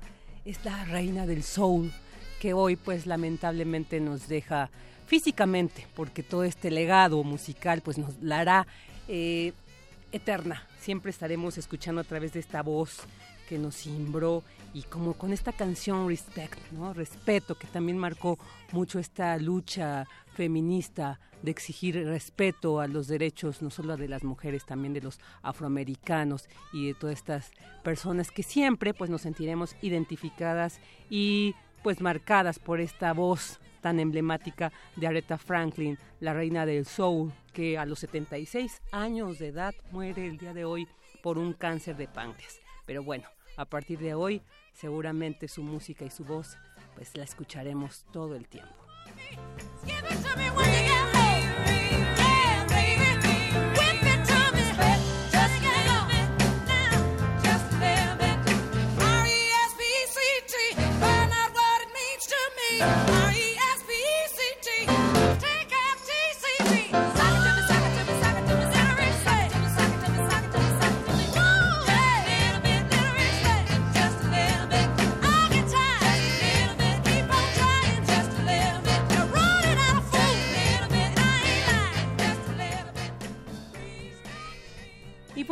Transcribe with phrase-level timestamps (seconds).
[0.44, 1.90] Es la reina del soul
[2.42, 4.68] que hoy pues lamentablemente nos deja
[5.06, 8.66] físicamente, porque todo este legado musical pues nos la hará
[9.08, 9.52] eh,
[10.12, 10.62] eterna.
[10.80, 13.00] Siempre estaremos escuchando a través de esta voz
[13.48, 14.42] que nos cimbró
[14.74, 16.92] y como con esta canción Respect, ¿no?
[16.92, 18.38] Respeto, que también marcó
[18.72, 24.66] mucho esta lucha feminista de exigir respeto a los derechos no solo de las mujeres,
[24.66, 27.52] también de los afroamericanos y de todas estas
[27.84, 34.72] personas que siempre pues nos sentiremos identificadas y pues marcadas por esta voz tan emblemática
[34.96, 40.26] de Aretha Franklin, la reina del soul, que a los 76 años de edad muere
[40.26, 40.88] el día de hoy
[41.22, 42.58] por un cáncer de páncreas.
[42.84, 44.42] Pero bueno, a partir de hoy
[44.72, 46.58] seguramente su música y su voz
[46.96, 48.74] pues la escucharemos todo el tiempo.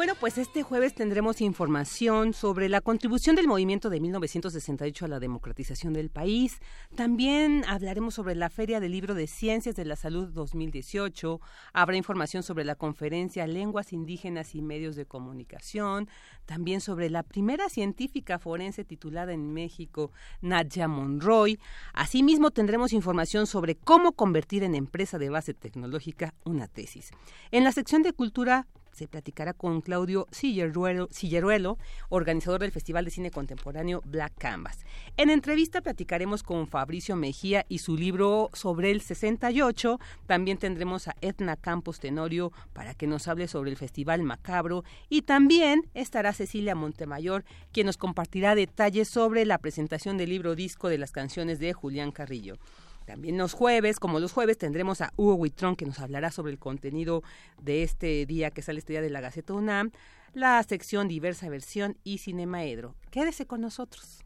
[0.05, 5.19] Bueno, pues este jueves tendremos información sobre la contribución del movimiento de 1968 a la
[5.19, 6.59] democratización del país.
[6.95, 11.41] También hablaremos sobre la Feria del Libro de Ciencias de la Salud 2018.
[11.73, 16.11] Habrá información sobre la conferencia Lenguas Indígenas y Medios de Comunicación.
[16.45, 20.11] También sobre la primera científica forense titulada en México,
[20.43, 21.59] Nadia Monroy.
[21.95, 27.11] Asimismo, tendremos información sobre cómo convertir en empresa de base tecnológica una tesis.
[27.53, 31.79] En la sección de cultura se platicará con Claudio Silleruelo,
[32.09, 34.85] organizador del Festival de Cine Contemporáneo Black Canvas.
[35.17, 39.99] En entrevista platicaremos con Fabricio Mejía y su libro sobre el 68.
[40.27, 44.85] También tendremos a Edna Campos Tenorio para que nos hable sobre el Festival Macabro.
[45.09, 50.89] Y también estará Cecilia Montemayor, quien nos compartirá detalles sobre la presentación del libro disco
[50.89, 52.57] de las canciones de Julián Carrillo.
[53.05, 56.59] También los jueves, como los jueves, tendremos a Hugo Huitrón que nos hablará sobre el
[56.59, 57.23] contenido
[57.61, 59.91] de este día que sale este día de la Gaceta UNAM,
[60.33, 62.95] la sección Diversa Versión y Cinemaedro.
[63.11, 64.25] Quédese con nosotros.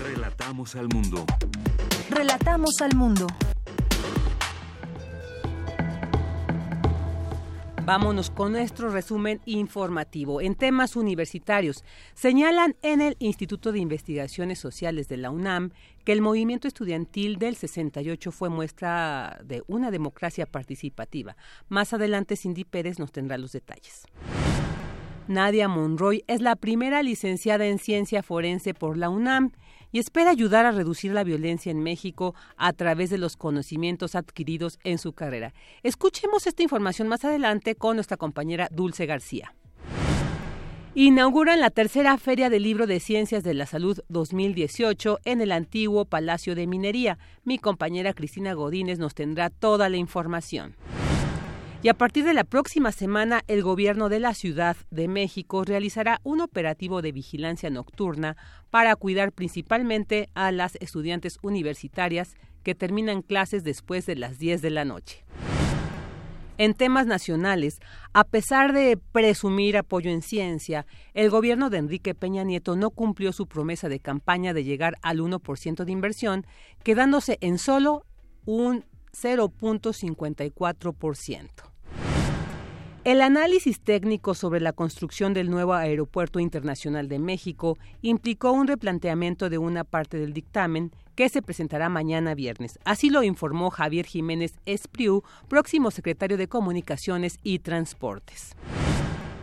[0.00, 1.24] Relatamos al mundo.
[2.10, 3.26] Relatamos al mundo.
[7.84, 10.40] Vámonos con nuestro resumen informativo.
[10.40, 11.82] En temas universitarios,
[12.14, 15.70] señalan en el Instituto de Investigaciones Sociales de la UNAM
[16.04, 21.36] que el movimiento estudiantil del 68 fue muestra de una democracia participativa.
[21.68, 24.04] Más adelante, Cindy Pérez nos tendrá los detalles.
[25.26, 29.52] Nadia Monroy es la primera licenciada en ciencia forense por la UNAM
[29.92, 34.78] y espera ayudar a reducir la violencia en México a través de los conocimientos adquiridos
[34.84, 35.54] en su carrera.
[35.82, 39.54] Escuchemos esta información más adelante con nuestra compañera Dulce García.
[40.94, 46.04] Inauguran la tercera Feria del Libro de Ciencias de la Salud 2018 en el antiguo
[46.04, 47.16] Palacio de Minería.
[47.44, 50.74] Mi compañera Cristina Godínez nos tendrá toda la información.
[51.82, 56.20] Y a partir de la próxima semana, el gobierno de la Ciudad de México realizará
[56.24, 58.36] un operativo de vigilancia nocturna
[58.68, 64.68] para cuidar principalmente a las estudiantes universitarias que terminan clases después de las 10 de
[64.68, 65.24] la noche.
[66.58, 67.80] En temas nacionales,
[68.12, 70.84] a pesar de presumir apoyo en ciencia,
[71.14, 75.20] el gobierno de Enrique Peña Nieto no cumplió su promesa de campaña de llegar al
[75.20, 76.44] 1% de inversión,
[76.84, 78.04] quedándose en solo
[78.44, 78.84] un
[79.14, 81.69] 0.54%.
[83.02, 89.48] El análisis técnico sobre la construcción del nuevo Aeropuerto Internacional de México implicó un replanteamiento
[89.48, 92.78] de una parte del dictamen que se presentará mañana viernes.
[92.84, 98.54] Así lo informó Javier Jiménez Espriu, próximo secretario de Comunicaciones y Transportes.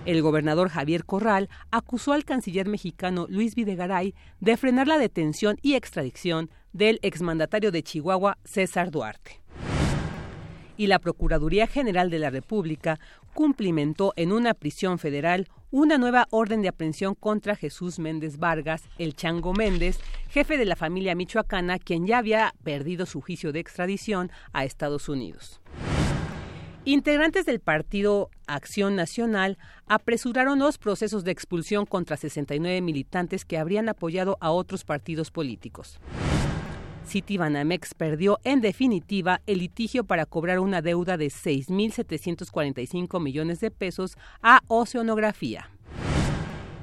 [0.06, 5.74] El gobernador Javier Corral acusó al canciller mexicano Luis Videgaray de frenar la detención y
[5.74, 9.47] extradición del exmandatario de Chihuahua, César Duarte
[10.78, 13.00] y la Procuraduría General de la República
[13.34, 19.16] cumplimentó en una prisión federal una nueva orden de aprehensión contra Jesús Méndez Vargas, el
[19.16, 24.32] Chango Méndez, jefe de la familia michoacana, quien ya había perdido su juicio de extradición
[24.54, 25.60] a Estados Unidos.
[26.86, 29.58] Integrantes del partido Acción Nacional
[29.88, 36.00] apresuraron los procesos de expulsión contra 69 militantes que habrían apoyado a otros partidos políticos.
[37.08, 44.18] Citibanamex perdió en definitiva el litigio para cobrar una deuda de 6.745 millones de pesos
[44.42, 45.70] a Oceanografía.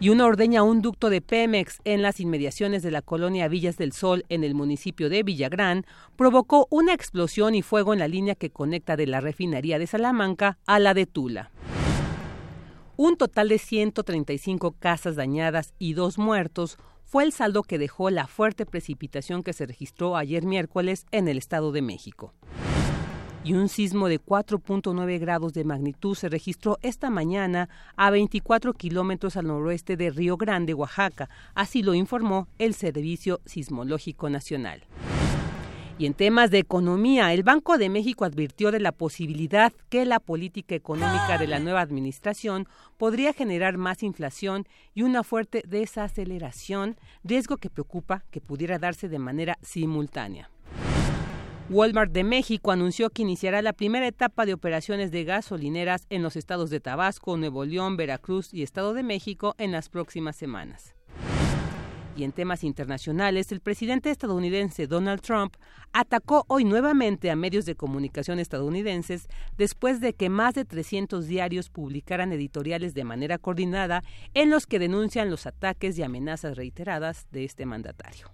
[0.01, 3.93] Y una ordeña un ducto de Pemex en las inmediaciones de la colonia Villas del
[3.93, 5.87] Sol en el municipio de Villagrán
[6.17, 10.59] provocó una explosión y fuego en la línea que conecta de la refinería de Salamanca
[10.67, 11.51] a la de Tula.
[12.97, 18.29] Un total de 135 casas dañadas y dos muertos fue el saldo que dejó la
[18.29, 22.33] fuerte precipitación que se registró ayer miércoles en el Estado de México.
[23.43, 29.37] Y un sismo de 4.9 grados de magnitud se registró esta mañana a 24 kilómetros
[29.37, 34.85] al noroeste de Río Grande, Oaxaca, así lo informó el Servicio Sismológico Nacional.
[35.97, 40.19] Y en temas de economía, el Banco de México advirtió de la posibilidad que la
[40.19, 47.59] política económica de la nueva administración podría generar más inflación y una fuerte desaceleración, riesgo
[47.59, 50.51] que preocupa que pudiera darse de manera simultánea.
[51.71, 56.37] Walmart de México anunció que iniciará la primera etapa de operaciones de gasolineras en los
[56.37, 60.95] estados de Tabasco, Nuevo León, Veracruz y Estado de México en las próximas semanas.
[62.17, 65.57] Y en temas internacionales, el presidente estadounidense Donald Trump
[65.93, 71.71] atacó hoy nuevamente a medios de comunicación estadounidenses después de que más de 300 diarios
[71.71, 74.03] publicaran editoriales de manera coordinada
[74.33, 78.31] en los que denuncian los ataques y amenazas reiteradas de este mandatario.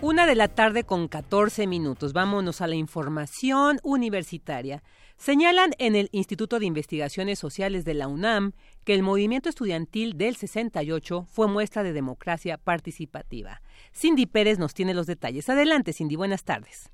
[0.00, 2.12] Una de la tarde con 14 minutos.
[2.12, 4.82] Vámonos a la información universitaria.
[5.24, 8.52] Señalan en el Instituto de Investigaciones Sociales de la UNAM
[8.84, 13.62] que el movimiento estudiantil del 68 fue muestra de democracia participativa.
[13.94, 15.48] Cindy Pérez nos tiene los detalles.
[15.48, 16.90] Adelante, Cindy, buenas tardes.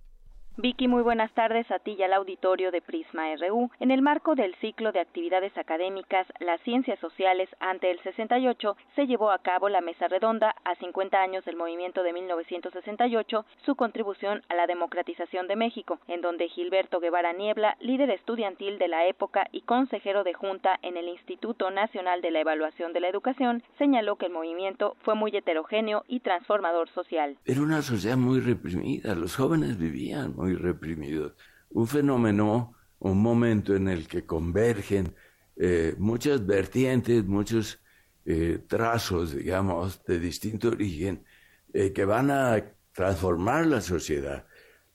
[0.57, 3.71] Vicky, muy buenas tardes a ti y al auditorio de Prisma RU.
[3.78, 9.07] En el marco del ciclo de actividades académicas Las Ciencias Sociales ante el 68, se
[9.07, 14.42] llevó a cabo la mesa redonda a 50 años del movimiento de 1968, su contribución
[14.49, 19.47] a la democratización de México, en donde Gilberto Guevara Niebla, líder estudiantil de la época
[19.52, 24.16] y consejero de junta en el Instituto Nacional de la Evaluación de la Educación, señaló
[24.16, 27.38] que el movimiento fue muy heterogéneo y transformador social.
[27.47, 31.35] Era una sociedad muy reprimida, los jóvenes vivían muy reprimidos.
[31.70, 35.14] Un fenómeno, un momento en el que convergen
[35.56, 37.80] eh, muchas vertientes, muchos
[38.25, 41.25] eh, trazos, digamos, de distinto origen,
[41.73, 44.47] eh, que van a transformar la sociedad.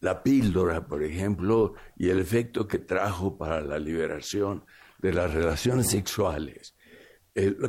[0.02, 4.66] La píldora, por ejemplo, y el efecto que trajo para la liberación
[5.00, 6.75] de las relaciones sexuales,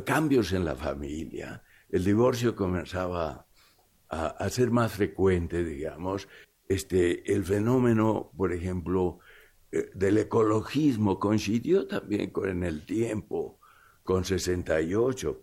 [0.05, 3.47] cambios en la familia, el divorcio comenzaba
[4.09, 6.27] a, ser más frecuente, digamos,
[6.67, 9.19] este, el fenómeno, por ejemplo,
[9.71, 13.59] eh, del ecologismo coincidió también con, en el tiempo,
[14.03, 15.41] con 68.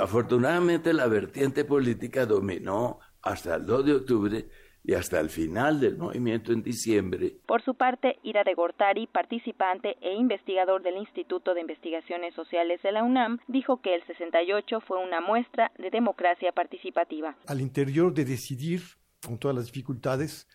[0.00, 4.48] Afortunadamente la vertiente política dominó hasta el 2 de octubre
[4.86, 7.36] y hasta el final del movimiento en diciembre.
[7.46, 12.92] Por su parte, Ira de Gortari, participante e investigador del Instituto de Investigaciones Sociales de
[12.92, 17.34] la UNAM, dijo que el 68 fue una muestra de democracia participativa.
[17.46, 18.82] Al interior de decidir
[19.24, 20.46] con todas las dificultades,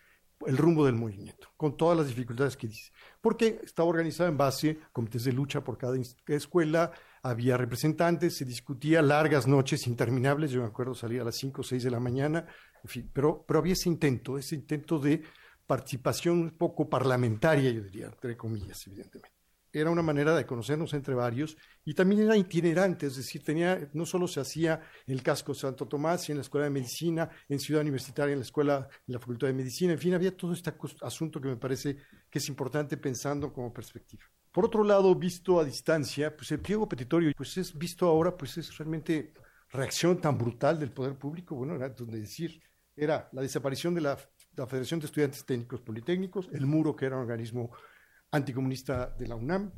[0.46, 2.92] el rumbo del movimiento, con todas las dificultades que dice.
[3.22, 6.92] Porque estaba organizado en base a comités de lucha por cada escuela,
[7.22, 11.64] había representantes, se discutía largas noches interminables, yo me acuerdo salía a las 5 o
[11.64, 12.46] 6 de la mañana,
[12.84, 15.22] en fin, pero, pero había ese intento, ese intento de
[15.68, 19.39] participación un poco parlamentaria, yo diría, entre comillas, evidentemente
[19.72, 24.06] era una manera de conocernos entre varios y también era itinerante, es decir, tenía, no
[24.06, 27.60] solo se hacía en el casco Santo Tomás y en la Escuela de Medicina, en
[27.60, 30.74] Ciudad Universitaria, en la Escuela, en la Facultad de Medicina, en fin, había todo este
[31.02, 31.98] asunto que me parece
[32.30, 34.24] que es importante pensando como perspectiva.
[34.52, 38.58] Por otro lado, visto a distancia, pues el pliego petitorio, pues es visto ahora, pues
[38.58, 39.34] es realmente
[39.70, 42.60] reacción tan brutal del poder público, bueno, era donde decir,
[42.96, 44.18] era la desaparición de la,
[44.56, 47.72] la Federación de Estudiantes Técnicos Politécnicos, el muro que era un organismo
[48.32, 49.72] anticomunista de la UNAM,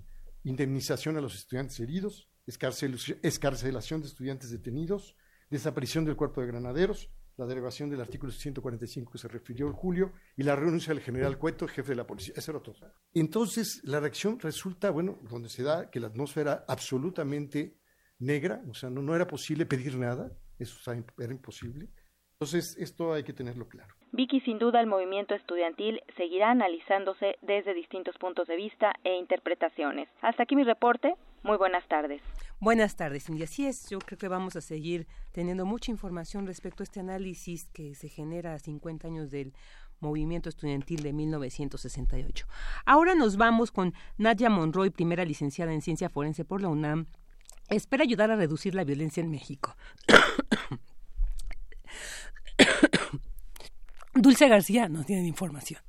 [0.43, 5.15] indemnización a los estudiantes heridos, escarcelación de estudiantes detenidos,
[5.49, 10.13] desaparición del cuerpo de granaderos, la derogación del artículo 145 que se refirió en julio
[10.35, 12.33] y la renuncia del general Cueto, jefe de la policía.
[12.37, 12.75] Eso era todo.
[13.13, 17.79] Entonces, la reacción resulta, bueno, donde se da que la atmósfera absolutamente
[18.19, 20.77] negra, o sea, no, no era posible pedir nada, eso
[21.17, 21.89] era imposible.
[22.33, 23.95] Entonces, esto hay que tenerlo claro.
[24.13, 30.09] Vicky, sin duda, el movimiento estudiantil seguirá analizándose desde distintos puntos de vista e interpretaciones.
[30.21, 31.15] Hasta aquí mi reporte.
[31.43, 32.21] Muy buenas tardes.
[32.59, 33.43] Buenas tardes, Cindy.
[33.43, 37.69] Así es, yo creo que vamos a seguir teniendo mucha información respecto a este análisis
[37.69, 39.53] que se genera a 50 años del
[40.01, 42.47] movimiento estudiantil de 1968.
[42.85, 47.05] Ahora nos vamos con Nadia Monroy, primera licenciada en ciencia forense por la UNAM.
[47.69, 49.77] Espera ayudar a reducir la violencia en México.
[54.21, 55.81] Dulce García nos tiene información.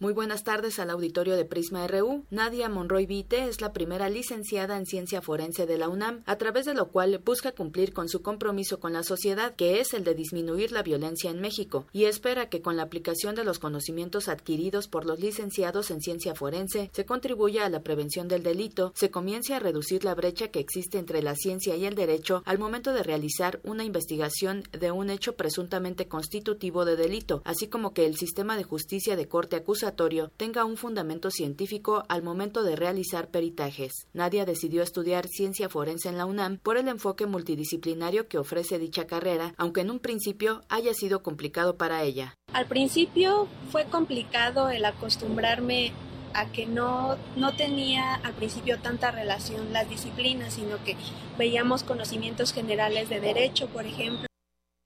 [0.00, 2.24] Muy buenas tardes al auditorio de Prisma RU.
[2.30, 6.66] Nadia Monroy Vite es la primera licenciada en ciencia forense de la UNAM, a través
[6.66, 10.14] de lo cual busca cumplir con su compromiso con la sociedad, que es el de
[10.14, 14.88] disminuir la violencia en México, y espera que con la aplicación de los conocimientos adquiridos
[14.88, 19.54] por los licenciados en ciencia forense se contribuya a la prevención del delito, se comience
[19.54, 23.02] a reducir la brecha que existe entre la ciencia y el derecho al momento de
[23.02, 28.56] realizar una investigación de un hecho presuntamente constitutivo de delito, así como que el sistema
[28.56, 33.92] de justicia de corte acusatorio tenga un fundamento científico al momento de realizar peritajes.
[34.12, 39.06] Nadia decidió estudiar ciencia forense en la UNAM por el enfoque multidisciplinario que ofrece dicha
[39.06, 42.34] carrera, aunque en un principio haya sido complicado para ella.
[42.52, 45.92] Al principio fue complicado el acostumbrarme
[46.34, 50.96] a que no, no tenía al principio tanta relación las disciplinas, sino que
[51.38, 54.26] veíamos conocimientos generales de derecho, por ejemplo,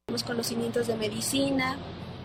[0.06, 1.78] veíamos conocimientos de medicina,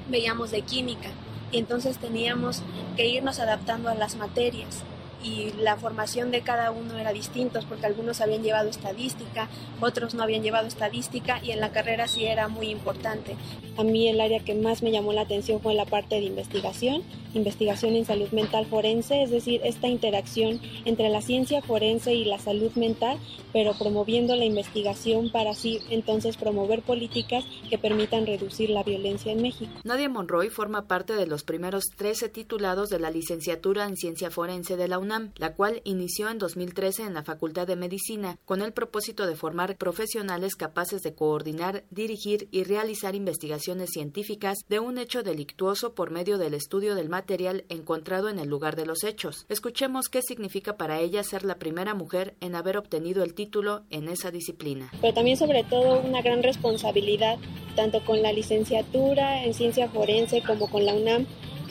[0.09, 1.11] veíamos de química
[1.51, 2.63] y entonces teníamos
[2.95, 4.83] que irnos adaptando a las materias.
[5.23, 10.23] y la formación de cada uno era distinta porque algunos habían llevado estadística, otros no
[10.23, 13.35] habían llevado estadística y en la carrera sí era muy importante.
[13.77, 17.03] A mí el área que más me llamó la atención fue la parte de investigación,
[17.33, 22.39] investigación en salud mental forense, es decir, esta interacción entre la ciencia forense y la
[22.39, 23.17] salud mental,
[23.53, 29.41] pero promoviendo la investigación para así entonces promover políticas que permitan reducir la violencia en
[29.41, 29.71] México.
[29.83, 34.77] Nadia Monroy forma parte de los primeros 13 titulados de la licenciatura en ciencia forense
[34.77, 38.73] de la UNAM, la cual inició en 2013 en la Facultad de Medicina con el
[38.73, 45.23] propósito de formar profesionales capaces de coordinar, dirigir y realizar investigaciones científicas de un hecho
[45.23, 47.20] delictuoso por medio del estudio del material
[47.69, 49.45] encontrado en el lugar de los hechos.
[49.49, 54.07] Escuchemos qué significa para ella ser la primera mujer en haber obtenido el título en
[54.07, 54.91] esa disciplina.
[55.01, 57.37] Pero también sobre todo una gran responsabilidad,
[57.75, 61.25] tanto con la licenciatura en ciencia forense como con la UNAM,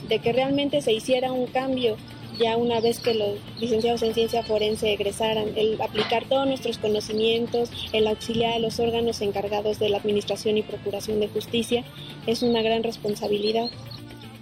[0.09, 1.97] de que realmente se hiciera un cambio
[2.41, 7.71] ya una vez que los licenciados en ciencia forense egresaran, el aplicar todos nuestros conocimientos,
[7.93, 11.85] el auxiliar a los órganos encargados de la administración y procuración de justicia,
[12.27, 13.71] es una gran responsabilidad.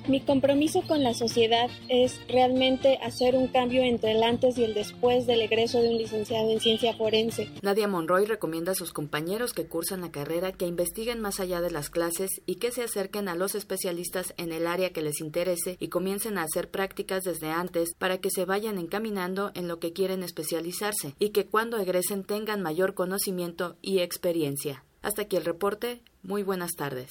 [0.09, 4.73] Mi compromiso con la sociedad es realmente hacer un cambio entre el antes y el
[4.73, 7.51] después del egreso de un licenciado en ciencia forense.
[7.61, 11.71] Nadia Monroy recomienda a sus compañeros que cursan la carrera que investiguen más allá de
[11.71, 15.77] las clases y que se acerquen a los especialistas en el área que les interese
[15.79, 19.93] y comiencen a hacer prácticas desde antes para que se vayan encaminando en lo que
[19.93, 24.87] quieren especializarse y que cuando egresen tengan mayor conocimiento y experiencia.
[25.03, 26.01] Hasta aquí el reporte.
[26.23, 27.11] Muy buenas tardes.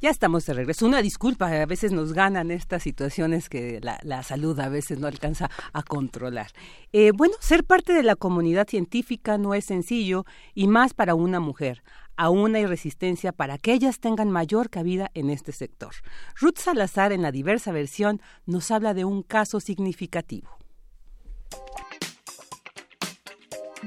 [0.00, 0.86] Ya estamos de regreso.
[0.86, 5.50] Una disculpa, a veces nos ganan estas situaciones que la, salud a veces no alcanza
[5.74, 6.52] a controlar.
[6.94, 11.38] Eh, bueno, ser parte de la comunidad científica no es sencillo y más para una
[11.38, 11.82] mujer.
[12.16, 15.94] Aún hay resistencia para que ellas tengan mayor cabida en este sector.
[16.40, 20.48] Ruth Salazar, en la diversa versión, nos habla de un caso significativo.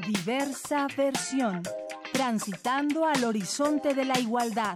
[0.07, 1.63] Diversa versión,
[2.11, 4.75] transitando al horizonte de la igualdad.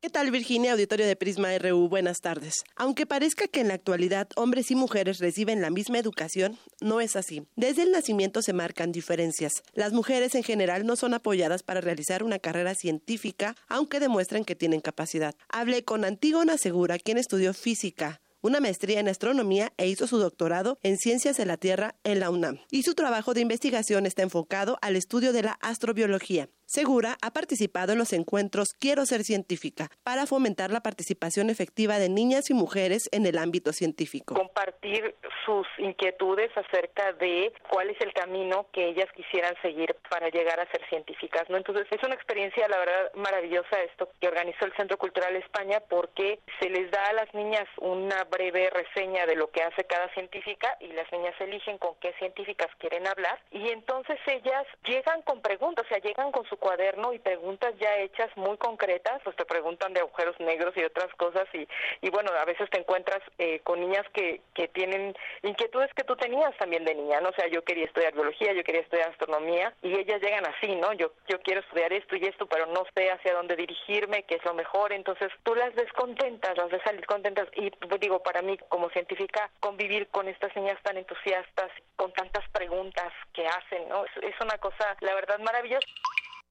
[0.00, 1.88] ¿Qué tal Virginia, auditorio de Prisma RU?
[1.88, 2.62] Buenas tardes.
[2.76, 7.16] Aunque parezca que en la actualidad hombres y mujeres reciben la misma educación, no es
[7.16, 7.48] así.
[7.56, 9.54] Desde el nacimiento se marcan diferencias.
[9.72, 14.54] Las mujeres en general no son apoyadas para realizar una carrera científica, aunque demuestren que
[14.54, 15.34] tienen capacidad.
[15.48, 20.78] Hablé con Antígona Segura, quien estudió física, una maestría en astronomía e hizo su doctorado
[20.84, 22.60] en ciencias de la Tierra en la UNAM.
[22.70, 26.48] Y su trabajo de investigación está enfocado al estudio de la astrobiología.
[26.70, 32.10] Segura ha participado en los encuentros Quiero ser científica para fomentar la participación efectiva de
[32.10, 34.34] niñas y mujeres en el ámbito científico.
[34.34, 35.14] Compartir
[35.46, 40.70] sus inquietudes acerca de cuál es el camino que ellas quisieran seguir para llegar a
[40.70, 41.56] ser científicas, ¿no?
[41.56, 46.38] Entonces, es una experiencia la verdad maravillosa esto que organizó el Centro Cultural España porque
[46.60, 50.76] se les da a las niñas una breve reseña de lo que hace cada científica
[50.80, 55.86] y las niñas eligen con qué científicas quieren hablar y entonces ellas llegan con preguntas,
[55.86, 59.92] o sea, llegan con su cuaderno y preguntas ya hechas muy concretas, pues te preguntan
[59.92, 61.66] de agujeros negros y otras cosas y,
[62.02, 66.16] y bueno, a veces te encuentras eh, con niñas que, que tienen inquietudes que tú
[66.16, 67.30] tenías también de niña, ¿no?
[67.30, 70.92] O sea, yo quería estudiar biología, yo quería estudiar astronomía y ellas llegan así, ¿no?
[70.92, 74.44] Yo, yo quiero estudiar esto y esto, pero no sé hacia dónde dirigirme, qué es
[74.44, 78.42] lo mejor, entonces tú las ves contentas, las ves salir contentas y pues, digo, para
[78.42, 84.04] mí como científica, convivir con estas niñas tan entusiastas, con tantas preguntas que hacen, ¿no?
[84.04, 85.86] es una cosa, la verdad, maravillosa.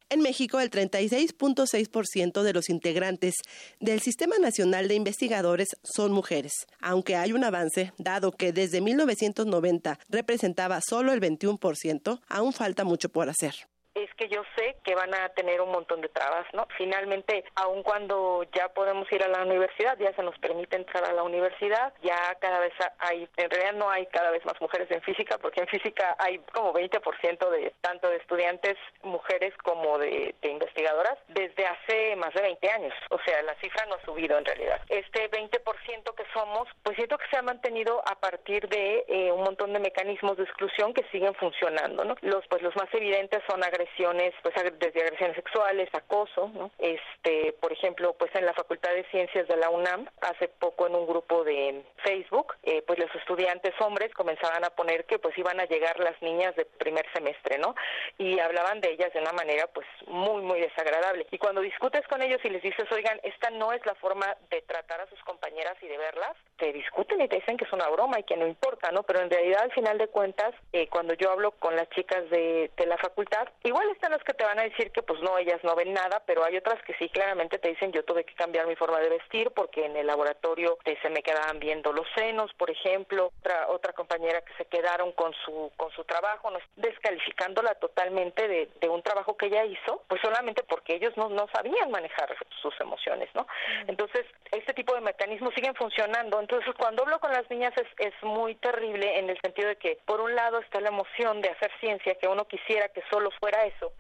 [0.10, 3.36] En México, el 36.6% de los integrantes
[3.82, 10.00] del Sistema Nacional de Investigadores son mujeres, aunque hay un avance, dado que desde 1990
[10.08, 13.67] representaba solo el 21%, aún falta mucho por hacer
[14.03, 16.67] es que yo sé que van a tener un montón de trabas, ¿no?
[16.77, 21.13] Finalmente, aun cuando ya podemos ir a la universidad, ya se nos permite entrar a
[21.13, 25.01] la universidad, ya cada vez hay, en realidad no hay cada vez más mujeres en
[25.01, 31.17] física, porque en física hay como 20% de tanto de estudiantes mujeres como de, investigadoras
[31.27, 32.93] desde hace más de 20 años.
[33.10, 34.81] O sea, la cifra no ha subido en realidad.
[34.89, 39.43] Este 20% que somos, pues siento que se ha mantenido a partir de eh, un
[39.43, 42.15] montón de mecanismos de exclusión que siguen funcionando, ¿no?
[42.21, 46.71] Los, pues los más evidentes son agresiones agresiones, pues desde agresiones sexuales, acoso, ¿no?
[46.78, 50.95] Este, por ejemplo, pues en la Facultad de Ciencias de la UNAM, hace poco en
[50.95, 55.60] un grupo de Facebook, eh, pues los estudiantes hombres comenzaban a poner que pues iban
[55.60, 57.76] a llegar las niñas de primer semestre, ¿no?
[58.17, 61.28] Y hablaban de ellas de una manera pues muy, muy desagradable.
[61.32, 64.62] Y cuando discutes con ellos y les dices, oigan, esta no es la forma de
[64.62, 67.88] tratar a sus compañeras y de verlas, te discuten y te dicen que es una
[67.89, 69.04] broma y que no importa, ¿no?
[69.04, 72.71] Pero en realidad al final de cuentas, eh, cuando yo hablo con las chicas de,
[72.76, 75.63] de la facultad, igual están las que te van a decir que pues no, ellas
[75.63, 78.67] no ven nada, pero hay otras que sí claramente te dicen yo tuve que cambiar
[78.67, 82.51] mi forma de vestir porque en el laboratorio eh, se me quedaban viendo los senos,
[82.53, 87.75] por ejemplo, otra, otra compañera que se quedaron con su, con su trabajo, no, descalificándola
[87.75, 91.91] totalmente de, de un trabajo que ella hizo, pues solamente porque ellos no, no sabían
[91.91, 93.47] manejar sus emociones, ¿no?
[93.87, 96.39] Entonces, este tipo de mecanismos siguen funcionando.
[96.39, 99.99] Entonces, cuando hablo con las niñas es, es muy terrible en el sentido de que,
[100.05, 103.65] por un lado, está la emoción de hacer ciencia, que uno quisiera que solo fuera
[103.67, 103.93] eso,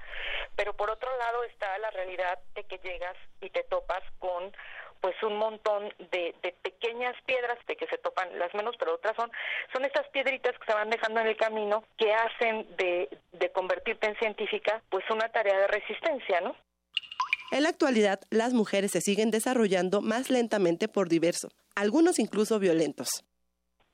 [0.55, 4.51] pero por otro lado está la realidad de que llegas y te topas con
[5.01, 9.15] pues un montón de, de, pequeñas piedras de que se topan las menos, pero otras
[9.15, 9.31] son,
[9.71, 14.07] son estas piedritas que se van dejando en el camino que hacen de, de convertirte
[14.07, 16.55] en científica pues una tarea de resistencia, ¿no?
[17.51, 23.23] En la actualidad, las mujeres se siguen desarrollando más lentamente por diverso, algunos incluso violentos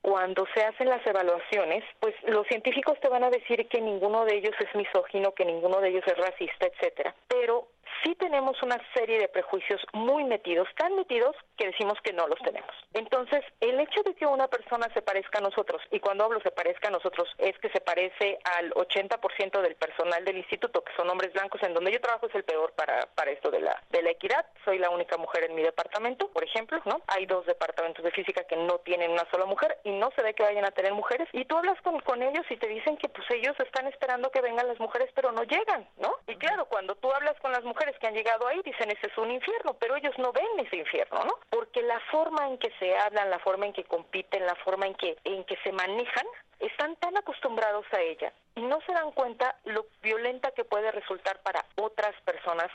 [0.04, 4.36] cuando se hacen las evaluaciones, pues los científicos te van a decir que ninguno de
[4.36, 7.14] ellos es misógino, que ninguno de ellos es racista, etcétera.
[7.26, 7.68] Pero
[8.04, 12.38] sí tenemos una serie de prejuicios muy metidos, tan metidos que decimos que no los
[12.40, 12.70] tenemos.
[12.92, 16.50] Entonces, el hecho de que una persona se parezca a nosotros, y cuando hablo se
[16.50, 21.08] parezca a nosotros, es que se parece al 80% del personal del instituto, que son
[21.08, 24.02] hombres blancos, en donde yo trabajo es el peor para, para esto de la, de
[24.02, 24.44] la equidad.
[24.64, 27.00] Soy la única mujer en mi departamento, por ejemplo, ¿no?
[27.08, 30.34] Hay dos departamentos de física que no tienen una sola mujer y no se ve
[30.34, 31.28] que vayan a tener mujeres.
[31.32, 34.42] Y tú hablas con, con ellos y te dicen que pues ellos están esperando que
[34.42, 36.16] vengan las mujeres, pero no llegan, ¿no?
[36.26, 39.18] Y claro, cuando tú hablas con las mujeres que han llegado ahí dicen ese es
[39.18, 41.38] un infierno, pero ellos no ven ese infierno, ¿no?
[41.50, 44.94] Porque la forma en que se hablan, la forma en que compiten, la forma en
[44.94, 46.26] que en que se manejan,
[46.60, 51.40] están tan acostumbrados a ella y no se dan cuenta lo violenta que puede resultar
[51.42, 52.70] para otras personas.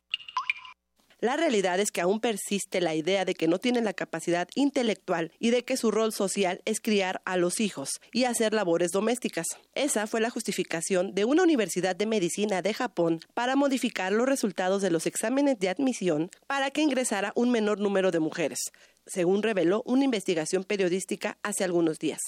[1.20, 5.32] La realidad es que aún persiste la idea de que no tienen la capacidad intelectual
[5.38, 9.46] y de que su rol social es criar a los hijos y hacer labores domésticas.
[9.74, 14.80] Esa fue la justificación de una universidad de medicina de Japón para modificar los resultados
[14.80, 18.72] de los exámenes de admisión para que ingresara un menor número de mujeres,
[19.06, 22.20] según reveló una investigación periodística hace algunos días.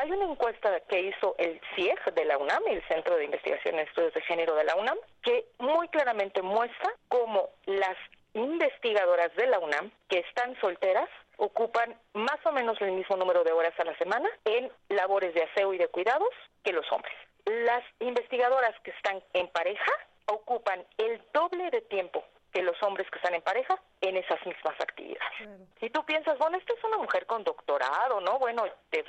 [0.00, 3.88] Hay una encuesta que hizo el CIEG de la UNAM, el Centro de Investigación en
[3.88, 7.96] Estudios de Género de la UNAM, que muy claramente muestra cómo las
[8.32, 11.08] investigadoras de la UNAM que están solteras
[11.38, 15.42] ocupan más o menos el mismo número de horas a la semana en labores de
[15.42, 16.30] aseo y de cuidados
[16.62, 17.14] que los hombres.
[17.44, 19.92] Las investigadoras que están en pareja
[20.26, 24.74] ocupan el doble de tiempo que los hombres que están en pareja en esas mismas
[24.80, 25.48] actividades.
[25.80, 28.38] Y tú piensas, bueno, esta es una mujer con doctorado, ¿no?
[28.38, 28.64] Bueno,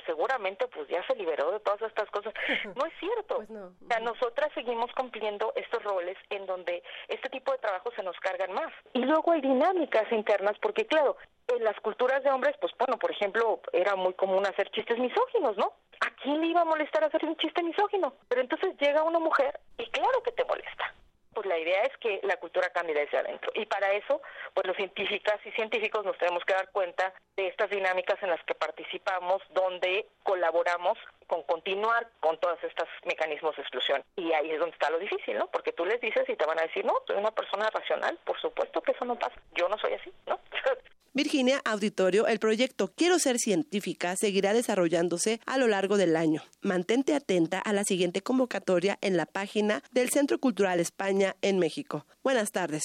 [0.06, 2.34] seguramente pues ya se liberó de todas estas cosas.
[2.74, 3.36] No es cierto.
[3.36, 8.02] Pues O sea, nosotras seguimos cumpliendo estos roles en donde este tipo de trabajo se
[8.02, 8.72] nos cargan más.
[8.92, 11.16] Y luego hay dinámicas internas, porque claro,
[11.48, 15.56] en las culturas de hombres, pues bueno, por ejemplo, era muy común hacer chistes misóginos,
[15.56, 15.72] ¿no?
[16.00, 18.14] ¿A quién le iba a molestar hacer un chiste misógino?
[18.28, 20.94] Pero entonces llega una mujer y claro que te molesta
[21.32, 23.52] pues la idea es que la cultura cambie desde adentro.
[23.54, 24.20] Y para eso,
[24.54, 28.42] pues los científicas y científicos nos tenemos que dar cuenta de estas dinámicas en las
[28.44, 30.98] que participamos, donde colaboramos
[31.30, 34.02] con continuar con todos estos mecanismos de exclusión.
[34.16, 35.46] Y ahí es donde está lo difícil, ¿no?
[35.46, 38.38] Porque tú les dices y te van a decir, no, soy una persona racional, por
[38.40, 39.36] supuesto que eso no pasa.
[39.54, 40.40] Yo no soy así, ¿no?
[41.12, 46.42] Virginia Auditorio, el proyecto Quiero ser científica seguirá desarrollándose a lo largo del año.
[46.62, 52.06] Mantente atenta a la siguiente convocatoria en la página del Centro Cultural España en México.
[52.24, 52.82] Buenas tardes.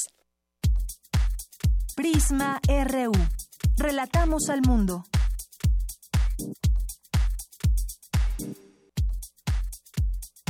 [1.95, 3.13] Prisma RU.
[3.77, 5.03] Relatamos al mundo.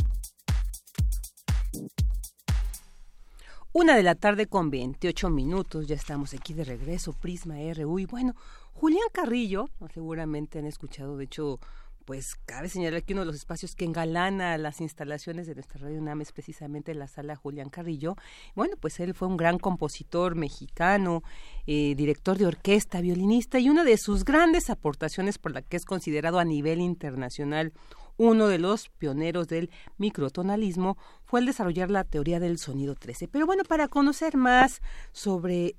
[3.73, 8.01] Una de la tarde con 28 minutos, ya estamos aquí de regreso, Prisma RU.
[8.01, 8.35] Y bueno,
[8.75, 11.59] Julián Carrillo, seguramente han escuchado, de hecho,
[12.07, 15.99] pues cabe señalar que uno de los espacios que engalana las instalaciones de nuestra radio
[15.99, 18.17] UNAM es precisamente la sala Julián Carrillo.
[18.55, 21.25] Bueno, pues él fue un gran compositor mexicano,
[21.67, 25.85] eh, director de orquesta, violinista y una de sus grandes aportaciones por la que es
[25.85, 27.73] considerado a nivel internacional
[28.19, 33.29] uno de los pioneros del microtonalismo fue el desarrollar la teoría del sonido 13.
[33.29, 34.81] Pero bueno, para conocer más
[35.13, 35.77] sobre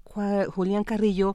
[0.53, 1.33] Julián Carrillo,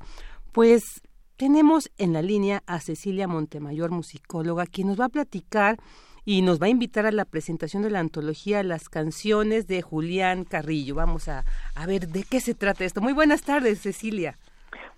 [0.52, 1.02] pues
[1.42, 5.76] tenemos en la línea a Cecilia Montemayor, musicóloga, quien nos va a platicar
[6.24, 10.44] y nos va a invitar a la presentación de la antología Las canciones de Julián
[10.44, 10.94] Carrillo.
[10.94, 13.00] Vamos a, a ver de qué se trata esto.
[13.00, 14.38] Muy buenas tardes, Cecilia.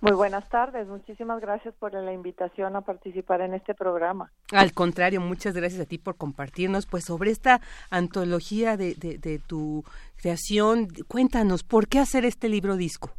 [0.02, 4.30] Muy buenas tardes, muchísimas gracias por la invitación a participar en este programa.
[4.52, 9.82] Al contrario, muchas gracias a ti por compartirnos pues sobre esta antología de, de, tu
[10.20, 10.88] creación.
[11.08, 13.12] Cuéntanos, ¿por qué hacer este libro disco?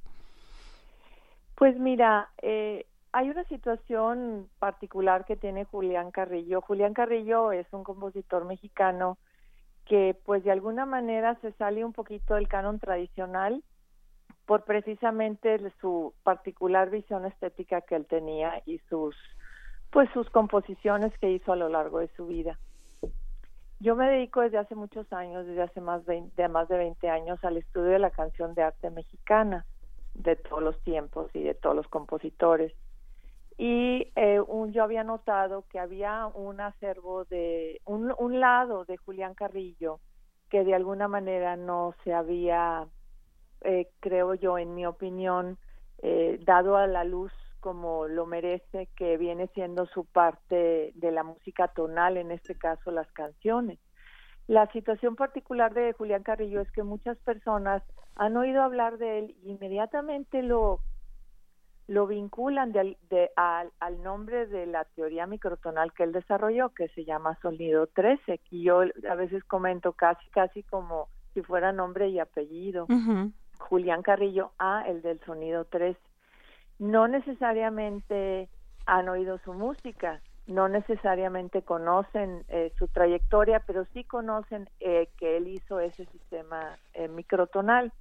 [1.55, 2.85] Pues mira, eh,
[3.15, 6.59] hay una situación particular que tiene Julián Carrillo.
[6.59, 9.17] Julián Carrillo es un compositor mexicano
[9.85, 13.63] que pues de alguna manera se sale un poquito del canon tradicional
[14.45, 19.15] por precisamente su particular visión estética que él tenía y sus
[19.91, 22.59] pues sus composiciones que hizo a lo largo de su vida.
[23.79, 27.41] Yo me dedico desde hace muchos años, desde hace más de más de 20 años
[27.45, 29.65] al estudio de la canción de arte mexicana
[30.15, 32.73] de todos los tiempos y de todos los compositores.
[33.57, 34.39] Y eh,
[34.69, 39.99] yo había notado que había un acervo de un, un lado de Julián Carrillo
[40.49, 42.87] que de alguna manera no se había
[43.65, 45.57] eh, creo yo, en mi opinión,
[46.03, 51.23] eh, dado a la luz como lo merece, que viene siendo su parte de la
[51.23, 53.79] música tonal, en este caso las canciones.
[54.45, 57.81] La situación particular de Julián Carrillo es que muchas personas
[58.15, 60.79] han oído hablar de él y inmediatamente lo,
[61.87, 66.87] lo vinculan de, de, al, al, nombre de la teoría microtonal que él desarrolló, que
[66.89, 72.09] se llama sonido 13, y yo a veces comento casi, casi como si fuera nombre
[72.09, 72.87] y apellido.
[73.59, 75.95] Julián Carrillo a el del sonido 3.
[76.79, 78.49] No necesariamente
[78.85, 85.37] han oído su música, no necesariamente conocen eh, su trayectoria, pero sí conocen eh, que
[85.37, 87.91] él hizo ese sistema eh, microtonal.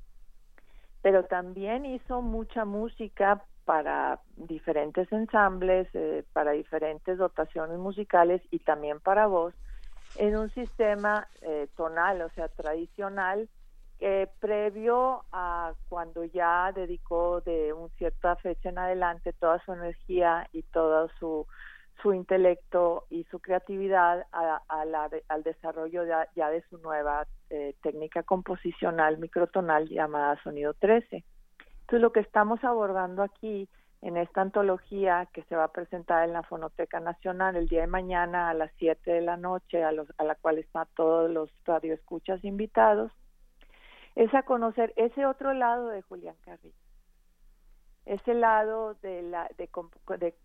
[1.02, 5.88] Pero también hizo mucha música para diferentes ensambles,
[6.32, 9.54] para diferentes dotaciones musicales y también para voz,
[10.16, 11.26] en un sistema
[11.76, 13.48] tonal, o sea, tradicional,
[14.00, 20.48] eh, previo a cuando ya dedicó de una cierta fecha en adelante toda su energía
[20.52, 21.46] y todo su,
[22.02, 24.60] su intelecto y su creatividad a,
[25.28, 31.24] al desarrollo ya, de su nueva eh, técnica composicional microtonal llamada Sonido 13.
[31.94, 33.68] Entonces lo que estamos abordando aquí
[34.02, 37.86] en esta antología que se va a presentar en la Fonoteca Nacional el día de
[37.86, 41.50] mañana a las 7 de la noche, a, los, a la cual están todos los
[41.64, 43.12] radioescuchas invitados,
[44.16, 46.74] es a conocer ese otro lado de Julián Carrillo,
[48.06, 49.70] ese lado de, la, de,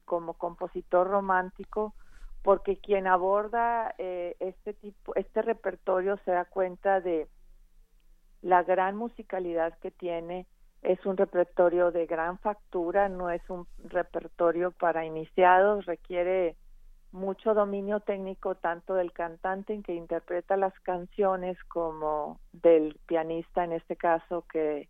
[0.06, 1.96] como compositor romántico,
[2.44, 7.28] porque quien aborda eh, este tipo, este repertorio se da cuenta de
[8.44, 10.46] la gran musicalidad que tiene,
[10.82, 16.56] es un repertorio de gran factura, no es un repertorio para iniciados, requiere
[17.12, 23.74] mucho dominio técnico tanto del cantante en que interpreta las canciones como del pianista en
[23.74, 24.88] este caso que,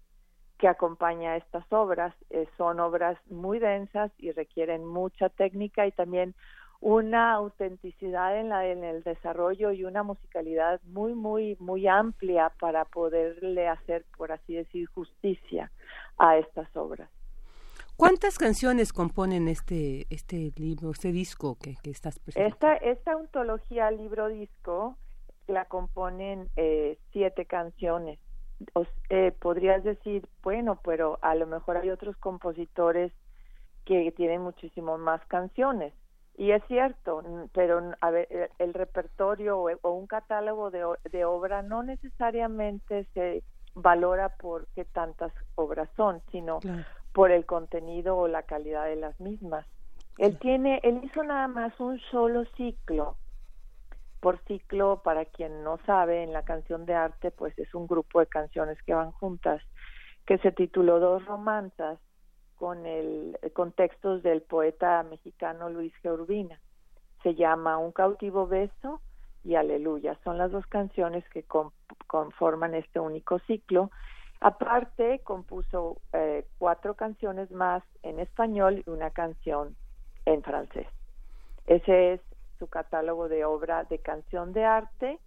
[0.58, 2.14] que acompaña estas obras.
[2.30, 6.36] Eh, son obras muy densas y requieren mucha técnica y también
[6.82, 12.86] una autenticidad en, la, en el desarrollo y una musicalidad muy, muy, muy amplia para
[12.86, 15.72] poderle hacer, por así decir, justicia
[16.18, 17.10] a estas obras.
[17.98, 22.56] ¿Cuántas canciones componen este este libro, este disco que, que estás presentando?
[22.56, 24.96] Esta, esta antología libro-disco
[25.48, 28.18] la componen eh, siete canciones.
[29.10, 33.12] eh, podrías decir, bueno, pero a lo mejor hay otros compositores
[33.84, 35.94] que tienen muchísimo más canciones.
[36.40, 37.22] Y es cierto,
[37.52, 43.44] pero a ver, eh, el repertorio o, un catálogo de, de obra no necesariamente se
[43.76, 46.62] valora por qué tantas obras son, sino
[47.12, 49.68] por el contenido o la calidad de las mismas.
[50.18, 53.18] Él tiene, él hizo nada más un solo ciclo.
[54.22, 58.22] Por ciclo, para quien no sabe, en la canción de arte, pues es un grupo
[58.22, 59.62] de canciones que van juntas,
[60.26, 62.00] que se tituló Dos romanzas
[62.60, 66.58] con el con textos del poeta mexicano Luis G.
[67.24, 69.02] Se llama Un cautivo beso
[69.44, 70.18] y Aleluya.
[70.24, 71.46] Son las dos canciones que
[72.08, 73.90] conforman este único ciclo
[74.42, 79.76] Aparte, compuso eh, cuatro canciones más en español y una canción
[80.26, 80.88] en francés.
[81.68, 82.22] Ese es
[82.58, 85.20] su catálogo de obra de canción de arte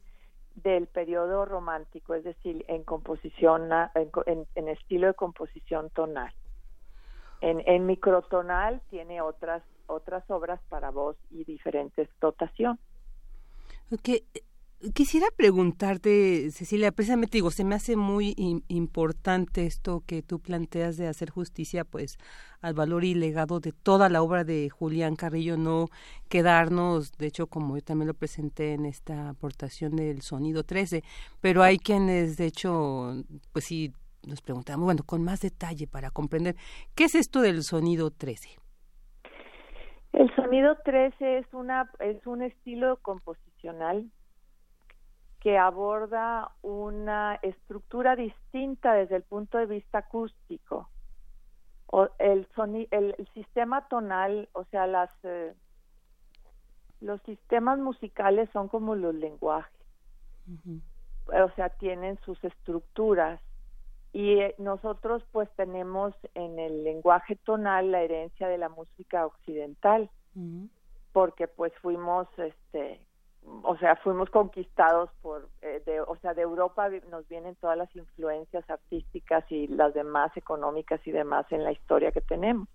[0.55, 6.33] del periodo romántico, es decir, en composición, en, estilo de composición tonal.
[7.43, 12.79] En, en, microtonal tiene otras otras obras para voz y diferentes dotación.
[13.91, 14.25] Okay.
[14.95, 18.35] Quisiera preguntarte, Cecilia, precisamente digo, se me hace muy
[18.67, 22.19] importante esto que tú planteas de hacer justicia, pues,
[22.61, 25.89] al valor y legado de toda la obra de Julián Carrillo, no
[26.29, 31.05] quedarnos, de hecho, como yo también lo presenté en esta aportación del Sonido 13,
[31.41, 33.93] pero hay quienes, de hecho, pues sí,
[34.27, 36.57] nos preguntamos, bueno, con más detalle para comprender,
[36.95, 38.51] ¿qué es esto del Sonido 13?
[40.13, 44.11] El Sonido 13 es, una, es un estilo composicional
[45.41, 50.89] que aborda una estructura distinta desde el punto de vista acústico.
[51.87, 52.47] O el,
[52.91, 55.55] el, sistema tonal, o sea, las, eh,
[57.01, 59.73] los sistemas musicales son como los lenguajes.
[61.27, 63.41] O sea, tienen sus estructuras.
[64.13, 70.11] Y eh, nosotros pues tenemos en el lenguaje tonal la herencia de la música occidental,
[71.13, 73.01] porque pues fuimos este
[73.65, 77.95] o sea, fuimos conquistados por, eh, de, o sea, de Europa nos vienen todas las
[77.97, 82.69] influencias artísticas y las demás económicas y demás en la historia que tenemos.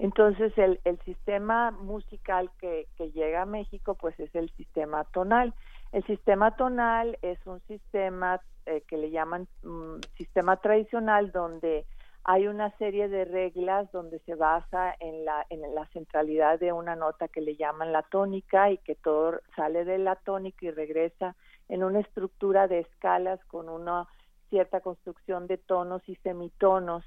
[0.00, 5.54] Entonces, el, el sistema musical que, que llega a México, pues es el sistema tonal.
[5.94, 11.86] El sistema tonal es un sistema eh, que le llaman mm, sistema tradicional donde
[12.24, 16.96] hay una serie de reglas donde se basa en la, en la centralidad de una
[16.96, 21.36] nota que le llaman la tónica y que todo sale de la tónica y regresa
[21.68, 24.08] en una estructura de escalas con una
[24.50, 27.04] cierta construcción de tonos y semitonos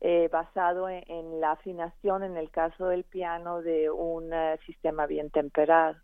[0.00, 5.28] eh, basado en, la afinación, en el caso del piano, de un eh, sistema bien
[5.28, 5.98] temperado.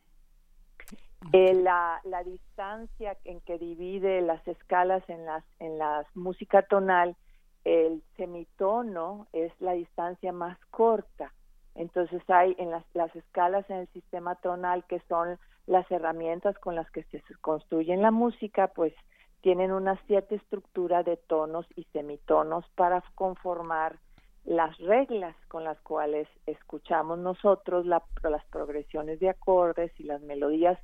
[1.33, 7.16] Eh, la, la distancia en que divide las escalas en las en la música tonal
[7.64, 11.33] el semitono es la distancia más corta.
[11.74, 16.74] Entonces hay en las, las escalas en el sistema tonal que son las herramientas con
[16.74, 18.94] las que se construye la música, pues
[19.42, 23.98] tienen una cierta estructura de tonos y semitonos para conformar
[24.44, 28.02] las reglas con las cuales escuchamos nosotros las
[28.50, 30.78] progresiones de acordes y las melodías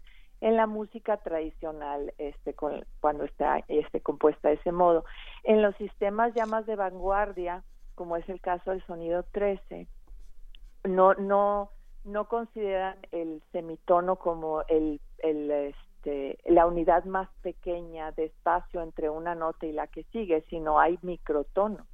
[0.44, 5.06] en la música tradicional este cuando está este compuesta de ese modo.
[5.42, 9.88] En los sistemas ya más de vanguardia como es el caso del sonido 13
[10.84, 11.70] no no
[12.04, 19.08] no consideran el semitono como el, el este, la unidad más pequeña de espacio entre
[19.08, 21.86] una nota y la que sigue sino hay microtonos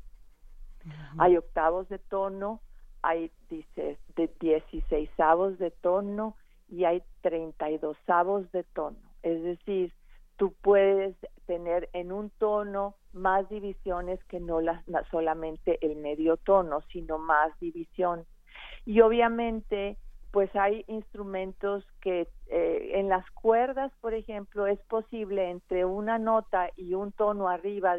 [1.18, 2.60] hay octavos de tono
[3.00, 6.34] hay dice de dieciséisavos de tono
[6.70, 8.96] y hay 32 avos de tono.
[9.22, 9.92] Es decir,
[10.37, 11.14] tú puedes
[11.46, 17.59] tener en un tono más divisiones que no las, solamente el medio tono, sino más
[17.61, 18.24] división.
[18.87, 19.98] Y obviamente,
[20.30, 26.70] pues hay instrumentos que eh, en las cuerdas, por ejemplo, es posible entre una nota
[26.76, 27.96] y un tono arriba,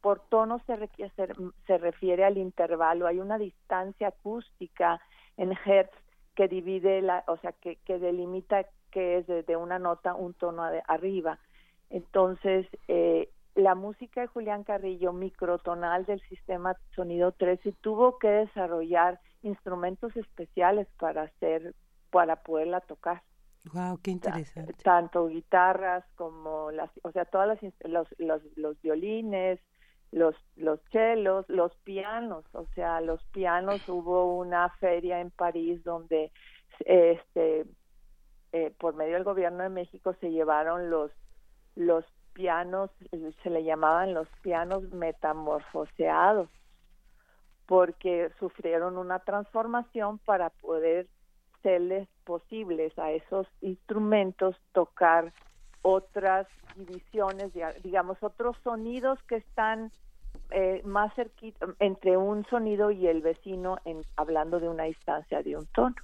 [0.00, 0.76] por tono se,
[1.16, 1.28] se,
[1.66, 5.00] se refiere al intervalo, hay una distancia acústica
[5.36, 5.99] en hertz
[6.34, 10.64] que divide, la, o sea, que, que delimita que es de, una nota un tono
[10.70, 11.38] de arriba.
[11.90, 19.20] Entonces, eh, la música de Julián Carrillo, microtonal del sistema sonido 13, tuvo que desarrollar
[19.42, 21.74] instrumentos especiales para hacer,
[22.10, 23.22] para poderla tocar.
[23.72, 24.72] Wow, qué interesante.
[24.82, 29.60] Tanto guitarras como las, o sea, todas las los, los, los violines,
[30.12, 36.32] los los chelos, los pianos, o sea, los pianos hubo una feria en París donde
[36.80, 37.66] este
[38.52, 41.12] eh, por medio del gobierno de México se llevaron los
[41.76, 42.90] los pianos,
[43.42, 46.48] se le llamaban los pianos metamorfoseados,
[47.66, 51.06] porque sufrieron una transformación para poder
[51.62, 55.32] serles posibles a esos instrumentos tocar
[55.82, 59.90] otras divisiones, digamos, otros sonidos que están
[60.50, 63.78] eh, más cerquita entre un sonido y el vecino
[64.16, 65.96] hablando de una distancia de un tono.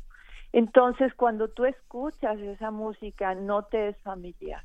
[0.53, 4.63] Entonces, cuando tú escuchas esa música, no te es familiar.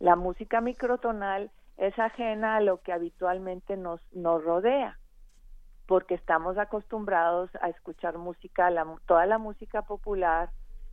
[0.00, 4.98] La música microtonal es ajena a lo que habitualmente nos, nos rodea,
[5.86, 10.50] porque estamos acostumbrados a escuchar música, la, toda la música popular,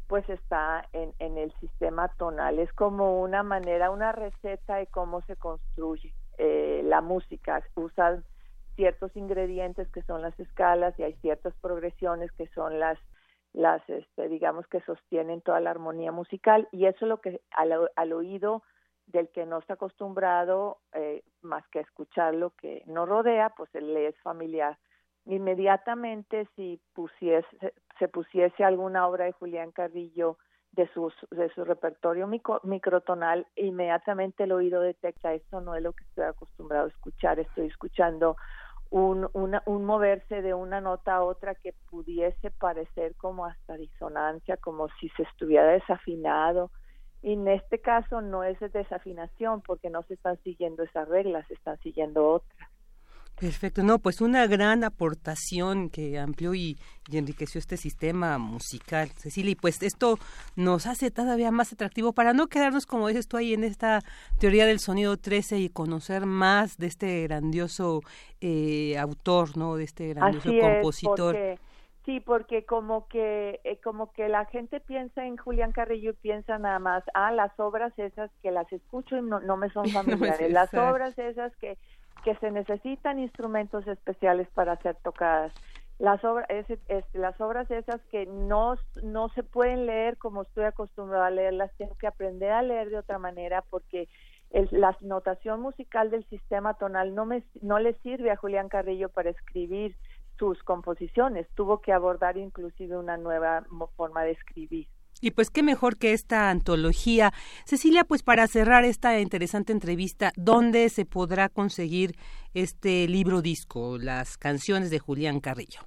[0.08, 2.60] pues está en, en el sistema tonal.
[2.60, 7.63] Es como una manera, una receta de cómo se construye eh, la música.
[7.76, 8.24] Usan
[8.76, 13.00] ciertos ingredientes que son las escalas y hay ciertas progresiones que son las
[13.54, 17.89] las este, digamos que sostienen toda la armonía musical y eso es lo que al,
[17.96, 18.63] al oído
[19.08, 24.08] del que no está acostumbrado eh, más que escuchar lo que nos rodea pues le
[24.08, 24.78] es familiar
[25.25, 30.38] inmediatamente si pusiese se pusiese alguna obra de Julián Carrillo
[30.73, 32.27] de, sus, de su repertorio
[32.63, 37.67] microtonal, inmediatamente el oído detecta esto no es lo que estoy acostumbrado a escuchar, estoy
[37.67, 38.36] escuchando
[38.89, 44.89] un, un moverse de una nota a otra que pudiese parecer como hasta disonancia, como
[44.99, 46.71] si se estuviera desafinado.
[47.21, 51.55] Y en este caso no es desafinación porque no se están siguiendo esas reglas, se
[51.55, 52.69] están siguiendo otras.
[53.39, 56.77] Perfecto, no, pues una gran aportación que amplió y,
[57.11, 60.17] enriqueció este sistema musical, Cecilia, y pues esto
[60.55, 63.99] nos hace todavía más atractivo para no quedarnos, como dices tú ahí, en esta
[64.39, 68.01] teoría del sonido 13 y conocer más de este grandioso
[68.41, 69.75] eh, autor, ¿no?
[69.75, 71.38] De este grandioso compositor.
[72.05, 76.57] sí, porque como que eh, como que la gente piensa en Julián Carrillo y piensa
[76.57, 80.51] nada más, ah, las obras esas que las escucho y no, no me son familiares,
[80.51, 81.77] las obras esas que
[82.26, 85.53] que se necesitan instrumentos especiales para ser tocadas.
[85.99, 86.47] Las obras,
[87.13, 88.73] las obras esas que no,
[89.03, 92.97] no se pueden leer como estoy acostumbrada a leerlas, tengo que aprender a leer de
[92.97, 94.09] otra manera porque
[94.71, 99.30] la notación musical del sistema tonal no, me, no le sirve a Julián Carrillo para
[99.30, 99.95] escribir
[100.39, 103.65] sus composiciones, tuvo que abordar inclusive una nueva
[103.95, 104.88] forma de escribir.
[105.26, 107.34] Y pues qué mejor que esta antología.
[107.65, 112.11] Cecilia, pues para cerrar esta interesante entrevista, ¿dónde se podrá conseguir
[112.53, 115.80] este libro disco, las canciones de Julián Carrillo?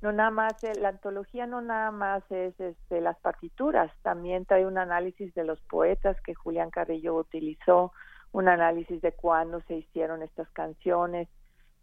[0.00, 4.76] no nada más la antología no nada más es este, las partituras, también trae un
[4.76, 7.92] análisis de los poetas que Julián Carrillo utilizó,
[8.32, 11.28] un análisis de cuándo se hicieron estas canciones,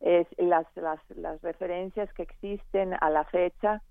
[0.01, 3.81] es las, las, las referencias que existen a la fecha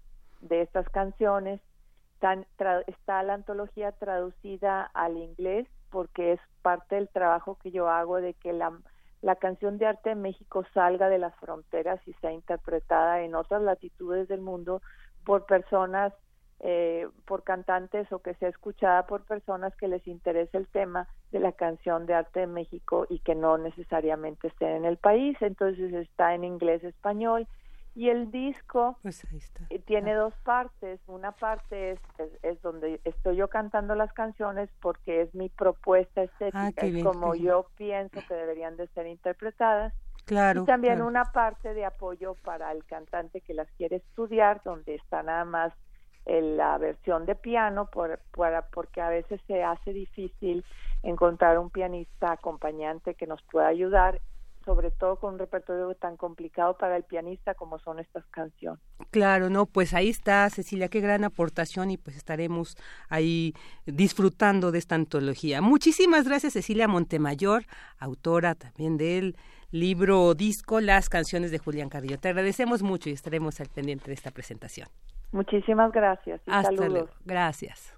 [0.40, 1.61] de estas canciones.
[2.86, 8.34] está la antología traducida al inglés porque es parte del trabajo que yo hago de
[8.34, 8.72] que la,
[9.22, 13.62] la canción de arte de México salga de las fronteras y sea interpretada en otras
[13.62, 14.82] latitudes del mundo
[15.24, 16.12] por personas,
[16.61, 21.41] eh, por cantantes o que sea escuchada por personas que les interese el tema de
[21.41, 25.36] la canción de arte de México y que no necesariamente estén en el país.
[25.41, 27.47] Entonces está en inglés, español
[27.99, 29.24] y el disco pues
[29.70, 31.01] eh, tiene dos partes.
[31.09, 32.01] Una parte es,
[32.44, 37.34] es, donde estoy yo cantando las canciones porque es mi propuesta estética, ah, es como
[37.34, 39.92] yo pienso que deberían de ser interpretadas.
[40.26, 44.94] Claro, y también una parte de apoyo para el cantante que las quiere estudiar, donde
[44.94, 45.72] está nada más
[46.24, 48.20] la versión de piano, por,
[48.70, 50.64] porque a veces se hace difícil
[51.03, 54.20] encontrar un pianista acompañante que nos pueda ayudar
[54.68, 58.78] sobre todo con un repertorio tan complicado para el pianista como son estas canciones.
[59.10, 62.76] Claro, no, pues ahí está Cecilia, qué gran aportación y pues estaremos
[63.08, 63.54] ahí
[63.86, 65.62] disfrutando de esta antología.
[65.62, 67.62] Muchísimas gracias Cecilia Montemayor,
[67.98, 69.36] autora también del
[69.70, 72.18] libro disco Las canciones de Julián Carrillo.
[72.18, 74.88] Te agradecemos mucho y estaremos al pendiente de esta presentación.
[75.32, 76.88] Muchísimas gracias y Hasta saludos.
[76.90, 77.08] Luego.
[77.24, 77.97] Gracias.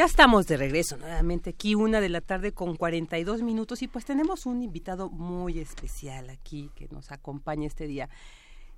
[0.00, 4.06] Ya estamos de regreso nuevamente aquí, una de la tarde con 42 minutos y pues
[4.06, 8.08] tenemos un invitado muy especial aquí que nos acompaña este día.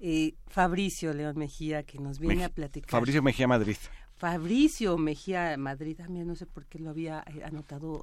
[0.00, 2.90] Eh, Fabricio León Mejía, que nos viene a platicar.
[2.90, 3.76] Fabricio Mejía Madrid.
[4.22, 8.02] Fabricio Mejía Madrid, también no sé por qué lo había eh, anotado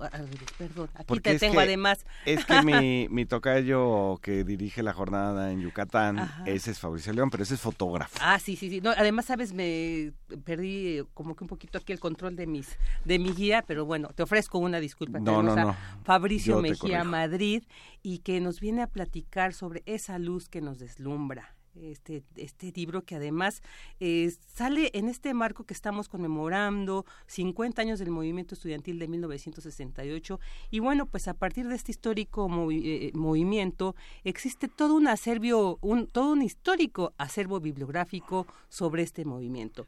[0.58, 0.90] perdón.
[0.96, 2.06] Aquí te tengo además.
[2.26, 7.30] Es que mi, mi tocayo que dirige la jornada en Yucatán, ese es Fabricio León,
[7.30, 8.20] pero ese es fotógrafo.
[8.22, 8.82] Ah, sí, sí, sí.
[8.82, 10.12] No, además, sabes, me
[10.44, 13.86] perdí eh, como que un poquito aquí el control de mis de mi guía, pero
[13.86, 15.22] bueno, te ofrezco una disculpa.
[15.22, 15.74] No, no, no.
[16.04, 17.64] Fabricio Mejía Madrid
[18.04, 23.04] y que nos viene a platicar sobre esa luz que nos deslumbra este, este libro
[23.04, 23.62] que además
[24.00, 30.40] eh, sale en este marco que estamos conmemorando, 50 años del movimiento estudiantil de 1968.
[30.72, 36.08] Y bueno, pues a partir de este histórico eh, movimiento existe todo un acervo, un,
[36.08, 39.88] todo un histórico acervo bibliográfico sobre este movimiento.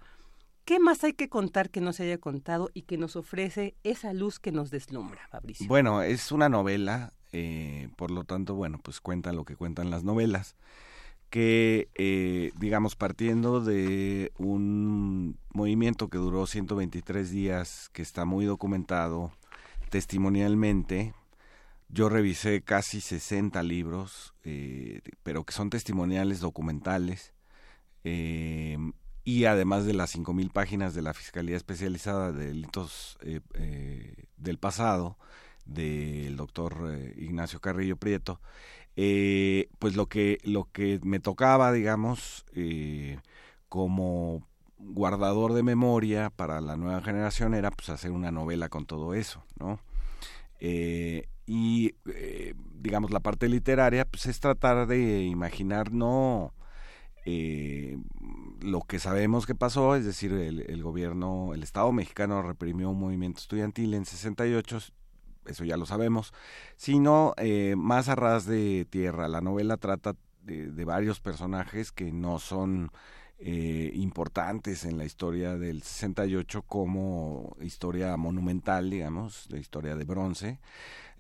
[0.66, 4.14] ¿Qué más hay que contar que no se haya contado y que nos ofrece esa
[4.14, 5.68] luz que nos deslumbra, Fabricio?
[5.68, 10.04] Bueno, es una novela, eh, por lo tanto, bueno, pues cuenta lo que cuentan las
[10.04, 10.56] novelas
[11.32, 19.32] que, eh, digamos, partiendo de un movimiento que duró 123 días, que está muy documentado
[19.90, 21.14] testimonialmente,
[21.88, 27.34] yo revisé casi 60 libros, eh, pero que son testimoniales documentales,
[28.04, 28.78] eh,
[29.24, 33.18] y además de las 5.000 páginas de la Fiscalía Especializada de Delitos
[34.36, 35.18] del Pasado,
[35.66, 38.42] del doctor Ignacio Carrillo Prieto,
[38.96, 43.20] eh, pues lo que, lo que me tocaba, digamos, eh,
[43.70, 49.14] como guardador de memoria para la nueva generación era pues hacer una novela con todo
[49.14, 49.80] eso, ¿no?
[50.60, 51.96] Eh, y
[52.74, 56.54] digamos la parte literaria pues es tratar de imaginar no
[58.62, 63.00] lo que sabemos que pasó, es decir, el, el, gobierno, el Estado mexicano reprimió un
[63.00, 64.80] movimiento estudiantil en 68,
[65.46, 66.34] eso ya lo sabemos,
[66.76, 69.28] sino eh, más a ras de tierra.
[69.28, 72.92] La novela trata de, varios personajes que no son
[73.40, 80.60] eh, importantes en la historia del 68 como historia monumental, digamos, de historia de bronce,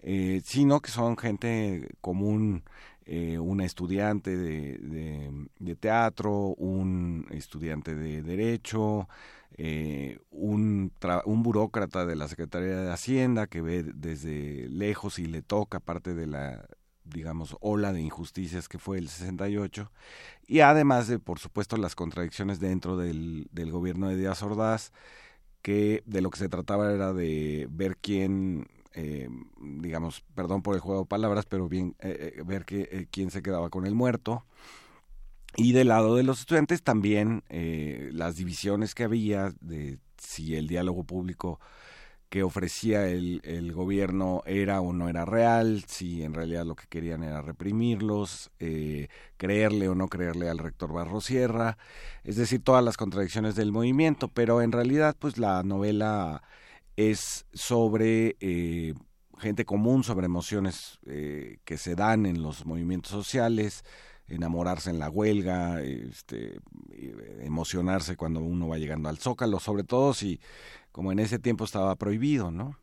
[0.01, 2.63] eh, sino que son gente común,
[3.39, 9.09] una estudiante de teatro, un estudiante de derecho,
[9.57, 10.91] eh, un,
[11.25, 16.13] un burócrata de la Secretaría de Hacienda que ve desde lejos y le toca parte
[16.13, 16.65] de la
[17.03, 19.91] digamos, ola de injusticias que fue el 68,
[20.47, 24.91] y además de, por supuesto, las contradicciones dentro del, del gobierno de Díaz Ordaz,
[25.61, 29.29] que de lo que se trataba era de ver quién, eh,
[29.59, 33.31] digamos, perdón por el juego de palabras, pero bien, eh, eh ver que, eh, quién
[33.31, 34.45] se quedaba con el muerto,
[35.55, 40.67] y del lado de los estudiantes también eh, las divisiones que había de si el
[40.67, 41.59] diálogo público
[42.31, 47.23] que ofrecía el, gobierno era o no era real, si en realidad lo que querían
[47.23, 51.77] era reprimirlos, eh, creerle o no creerle al rector Barro Sierra,
[52.23, 56.41] es decir, todas las contradicciones del movimiento, pero en realidad pues la novela
[56.95, 58.93] es sobre eh,
[59.37, 63.83] gente común, sobre emociones eh, que se dan en los movimientos sociales,
[64.31, 66.59] enamorarse en la huelga, este,
[67.41, 70.39] emocionarse cuando uno va llegando al Zócalo, sobre todo si,
[70.91, 72.77] como en ese tiempo estaba prohibido, ¿no?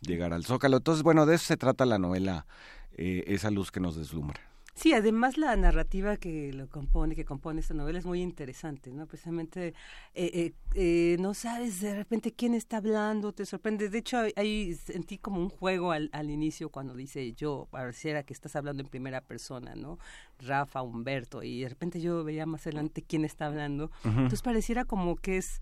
[0.00, 0.78] Llegar al Zócalo.
[0.78, 2.46] Entonces, bueno, de eso se trata la novela,
[2.92, 4.40] eh, esa luz que nos deslumbra.
[4.78, 9.06] Sí, además la narrativa que lo compone, que compone esta novela es muy interesante, ¿no?
[9.06, 9.74] Precisamente
[10.14, 13.88] eh, eh, eh, no sabes de repente quién está hablando, te sorprende.
[13.88, 18.32] De hecho, ahí sentí como un juego al, al inicio cuando dice yo, pareciera que
[18.32, 19.98] estás hablando en primera persona, ¿no?
[20.38, 23.90] Rafa, Humberto, y de repente yo veía más adelante quién está hablando.
[24.04, 25.60] Entonces pareciera como que es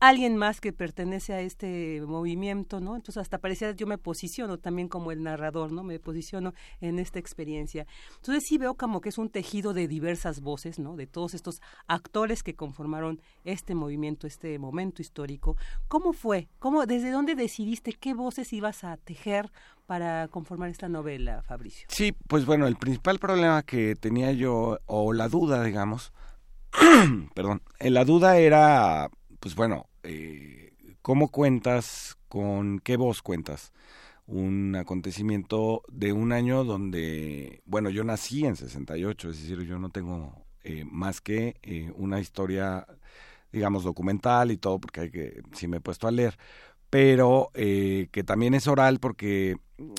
[0.00, 2.96] alguien más que pertenece a este movimiento, ¿no?
[2.96, 5.82] Entonces hasta parecía yo me posiciono también como el narrador, ¿no?
[5.82, 7.86] Me posiciono en esta experiencia.
[8.16, 10.96] Entonces sí veo como que es un tejido de diversas voces, ¿no?
[10.96, 15.56] De todos estos actores que conformaron este movimiento, este momento histórico.
[15.88, 16.48] ¿Cómo fue?
[16.58, 19.50] ¿Cómo, desde dónde decidiste qué voces ibas a tejer
[19.86, 21.86] para conformar esta novela, Fabricio?
[21.90, 26.12] Sí, pues bueno, el principal problema que tenía yo, o la duda, digamos,
[27.34, 29.10] perdón, la duda era
[29.40, 30.72] pues bueno, eh,
[31.02, 33.72] ¿cómo cuentas, con qué voz cuentas?
[34.26, 39.90] Un acontecimiento de un año donde, bueno, yo nací en 68, es decir, yo no
[39.90, 42.86] tengo eh, más que eh, una historia,
[43.52, 46.36] digamos, documental y todo, porque hay que, si me he puesto a leer,
[46.90, 49.56] pero eh, que también es oral porque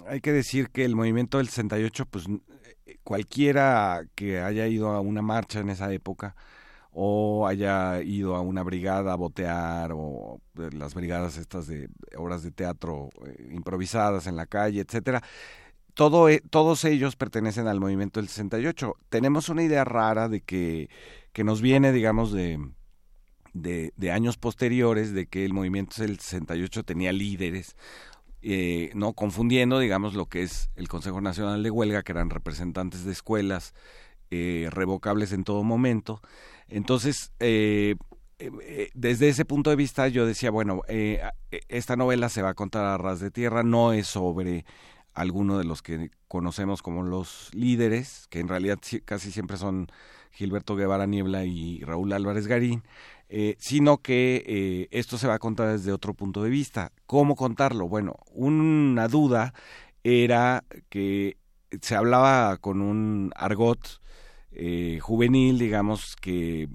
[0.07, 2.25] hay que decir que el movimiento del 68, pues
[3.03, 6.35] cualquiera que haya ido a una marcha en esa época,
[7.01, 10.41] o haya ido a una brigada a botear o
[10.73, 11.87] las brigadas estas de
[12.17, 15.23] obras de teatro eh, improvisadas en la calle, etcétera.
[15.93, 18.97] Todo, e, todos ellos pertenecen al movimiento del 68.
[19.07, 20.89] Tenemos una idea rara de que,
[21.31, 22.59] que nos viene, digamos, de,
[23.53, 27.77] de, años posteriores, de que el movimiento del 68 tenía líderes,
[28.41, 33.05] eh, no confundiendo, digamos, lo que es el Consejo Nacional de Huelga, que eran representantes
[33.05, 33.73] de escuelas
[34.31, 36.21] eh, revocables en todo momento,
[36.69, 37.95] entonces, eh,
[38.39, 41.21] eh, desde ese punto de vista yo decía, bueno, eh,
[41.67, 44.65] esta novela se va a contar a ras de tierra, no es sobre
[45.13, 49.87] alguno de los que conocemos como los líderes, que en realidad casi siempre son
[50.31, 52.83] Gilberto Guevara Niebla y Raúl Álvarez Garín,
[53.57, 56.93] sino que esto se va a contar desde otro punto de vista.
[57.05, 57.89] ¿Cómo contarlo?
[57.89, 59.53] Bueno, una duda
[60.03, 61.37] era que
[61.81, 63.99] se hablaba con un argot
[64.61, 66.67] eh, juvenil, digamos, que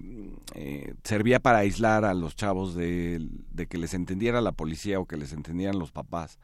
[0.55, 3.29] eh, servía para aislar a los chavos de,
[3.69, 6.39] que les entendiera la policía o que les entendieran los papás.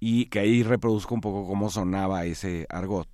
[0.00, 3.08] Y que ahí reproduzco un poco cómo sonaba ese argot.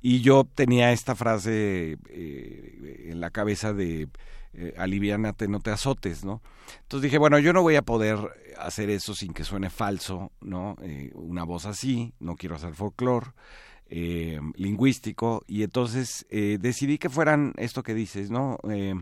[0.00, 4.08] Y yo tenía esta frase, eh, en la cabeza de
[4.54, 6.40] eh, aliviánate, no te azotes, ¿no?
[6.84, 8.16] Entonces dije, bueno, yo no voy a poder
[8.58, 10.76] hacer eso sin que suene falso, ¿no?
[11.12, 13.26] Una voz así, no quiero hacer folclore.
[13.90, 18.58] Eh, lingüístico y entonces eh, decidí que fueran esto que dices, ¿no?
[18.70, 18.94] Eh,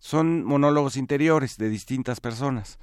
[0.00, 2.80] son monólogos interiores de distintas personas.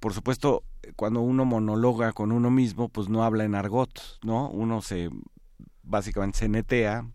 [0.00, 0.64] Por supuesto,
[0.96, 4.50] cuando uno monologa con uno mismo, pues no habla en argot, ¿no?
[4.50, 5.10] Uno se
[5.84, 7.06] básicamente se netea,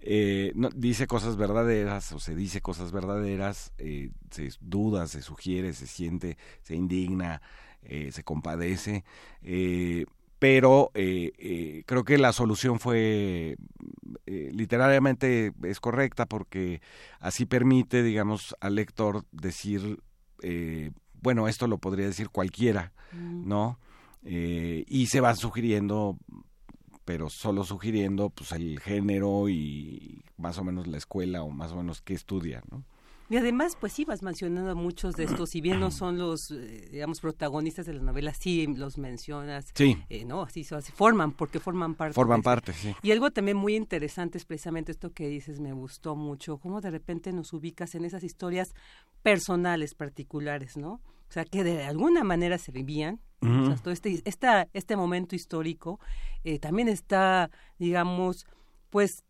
[0.00, 5.86] eh, no, dice cosas verdaderas o se dice cosas verdaderas, se duda, se sugiere, se
[5.86, 7.40] siente, se indigna,
[7.82, 9.04] se compadece.
[10.38, 13.56] Pero eh, eh, creo que la solución fue
[14.26, 16.80] eh, literalmente es correcta porque
[17.20, 20.00] así permite, digamos, al lector decir,
[20.42, 20.90] eh,
[21.22, 23.48] bueno, esto lo podría decir cualquiera, Mm.
[23.48, 23.78] ¿no?
[24.24, 26.18] Eh, y se van sugiriendo,
[27.04, 31.76] pero solo sugiriendo, pues el género y más o menos la escuela o más o
[31.76, 32.84] menos qué estudia, ¿no?
[33.28, 36.50] Y además, pues sí, vas mencionando a muchos de estos, si bien no son los,
[36.52, 39.72] eh, digamos, protagonistas de la novela, sí los mencionas.
[39.74, 39.98] Sí.
[40.08, 40.42] Eh, ¿No?
[40.42, 42.14] Así, así forman, porque forman parte.
[42.14, 42.94] Forman parte, sí.
[43.02, 46.90] Y algo también muy interesante es precisamente esto que dices, me gustó mucho, cómo de
[46.90, 48.74] repente nos ubicas en esas historias
[49.22, 51.00] personales particulares, ¿no?
[51.28, 53.20] O sea, que de alguna manera se vivían.
[53.42, 56.00] O sea, todo este, esta, este momento histórico
[56.42, 58.46] eh, también está, digamos,
[58.90, 59.22] pues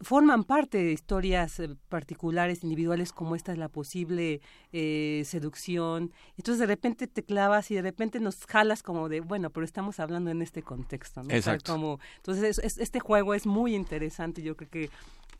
[0.00, 4.40] forman parte de historias eh, particulares, individuales, como esta es la posible
[4.72, 6.12] eh, seducción.
[6.36, 10.00] Entonces de repente te clavas y de repente nos jalas como de, bueno, pero estamos
[10.00, 11.26] hablando en este contexto, ¿no?
[11.26, 11.72] O sea, Exacto.
[11.72, 14.90] como, entonces es- es- este juego es muy interesante, yo creo que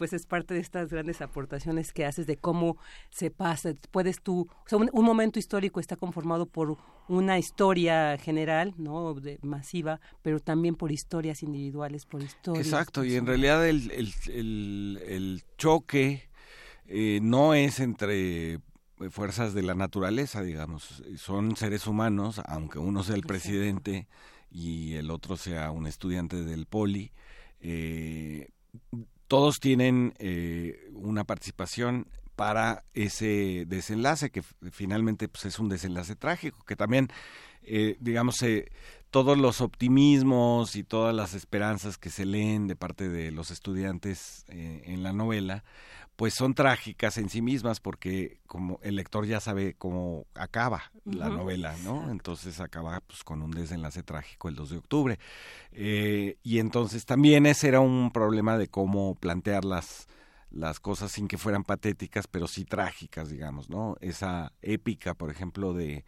[0.01, 2.79] pues es parte de estas grandes aportaciones que haces de cómo
[3.11, 8.17] se pasa, puedes tú, o sea, un, un momento histórico está conformado por una historia
[8.17, 9.13] general, ¿no?
[9.13, 12.67] De, masiva, pero también por historias individuales, por historias.
[12.67, 16.31] Exacto, y en realidad el, el, el, el choque
[16.87, 18.59] eh, no es entre
[19.11, 24.09] fuerzas de la naturaleza, digamos, son seres humanos, aunque uno sea el presidente
[24.51, 27.13] y el otro sea un estudiante del poli,
[27.61, 28.49] eh,
[29.31, 36.65] todos tienen eh, una participación para ese desenlace que finalmente pues, es un desenlace trágico
[36.67, 37.07] que también
[37.63, 38.73] eh, digamos eh,
[39.11, 44.47] todos los optimismos y todas las esperanzas que se leen de parte de los estudiantes
[44.49, 45.63] eh, en la novela
[46.21, 51.31] pues son trágicas en sí mismas porque como el lector ya sabe cómo acaba la
[51.31, 52.11] novela, ¿no?
[52.11, 55.19] Entonces acaba pues con un desenlace trágico el 2 de octubre.
[55.73, 60.09] Eh, y entonces también ese era un problema de cómo plantear las,
[60.51, 63.97] las cosas sin que fueran patéticas, pero sí trágicas, digamos, ¿no?
[64.03, 66.05] Esa épica, por ejemplo, de,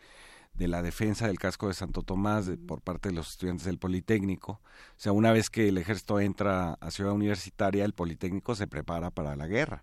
[0.55, 3.79] de la defensa del casco de Santo Tomás de- por parte de los estudiantes del
[3.79, 4.53] Politécnico.
[4.53, 4.61] O
[4.97, 9.35] sea, una vez que el ejército entra a Ciudad Universitaria, el Politécnico se prepara para
[9.37, 9.83] la guerra.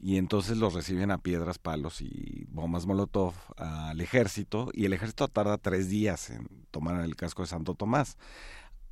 [0.00, 4.68] Y entonces los reciben a piedras, palos y bombas Molotov al ejército.
[4.72, 8.16] Y el ejército tarda tres días en tomar el casco de Santo Tomás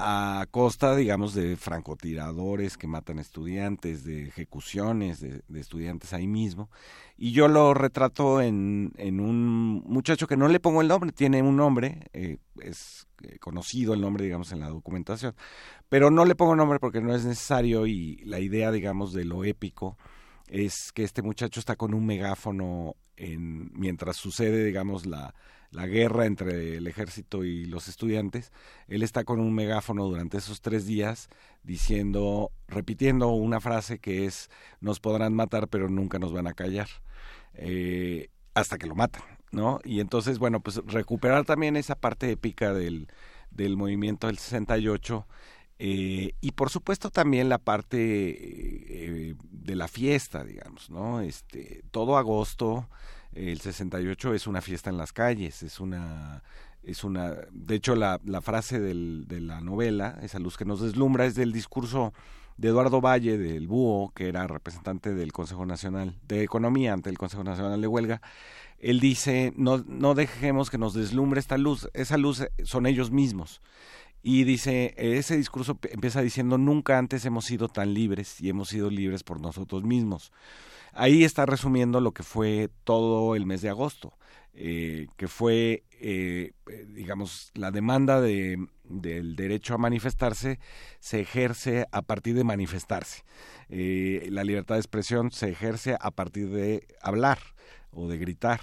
[0.00, 6.70] a costa, digamos, de francotiradores que matan estudiantes, de ejecuciones de, estudiantes ahí mismo.
[7.16, 11.42] Y yo lo retrato en, en un muchacho que no le pongo el nombre, tiene
[11.42, 15.34] un nombre, eh, es eh, conocido el nombre, digamos, en la documentación,
[15.90, 19.44] pero no le pongo nombre porque no es necesario y la idea, digamos, de lo
[19.44, 19.98] épico
[20.48, 25.34] es que este muchacho está con un megáfono en, mientras sucede, digamos, la,
[25.70, 28.52] la guerra entre el ejército y los estudiantes.
[28.88, 31.28] Él está con un megáfono durante esos tres días
[31.62, 34.50] diciendo, repitiendo una frase que es,
[34.80, 36.88] nos podrán matar, pero nunca nos van a callar,
[37.54, 39.80] eh, hasta que lo matan, ¿no?
[39.84, 43.08] Y entonces, bueno, pues recuperar también esa parte épica del,
[43.50, 45.26] del movimiento del 68
[45.82, 51.22] eh, y por supuesto también la parte eh, de la fiesta, digamos, ¿no?
[51.22, 52.90] Este, todo agosto,
[53.34, 56.42] el 68 es una fiesta en las calles, es una,
[56.82, 61.26] es una, de hecho la, la frase de la novela, esa luz que nos deslumbra,
[61.26, 62.12] es del discurso
[62.56, 67.16] de Eduardo Valle, del Búho, que era representante del Consejo Nacional de Economía ante el
[67.16, 68.20] Consejo Nacional de Huelga,
[68.78, 73.60] él dice, no, no dejemos que nos deslumbre esta luz, esa luz son ellos mismos.
[74.22, 78.90] Y dice, ese discurso empieza diciendo, nunca antes hemos sido tan libres y hemos sido
[78.90, 80.32] libres por nosotros mismos.
[80.92, 84.12] Ahí está resumiendo lo que fue todo el mes de agosto,
[84.52, 90.58] eh, que fue, eh, eh, digamos, la demanda de, del derecho a manifestarse
[90.98, 93.22] se ejerce a partir de manifestarse.
[93.68, 97.38] La libertad de expresión se ejerce a partir de hablar
[97.92, 98.60] o de gritar.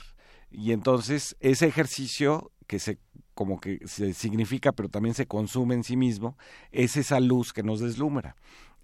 [0.51, 2.99] Y entonces ese ejercicio que se
[3.33, 6.37] como que se significa pero también se consume en sí mismo
[6.71, 8.35] es esa luz que nos deslumbra.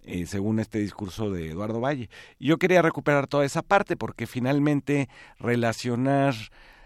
[0.04, 2.08] Eh, según este discurso de Eduardo Valle.
[2.38, 6.34] yo quería recuperar toda esa parte porque finalmente relacionar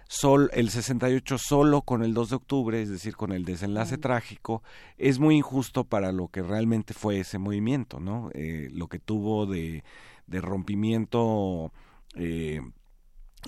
[0.08, 4.62] sol, el 68 solo con el 2 de octubre, es decir, con el desenlace trágico,
[4.96, 8.30] es muy injusto para lo que realmente fue ese movimiento, ¿no?
[8.34, 9.84] Eh, lo que tuvo de,
[10.26, 11.72] de rompimiento
[12.14, 12.60] eh,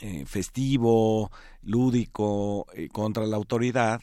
[0.02, 1.30] eh, festivo,
[1.62, 4.02] lúdico, contra la autoridad,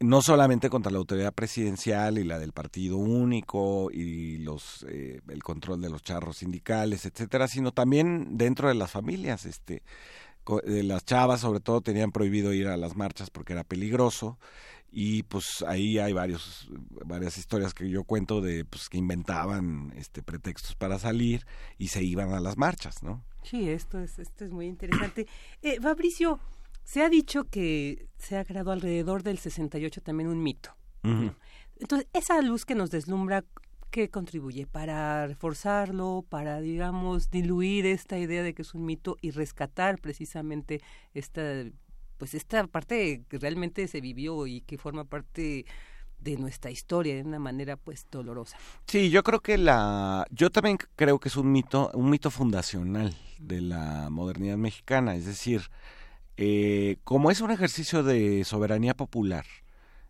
[0.00, 5.82] no solamente contra la autoridad presidencial y la del partido único y los el control
[5.82, 9.82] de los charros sindicales, etcétera, sino también dentro de las familias, este
[10.64, 14.38] las chavas sobre todo tenían prohibido ir a las marchas porque era peligroso.
[14.92, 16.68] Y pues ahí hay varios
[17.04, 21.46] varias historias que yo cuento de pues que inventaban este pretextos para salir
[21.78, 25.28] y se iban a las marchas no sí esto es esto es muy interesante.
[25.62, 26.40] Eh, Fabricio
[26.90, 30.74] se ha dicho que se ha creado alrededor del 68 también un mito
[31.78, 33.44] entonces esa luz que nos deslumbra
[33.90, 39.32] ¿Qué contribuye para reforzarlo, para, digamos, diluir esta idea de que es un mito y
[39.32, 40.80] rescatar precisamente
[41.12, 41.42] esta,
[42.16, 45.64] pues esta parte que realmente se vivió y que forma parte
[46.20, 48.56] de nuestra historia de una manera pues dolorosa.
[48.86, 53.16] Sí, yo creo que la yo también creo que es un mito, un mito fundacional
[53.40, 55.62] de la modernidad mexicana, es decir,
[56.42, 59.44] eh, como es un ejercicio de soberanía popular,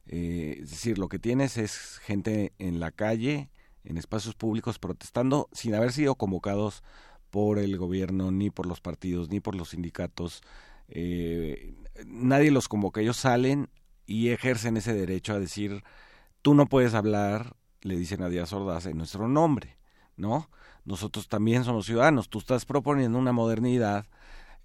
[0.06, 3.50] eh, es decir, lo que tienes es gente en la calle
[3.82, 6.84] en espacios públicos protestando sin haber sido convocados
[7.30, 10.42] por el gobierno, ni por los partidos, ni por los sindicatos.
[10.86, 11.74] Eh,
[12.06, 13.68] nadie los convoca, ellos salen
[14.06, 15.82] y ejercen ese derecho a decir,
[16.42, 19.78] tú no puedes hablar, le dicen a Díaz Ordaz, en nuestro nombre,
[20.16, 20.48] ¿no?
[20.84, 24.06] Nosotros también somos ciudadanos, tú estás proponiendo una modernidad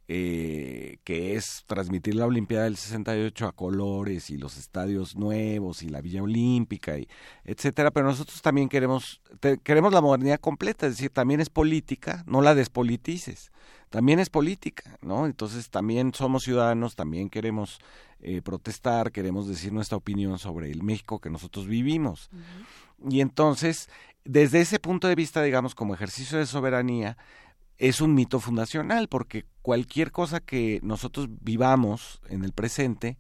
[0.08, 5.90] eh, que es transmitir la Olimpiada del 68 a colores y los estadios nuevos y
[5.90, 7.08] la Villa Olímpica y
[7.44, 9.22] etcétera, pero nosotros también queremos
[9.64, 13.52] queremos la modernidad completa, es decir, también es política, no la despolitices,
[13.90, 15.26] también es política, ¿no?
[15.26, 17.80] Entonces también somos ciudadanos, también queremos
[18.22, 22.30] eh, protestar, queremos decir nuestra opinión sobre el México que nosotros vivimos.
[23.10, 23.90] Y entonces,
[24.24, 27.18] desde ese punto de vista, digamos, como ejercicio de soberanía,
[27.78, 33.18] es un mito fundacional, porque cualquier cosa que nosotros vivamos en el presente,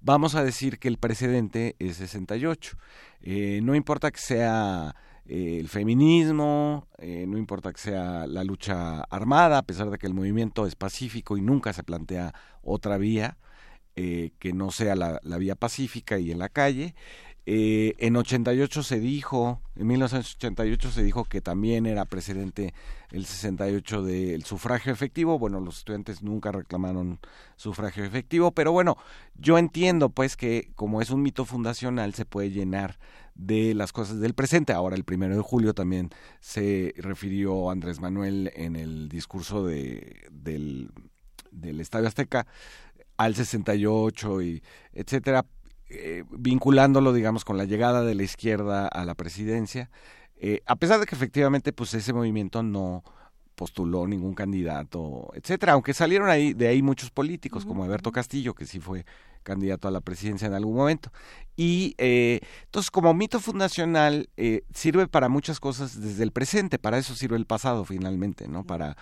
[0.00, 2.76] vamos a decir que el precedente es 68.
[3.22, 4.94] Eh, no importa que sea
[5.26, 10.06] eh, el feminismo, eh, no importa que sea la lucha armada, a pesar de que
[10.06, 13.38] el movimiento es pacífico y nunca se plantea otra vía
[13.94, 16.96] que no sea la, la, vía pacífica y en la calle,
[17.46, 22.72] eh, en 88 se dijo, en 1988 se dijo que también era precedente
[23.10, 25.38] el 68 del sufragio efectivo.
[25.38, 27.20] Bueno, los estudiantes nunca reclamaron
[27.56, 28.96] sufragio efectivo, pero bueno,
[29.34, 32.98] yo entiendo pues que como es un mito fundacional se puede llenar
[33.34, 34.72] de las cosas del presente.
[34.72, 40.90] Ahora, el primero de julio también se refirió Andrés Manuel en el discurso de, del,
[41.50, 42.46] del Estadio Azteca
[43.16, 45.44] al 68 y etcétera,
[45.88, 49.90] eh, vinculándolo, digamos, con la llegada de la izquierda a la presidencia,
[50.36, 53.04] eh, a pesar de que efectivamente, pues ese movimiento no
[53.54, 58.66] postuló ningún candidato, etcétera, aunque salieron ahí de ahí muchos políticos, como Alberto Castillo, que
[58.66, 59.04] sí fue
[59.44, 61.12] candidato a la presidencia en algún momento.
[61.54, 64.28] Y eh, entonces, como mito fundacional,
[64.74, 68.64] sirve para muchas cosas desde el presente, para eso sirve el pasado finalmente, ¿no?
[68.64, 68.96] Para,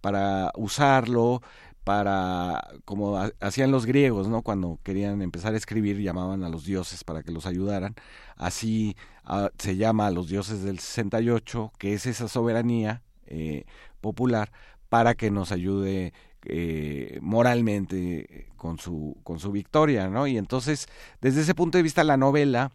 [0.00, 1.42] para usarlo,
[1.88, 4.42] para, como hacían los griegos, ¿no?
[4.42, 7.94] Cuando querían empezar a escribir, llamaban a los dioses para que los ayudaran.
[8.36, 13.64] Así ah, se llama a los dioses del 68, que es esa soberanía eh,
[14.02, 14.52] popular,
[14.90, 16.12] para que nos ayude
[16.44, 20.26] eh, moralmente con su, con su victoria, ¿no?
[20.26, 20.88] Y entonces,
[21.22, 22.70] desde ese punto de vista, la novela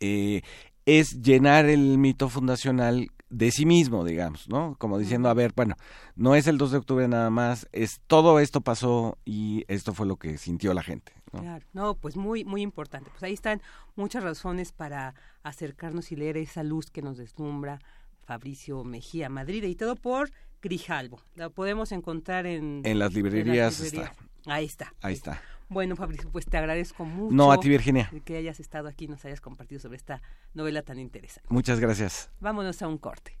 [0.00, 0.42] eh,
[0.84, 4.76] es llenar el mito fundacional de sí mismo, digamos, ¿no?
[4.78, 5.76] Como diciendo, a ver, bueno,
[6.14, 10.06] no es el 2 de octubre nada más, es todo esto pasó y esto fue
[10.06, 11.12] lo que sintió la gente.
[11.32, 11.40] ¿no?
[11.40, 13.10] Claro, no, pues muy, muy importante.
[13.10, 13.60] Pues ahí están
[13.96, 17.80] muchas razones para acercarnos y leer esa luz que nos deslumbra
[18.24, 20.30] Fabricio Mejía Madrid y todo por
[20.62, 21.20] Grijalvo.
[21.34, 22.82] La podemos encontrar en...
[22.84, 24.12] En las librerías, está.
[24.46, 24.94] Ahí está.
[25.00, 25.40] Ahí está.
[25.68, 27.34] Bueno, Fabricio, pues te agradezco mucho.
[27.34, 28.10] No, a ti, Virginia.
[28.24, 30.22] Que hayas estado aquí y nos hayas compartido sobre esta
[30.54, 31.48] novela tan interesante.
[31.52, 32.30] Muchas gracias.
[32.40, 33.36] Vámonos a un corte.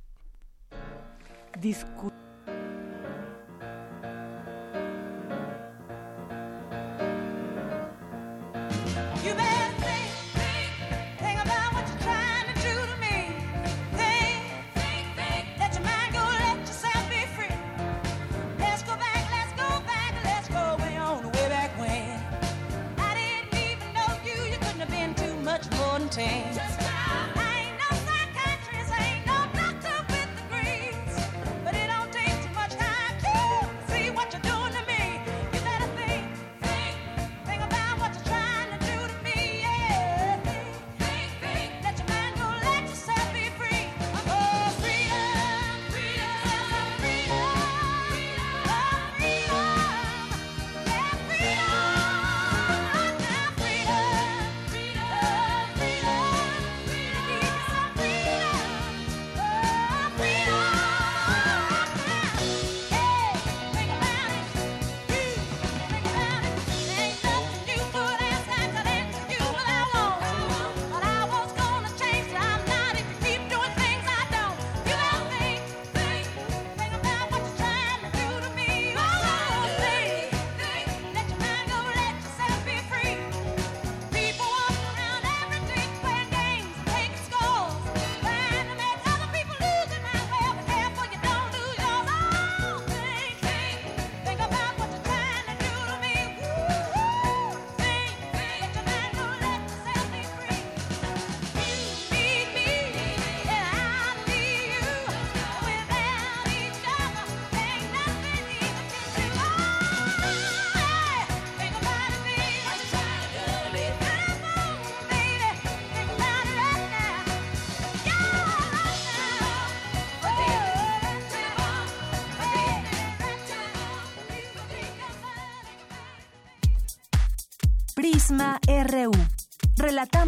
[1.62, 1.86] Just
[26.18, 26.65] I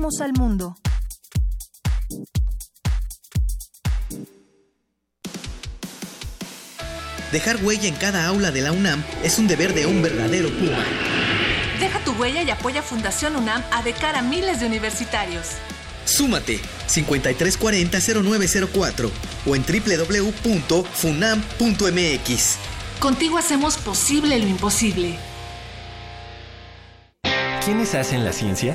[0.08, 0.76] Relatamos al mundo.
[7.32, 10.82] Dejar huella en cada aula de la UNAM es un deber de un verdadero Puma.
[11.78, 15.48] Deja tu huella y apoya Fundación UNAM a de cara a miles de universitarios.
[16.06, 19.10] Súmate 5340-0904
[19.46, 22.56] o en www.funam.mx.
[22.98, 25.18] Contigo hacemos posible lo imposible.
[27.62, 28.74] ¿Quiénes hacen la ciencia?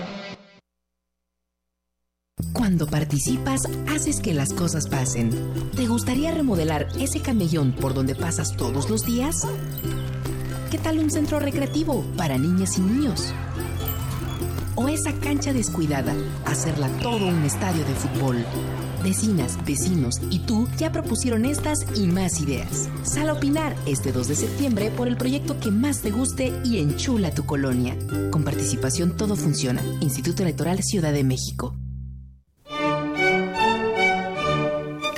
[2.53, 5.31] Cuando participas, haces que las cosas pasen.
[5.75, 9.47] ¿Te gustaría remodelar ese camellón por donde pasas todos los días?
[10.69, 13.33] ¿Qué tal un centro recreativo para niñas y niños?
[14.75, 16.13] ¿O esa cancha descuidada,
[16.45, 18.45] hacerla todo un estadio de fútbol?
[19.03, 22.89] Vecinas, vecinos y tú ya propusieron estas y más ideas.
[23.03, 26.79] Sal a opinar este 2 de septiembre por el proyecto que más te guste y
[26.79, 27.97] enchula tu colonia.
[28.31, 29.81] Con participación todo funciona.
[30.01, 31.75] Instituto Electoral Ciudad de México.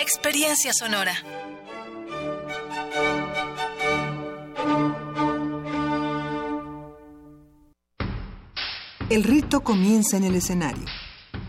[0.00, 1.12] Experiencia sonora.
[9.10, 10.84] El rito comienza en el escenario.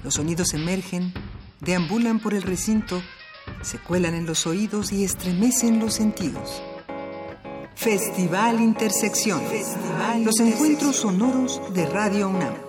[0.04, 1.14] Los sonidos emergen,
[1.60, 3.04] deambulan por el recinto,
[3.62, 6.64] se cuelan en los oídos y estremecen los sentidos.
[7.76, 9.42] Festival Intersección.
[10.24, 12.69] los encuentros sonoros de Radio UNAM.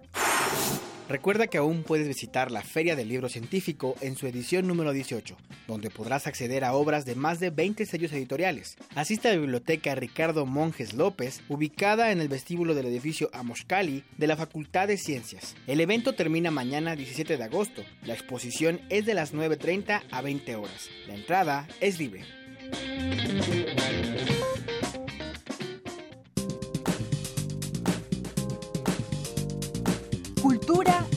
[1.09, 5.35] Recuerda que aún puedes visitar la Feria del Libro Científico en su edición número 18,
[5.67, 8.77] donde podrás acceder a obras de más de 20 sellos editoriales.
[8.93, 14.27] Asiste a la biblioteca Ricardo Monjes López, ubicada en el vestíbulo del edificio Amoshkali de
[14.27, 15.55] la Facultad de Ciencias.
[15.65, 17.81] El evento termina mañana 17 de agosto.
[18.03, 20.89] La exposición es de las 9.30 a 20 horas.
[21.07, 22.23] La entrada es libre.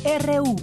[0.05, 0.57] RU.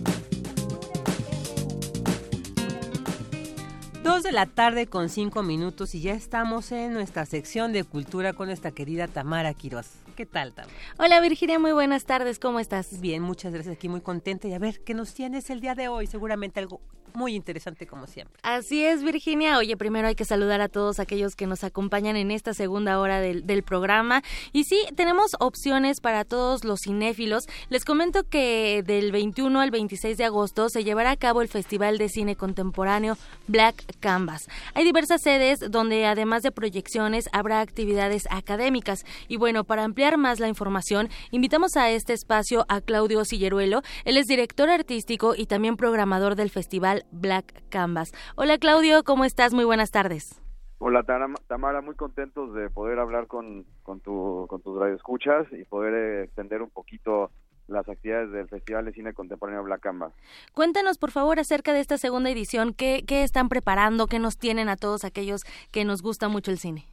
[4.04, 8.34] Dos de la tarde con cinco minutos y ya estamos en nuestra sección de cultura
[8.34, 9.88] con nuestra querida Tamara Quiroz.
[10.20, 10.76] ¿Qué tal, Tamara?
[10.98, 13.00] Hola Virginia, muy buenas tardes, ¿cómo estás?
[13.00, 15.88] Bien, muchas gracias, aquí muy contenta y a ver qué nos tienes el día de
[15.88, 16.82] hoy, seguramente algo
[17.14, 18.40] muy interesante como siempre.
[18.44, 19.58] Así es, Virginia.
[19.58, 23.20] Oye, primero hay que saludar a todos aquellos que nos acompañan en esta segunda hora
[23.20, 24.24] del, del, programa.
[24.54, 27.48] Y sí, tenemos opciones para todos los cinéfilos.
[27.70, 31.98] Les comento que del 21 al 26 de agosto se llevará a cabo el Festival
[31.98, 33.18] de Cine Contemporáneo
[33.48, 34.48] Black Canvas.
[34.74, 39.06] Hay diversas sedes donde además de proyecciones habrá actividades académicas.
[39.28, 43.82] Y bueno, para ampliar más la información, invitamos a este espacio a Claudio Silleruelo.
[44.06, 48.12] Él es director artístico y también programador del festival Black Canvas.
[48.36, 49.54] Hola Claudio, ¿cómo estás?
[49.54, 50.42] Muy buenas tardes.
[50.82, 51.04] Hola
[51.48, 56.24] Tamara, muy contentos de poder hablar con, con, tu, con tus radioescuchas y poder eh,
[56.24, 57.32] extender un poquito
[57.68, 60.14] las actividades del Festival de Cine Contemporáneo Black Canvas.
[60.54, 62.74] Cuéntanos, por favor, acerca de esta segunda edición.
[62.74, 64.08] ¿Qué, ¿Qué están preparando?
[64.08, 65.42] ¿Qué nos tienen a todos aquellos
[65.72, 66.88] que nos gusta mucho el cine?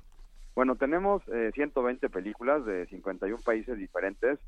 [0.56, 4.40] Bueno, tenemos eh, 120 películas de 51 países diferentes,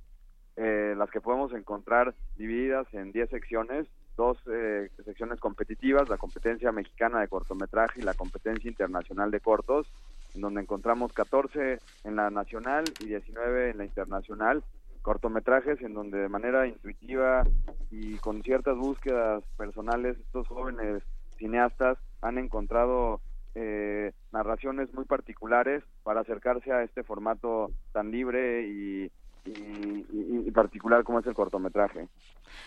[0.56, 3.86] eh, las que podemos encontrar divididas en 10 secciones
[4.16, 9.86] dos eh, secciones competitivas, la competencia mexicana de cortometraje y la competencia internacional de cortos,
[10.34, 14.64] en donde encontramos 14 en la nacional y 19 en la internacional,
[15.02, 17.44] cortometrajes en donde de manera intuitiva
[17.92, 21.02] y con ciertas búsquedas personales estos jóvenes
[21.36, 23.20] cineastas han encontrado
[23.60, 29.10] eh, narraciones muy particulares para acercarse a este formato tan libre y
[29.48, 32.08] y, particular como es el cortometraje.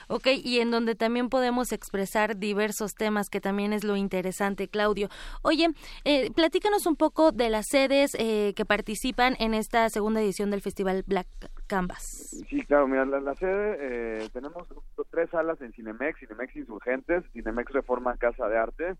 [0.07, 5.09] Ok, y en donde también podemos expresar diversos temas, que también es lo interesante, Claudio.
[5.41, 5.69] Oye,
[6.05, 10.61] eh, platícanos un poco de las sedes eh, que participan en esta segunda edición del
[10.61, 11.27] Festival Black
[11.67, 12.43] Canvas.
[12.49, 14.67] Sí, claro, mira, la, sede, eh, tenemos
[15.09, 18.95] tres salas en Cinemex, Cinemex Insurgentes, Cinemex Reforma Casa de Arte,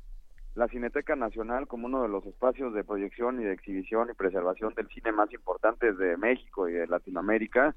[0.56, 4.74] la Cineteca Nacional como uno de los espacios de proyección y de exhibición y preservación
[4.76, 7.74] del cine más importantes de México y de Latinoamérica,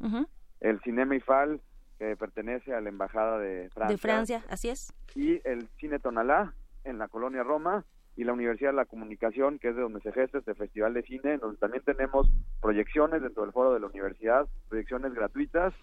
[0.61, 1.61] el Cinema IFAL,
[1.99, 3.95] que pertenece a la Embajada de Francia.
[3.95, 4.93] De Francia, así es.
[5.14, 7.85] Y el Cine Tonalá, en la colonia Roma,
[8.16, 11.03] y la Universidad de la Comunicación, que es de donde se gesta este Festival de
[11.03, 15.75] Cine, donde también tenemos proyecciones dentro del foro de la universidad, proyecciones gratuitas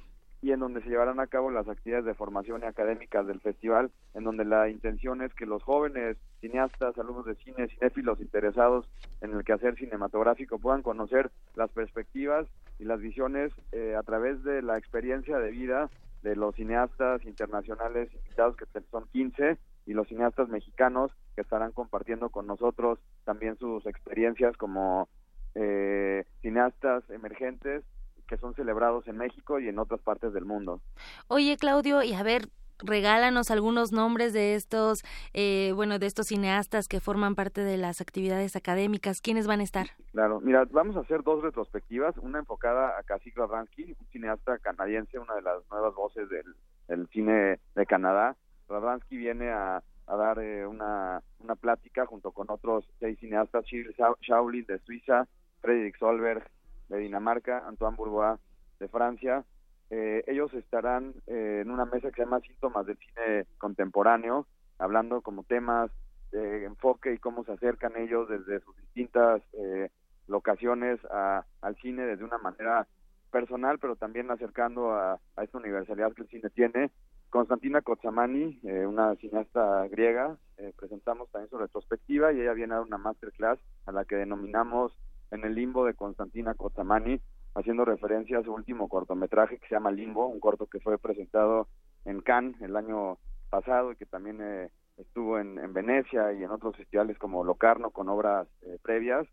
[0.42, 3.92] y en donde se llevarán a cabo las actividades de formación y académicas del festival,
[4.16, 8.90] en donde la intención es que los jóvenes cineastas, alumnos de cine, cinéfilos interesados
[9.22, 12.48] en el quehacer cinematográfico puedan conocer las perspectivas
[12.80, 15.90] y las visiones eh, a través de la experiencia de vida
[16.24, 22.30] de los cineastas internacionales invitados, que son 15, y los cineastas mexicanos que estarán compartiendo
[22.30, 25.10] con nosotros también sus experiencias como
[25.56, 27.84] eh, cineastas emergentes
[28.32, 30.80] que son celebrados en México y en otras partes del mundo.
[31.28, 32.48] Oye, Claudio, y a ver,
[32.80, 35.04] regálanos algunos nombres de estos,
[35.34, 39.20] eh, bueno, de estos cineastas que forman parte de las actividades académicas.
[39.20, 39.88] ¿Quiénes van a estar?
[40.14, 45.20] Claro, mira, vamos a hacer dos retrospectivas, una enfocada a Kasich Radvansky, un cineasta canadiense,
[45.20, 48.38] una de las nuevas voces del, cine de Canadá.
[48.70, 54.66] Radvansky viene a, dar eh, una, una plática junto con otros seis cineastas, Gilles Shaolin
[54.68, 55.28] de Suiza,
[55.60, 56.50] Frederick Solberg
[56.92, 58.40] de Dinamarca, Antoine Bourgois
[58.80, 59.44] de Francia.
[59.90, 65.22] Eh, ellos estarán eh, en una mesa que se llama Síntomas del Cine Contemporáneo, hablando
[65.22, 65.92] como temas
[66.32, 69.90] de enfoque y cómo se acercan ellos desde sus distintas eh,
[70.28, 72.88] locaciones al cine desde una manera
[73.32, 76.90] personal, pero también acercando a, esta universalidad que el cine tiene.
[77.30, 80.38] Constantina Kotsamani, una cineasta griega,
[80.78, 84.94] presentamos también su retrospectiva y ella viene a dar una masterclass a la que denominamos
[85.32, 87.20] en el limbo de Constantina Cotamani,
[87.56, 91.68] haciendo referencia a su último cortometraje que se llama Limbo, un corto que fue presentado
[92.06, 93.18] en Cannes el año
[93.50, 98.10] pasado y que también eh, estuvo en, Venecia y en otros festivales como Locarno con
[98.10, 99.28] obras eh, previas.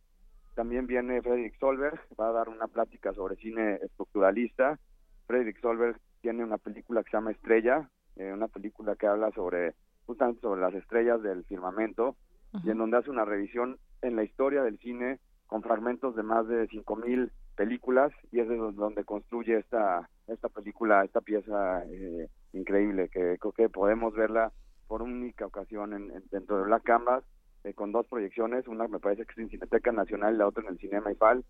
[0.55, 4.78] También viene Frederick Solberg, va a dar una plática sobre cine estructuralista.
[5.26, 9.74] Frederick Solberg tiene una película que se llama Estrella, eh, una película que habla sobre
[10.07, 12.16] justamente sobre las estrellas del firmamento
[12.64, 16.46] y en donde hace una revisión en la historia del cine con fragmentos de más
[16.46, 23.09] de 5.000 películas y es de donde construye esta esta película, esta pieza eh, increíble
[23.09, 24.53] que creo que podemos verla
[24.86, 27.24] por única ocasión en, dentro de Black Canvas
[27.64, 30.62] eh, con dos proyecciones, una me parece que es en Cineteca Nacional y la otra
[30.62, 31.44] en el Cinema IFAL.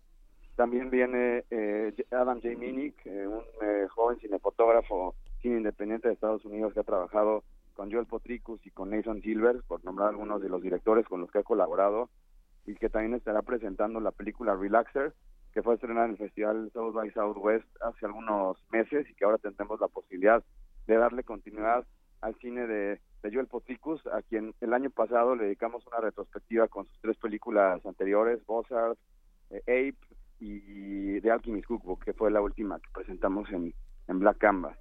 [0.55, 2.57] También viene eh, Adam J.
[2.57, 3.43] Minnick, un
[3.89, 7.43] joven cinefotógrafo cine independiente de Estados Unidos que ha trabajado
[7.75, 11.31] con Joel Potricus y con Nathan Silver, por nombrar algunos de los directores con los
[11.31, 12.09] que ha colaborado
[12.69, 15.13] y que también estará presentando la película Relaxer,
[15.53, 19.39] que fue estrenada en el Festival South by Southwest hace algunos meses y que ahora
[19.39, 20.43] tendremos la posibilidad
[20.85, 21.87] de darle continuidad
[22.21, 26.85] al cine de Joel Potricus, a quien el año pasado le dedicamos una retrospectiva con
[26.85, 28.99] sus tres películas anteriores, Bozart,
[29.49, 33.73] eh, Ape y The Alchemist Cookbook, que fue la última que presentamos en,
[34.07, 34.77] en Black Canvas.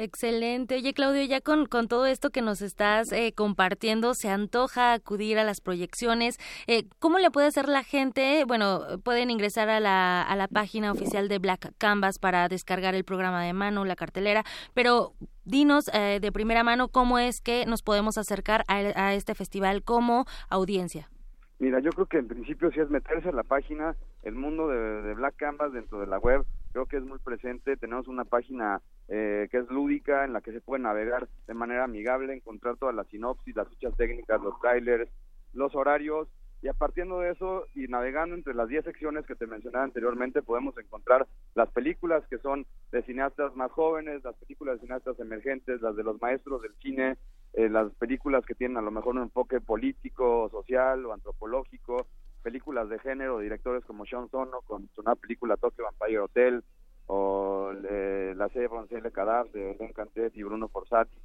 [0.00, 0.76] Excelente.
[0.76, 5.40] Oye, Claudio, ya con, con todo esto que nos estás eh, compartiendo, ¿se antoja acudir
[5.40, 6.38] a las proyecciones?
[6.68, 8.44] Eh, ¿Cómo le puede hacer la gente?
[8.46, 13.02] Bueno, pueden ingresar a la, a la página oficial de Black Canvas para descargar el
[13.02, 17.82] programa de mano, la cartelera, pero dinos eh, de primera mano cómo es que nos
[17.82, 21.10] podemos acercar a, a este festival como audiencia.
[21.58, 25.02] Mira, yo creo que en principio sí es meterse a la página, el mundo de,
[25.02, 27.76] de Black Canvas dentro de la web, creo que es muy presente.
[27.76, 31.84] Tenemos una página eh, que es lúdica, en la que se puede navegar de manera
[31.84, 35.10] amigable, encontrar todas las sinopsis, las fichas técnicas, los trailers,
[35.52, 36.28] los horarios,
[36.60, 40.42] y a partir de eso y navegando entre las 10 secciones que te mencionaba anteriormente,
[40.42, 45.80] podemos encontrar las películas que son de cineastas más jóvenes, las películas de cineastas emergentes,
[45.80, 47.16] las de los maestros del cine,
[47.52, 52.08] eh, las películas que tienen a lo mejor un enfoque político, social o antropológico,
[52.42, 56.64] películas de género, directores como Sean Sono con nueva película Tokyo Vampire Hotel,
[57.06, 61.16] o eh, la serie francesa de Cadar de Ben Cantet y Bruno Forzati.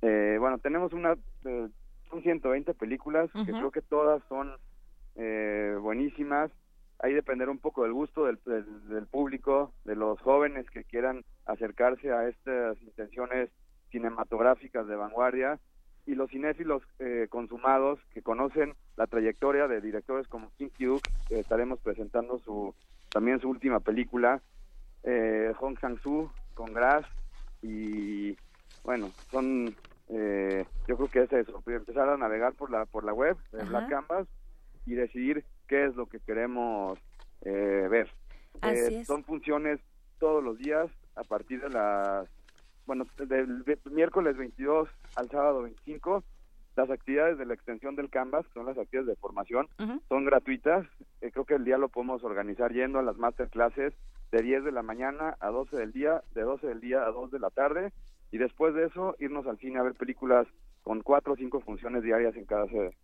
[0.00, 1.68] Eh, bueno, tenemos una, eh,
[2.08, 4.52] son 120 películas que creo que todas son
[5.16, 6.50] eh, buenísimas.
[7.00, 11.24] Ahí depender un poco del gusto del, del, del público, de los jóvenes que quieran
[11.46, 13.50] acercarse a estas intenciones
[13.90, 15.60] cinematográficas de vanguardia
[16.08, 21.40] y los cinéfilos eh, consumados que conocen la trayectoria de directores como Kim Kyuk, eh,
[21.40, 22.74] estaremos presentando su
[23.10, 24.40] también su última película,
[25.02, 27.04] eh, Hong Sang-soo con Grass
[27.62, 28.36] y
[28.84, 29.74] bueno, son
[30.08, 33.60] eh, yo creo que es eso, empezar a navegar por la por la web de
[33.60, 33.68] Ajá.
[33.68, 34.26] Black Canvas
[34.86, 36.98] y decidir qué es lo que queremos
[37.42, 38.08] eh, ver.
[38.62, 39.06] Así Eh, es.
[39.06, 39.78] Son funciones
[40.18, 42.26] todos los días a partir de las
[42.88, 46.24] bueno, del de- miércoles 22 al sábado 25,
[46.74, 49.68] las actividades de la extensión del Canvas, que son las actividades de formación,
[50.08, 50.86] son gratuitas.
[51.20, 53.92] Eh, creo que el día lo podemos organizar yendo a las masterclasses
[54.32, 57.30] de 10 de la mañana a 12 del día, de 12 del día a 2
[57.30, 57.92] de la tarde,
[58.30, 60.46] y después de eso irnos al cine a ver películas
[60.82, 62.96] con cuatro o cinco funciones diarias en cada sede.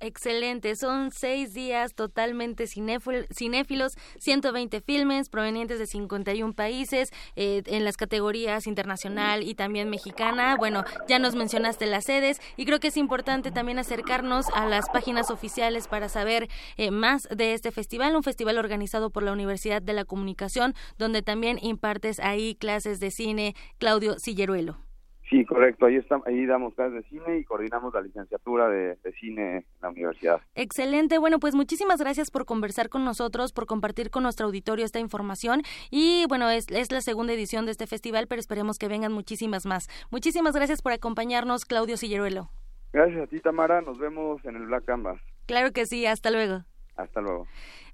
[0.00, 7.84] Excelente, son seis días totalmente cinéfil- cinéfilos, 120 filmes provenientes de 51 países eh, en
[7.84, 10.54] las categorías internacional y también mexicana.
[10.56, 14.88] Bueno, ya nos mencionaste las sedes y creo que es importante también acercarnos a las
[14.88, 19.82] páginas oficiales para saber eh, más de este festival, un festival organizado por la Universidad
[19.82, 24.87] de la Comunicación, donde también impartes ahí clases de cine, Claudio Silleruelo.
[25.28, 25.86] Sí, correcto.
[25.86, 29.64] Ahí, está, ahí damos clases de cine y coordinamos la licenciatura de, de cine en
[29.82, 30.40] la universidad.
[30.54, 35.00] Excelente, bueno, pues muchísimas gracias por conversar con nosotros, por compartir con nuestro auditorio esta
[35.00, 39.12] información y bueno, es, es la segunda edición de este festival, pero esperemos que vengan
[39.12, 39.88] muchísimas más.
[40.10, 42.48] Muchísimas gracias por acompañarnos, Claudio Silleruelo.
[42.92, 43.82] Gracias a ti, Tamara.
[43.82, 45.20] Nos vemos en el Black Canvas.
[45.46, 46.64] Claro que sí, hasta luego.
[46.96, 47.46] Hasta luego.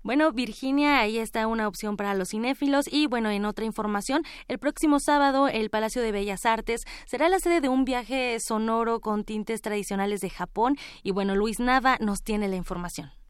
[0.04, 2.92] Bueno, Virginia, ahí está una opción para los cinéfilos.
[2.92, 7.38] Y bueno, en otra información, el próximo sábado el Palacio de Bellas Artes será la
[7.40, 10.76] sede de un viaje sonoro con tintes tradicionales de Japón.
[11.02, 13.23] Y bueno, Luis Nava nos tiene la información.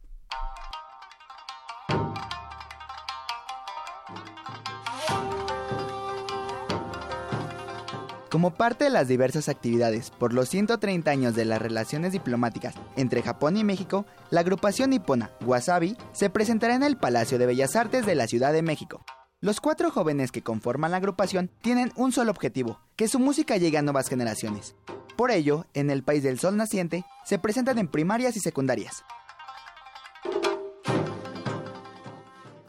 [8.34, 13.22] Como parte de las diversas actividades por los 130 años de las relaciones diplomáticas entre
[13.22, 18.04] Japón y México, la agrupación nipona Wasabi se presentará en el Palacio de Bellas Artes
[18.06, 19.04] de la Ciudad de México.
[19.40, 23.78] Los cuatro jóvenes que conforman la agrupación tienen un solo objetivo, que su música llegue
[23.78, 24.74] a nuevas generaciones.
[25.16, 29.04] Por ello, en el país del sol naciente, se presentan en primarias y secundarias.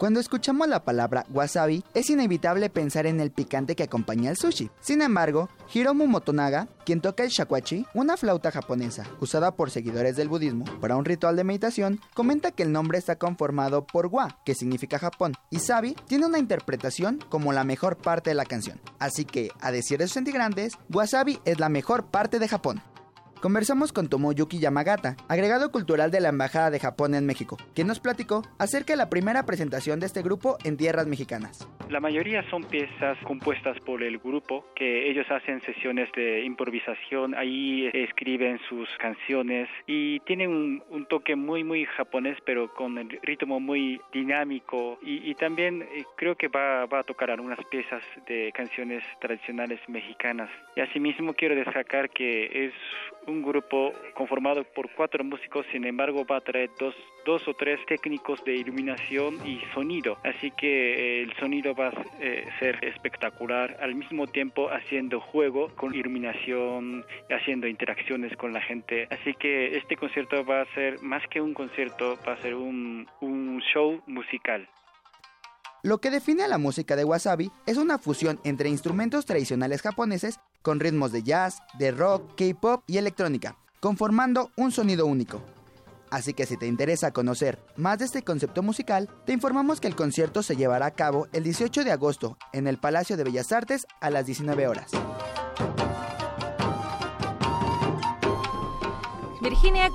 [0.05, 4.69] Cuando escuchamos la palabra wasabi, es inevitable pensar en el picante que acompaña al sushi.
[4.79, 10.29] Sin embargo, Hiromu Motonaga, quien toca el shakuhachi, una flauta japonesa usada por seguidores del
[10.29, 14.53] budismo para un ritual de meditación, comenta que el nombre está conformado por wa, que
[14.53, 18.79] significa Japón, y sabi tiene una interpretación como la mejor parte de la canción.
[18.99, 22.79] Así que, a decir de sus integrantes, wasabi es la mejor parte de Japón.
[23.41, 27.99] Conversamos con Tomoyuki Yamagata, agregado cultural de la Embajada de Japón en México, quien nos
[27.99, 31.69] platicó acerca de la primera presentación de este grupo en tierras mexicanas.
[31.89, 37.87] La mayoría son piezas compuestas por el grupo, que ellos hacen sesiones de improvisación, ahí
[37.93, 43.59] escriben sus canciones y tienen un, un toque muy, muy japonés, pero con el ritmo
[43.59, 48.51] muy dinámico y, y también eh, creo que va, va a tocar algunas piezas de
[48.55, 50.49] canciones tradicionales mexicanas.
[50.75, 52.73] Y asimismo quiero destacar que es
[53.27, 56.95] un grupo conformado por cuatro músicos, sin embargo va a traer dos,
[57.25, 61.93] dos o tres técnicos de iluminación y sonido, así que eh, el sonido va a
[62.19, 69.07] eh, ser espectacular, al mismo tiempo haciendo juego con iluminación, haciendo interacciones con la gente,
[69.09, 73.07] así que este concierto va a ser más que un concierto, va a ser un,
[73.21, 74.67] un show musical.
[75.85, 80.39] Lo que define a la música de Wasabi es una fusión entre instrumentos tradicionales japoneses
[80.63, 85.43] con ritmos de jazz, de rock, K-pop y electrónica, conformando un sonido único.
[86.09, 89.95] Así que si te interesa conocer más de este concepto musical, te informamos que el
[89.95, 93.85] concierto se llevará a cabo el 18 de agosto en el Palacio de Bellas Artes
[94.01, 94.89] a las 19 horas.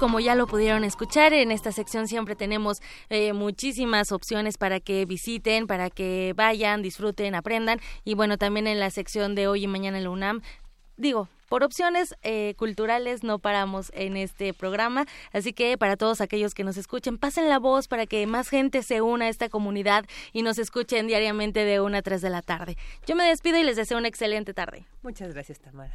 [0.00, 5.04] Como ya lo pudieron escuchar, en esta sección siempre tenemos eh, muchísimas opciones para que
[5.04, 7.80] visiten, para que vayan, disfruten, aprendan.
[8.02, 10.40] Y bueno, también en la sección de hoy y mañana en la UNAM,
[10.96, 16.52] digo, por opciones eh, culturales no paramos en este programa, así que para todos aquellos
[16.52, 20.04] que nos escuchen, pasen la voz para que más gente se una a esta comunidad
[20.32, 22.76] y nos escuchen diariamente de una a tres de la tarde.
[23.06, 24.84] Yo me despido y les deseo una excelente tarde.
[25.02, 25.94] Muchas gracias, Tamara.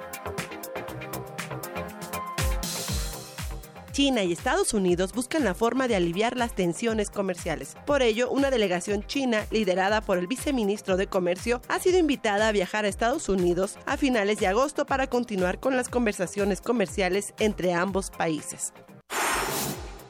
[4.01, 7.75] China y Estados Unidos buscan la forma de aliviar las tensiones comerciales.
[7.85, 12.51] Por ello, una delegación china, liderada por el viceministro de Comercio, ha sido invitada a
[12.51, 17.75] viajar a Estados Unidos a finales de agosto para continuar con las conversaciones comerciales entre
[17.75, 18.73] ambos países.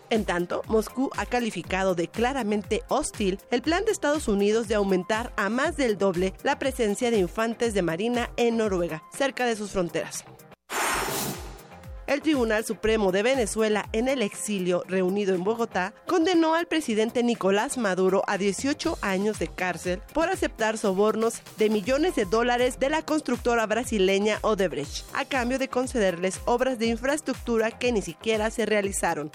[0.09, 5.33] En tanto, Moscú ha calificado de claramente hostil el plan de Estados Unidos de aumentar
[5.35, 9.71] a más del doble la presencia de infantes de marina en Noruega, cerca de sus
[9.71, 10.23] fronteras.
[12.11, 17.77] El Tribunal Supremo de Venezuela en el exilio reunido en Bogotá condenó al presidente Nicolás
[17.77, 23.01] Maduro a 18 años de cárcel por aceptar sobornos de millones de dólares de la
[23.01, 29.31] constructora brasileña Odebrecht a cambio de concederles obras de infraestructura que ni siquiera se realizaron.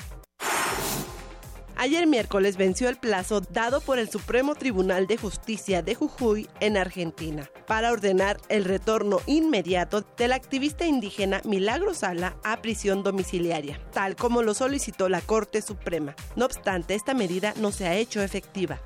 [1.79, 6.79] Ayer miércoles venció el plazo dado por el Supremo Tribunal de Justicia de Jujuy en
[6.79, 14.17] Argentina para ordenar el retorno inmediato del activista indígena Milagro Sala a prisión domiciliaria, tal
[14.17, 16.17] como lo solicitó la Corte Suprema.
[16.35, 18.81] No obstante, esta medida no se ha hecho efectiva.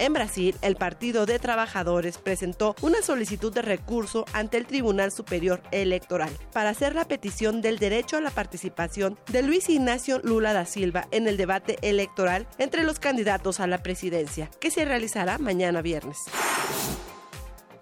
[0.00, 5.62] En Brasil, el Partido de Trabajadores presentó una solicitud de recurso ante el Tribunal Superior
[5.72, 10.64] Electoral para hacer la petición del derecho a la participación de Luis Ignacio Lula da
[10.64, 15.82] Silva en el debate electoral entre los candidatos a la presidencia, que se realizará mañana
[15.82, 16.16] viernes.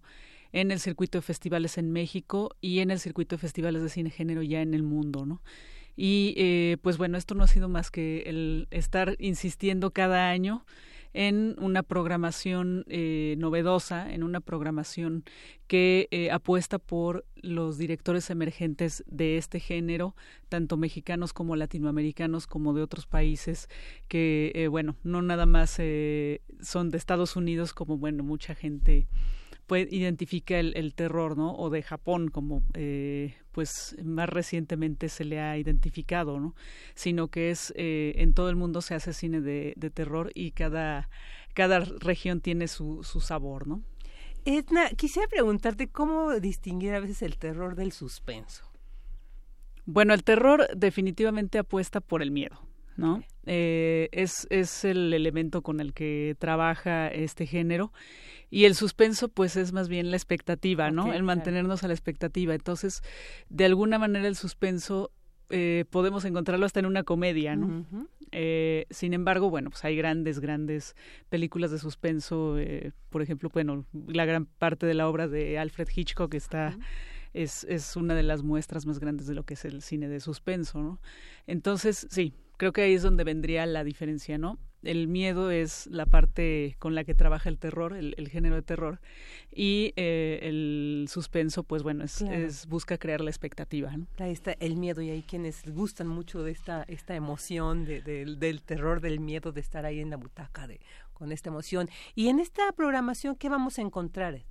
[0.52, 4.10] en el circuito de festivales en México y en el circuito de festivales de cine
[4.10, 5.42] género ya en el mundo, ¿no?
[5.96, 10.64] Y eh, pues bueno, esto no ha sido más que el estar insistiendo cada año
[11.14, 15.24] en una programación eh, novedosa, en una programación
[15.66, 20.14] que eh, apuesta por los directores emergentes de este género,
[20.48, 23.68] tanto mexicanos como latinoamericanos, como de otros países,
[24.08, 29.06] que, eh, bueno, no nada más eh, son de Estados Unidos, como, bueno, mucha gente
[29.66, 31.54] pues identifica el, el terror, ¿no?
[31.54, 36.54] O de Japón, como eh, pues más recientemente se le ha identificado, ¿no?
[36.94, 40.50] Sino que es eh, en todo el mundo se hace cine de, de terror y
[40.50, 41.08] cada
[41.54, 43.80] cada región tiene su, su sabor, ¿no?
[44.44, 48.70] Edna, quisiera preguntarte cómo distinguir a veces el terror del suspenso.
[49.86, 52.58] Bueno, el terror definitivamente apuesta por el miedo,
[52.96, 53.22] ¿no?
[53.46, 57.92] Eh, es, es el elemento con el que trabaja este género
[58.50, 61.12] y el suspenso pues es más bien la expectativa, ¿no?
[61.12, 62.54] El mantenernos a la expectativa.
[62.54, 63.02] Entonces,
[63.48, 65.10] de alguna manera el suspenso
[65.50, 67.84] eh, podemos encontrarlo hasta en una comedia, ¿no?
[68.32, 70.96] Eh, sin embargo, bueno, pues hay grandes, grandes
[71.28, 72.58] películas de suspenso.
[72.58, 76.76] eh, por ejemplo, bueno, la gran parte de la obra de Alfred Hitchcock está
[77.34, 80.20] es, es una de las muestras más grandes de lo que es el cine de
[80.20, 81.00] suspenso, ¿no?
[81.46, 84.58] Entonces, sí, creo que ahí es donde vendría la diferencia, ¿no?
[84.82, 88.60] El miedo es la parte con la que trabaja el terror, el, el género de
[88.62, 89.00] terror,
[89.50, 92.34] y eh, el suspenso, pues bueno, es, Claro.
[92.36, 94.06] es busca crear la expectativa, ¿no?
[94.18, 98.38] Ahí está el miedo y hay quienes gustan mucho de esta, esta emoción, de, del-
[98.38, 100.80] del terror, del miedo de estar ahí en la butaca de,
[101.14, 101.88] con esta emoción.
[102.14, 104.42] Y en esta programación, ¿qué vamos a encontrar?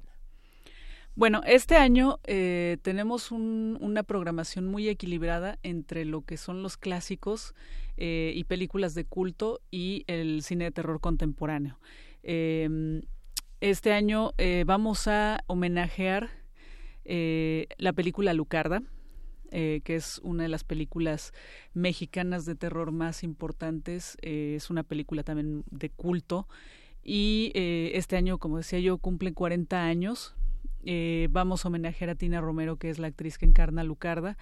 [1.16, 6.76] Bueno, este año eh, tenemos un- una programación muy equilibrada entre lo que son los
[6.78, 7.54] clásicos
[7.98, 11.78] eh, y películas de culto y el cine de terror contemporáneo.
[12.24, 13.02] Eh,
[13.62, 16.30] este año eh, vamos a homenajear
[17.06, 18.82] eh, la película Lucarda,
[19.52, 21.32] eh, que es una de las películas
[21.76, 24.18] mexicanas de terror más importantes.
[24.24, 26.48] es una película también de culto.
[27.04, 30.34] Y este año, como decía yo, cumple 40 años.
[30.86, 34.38] Eh, vamos a homenajear a Tina Romero, que es la actriz que encarna a Lucarda.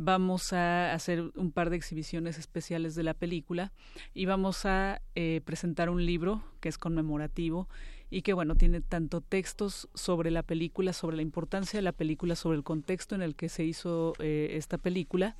[0.00, 3.72] Vamos a hacer un par de exhibiciones especiales de la película
[4.14, 7.68] y vamos a eh, presentar un libro que es conmemorativo
[8.08, 12.36] y que, bueno, tiene tanto textos sobre la película, sobre la importancia de la película,
[12.36, 15.36] sobre el contexto en el que se hizo eh, esta película.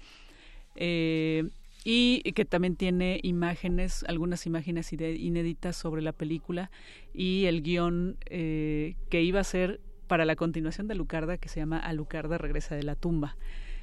[0.74, 1.48] Eh,
[1.84, 6.70] y que también tiene imágenes, algunas imágenes inéditas sobre la película
[7.14, 11.78] y el guion que iba a ser para la continuación de Lucarda, que se llama
[11.78, 13.36] Alucarda regresa de la tumba.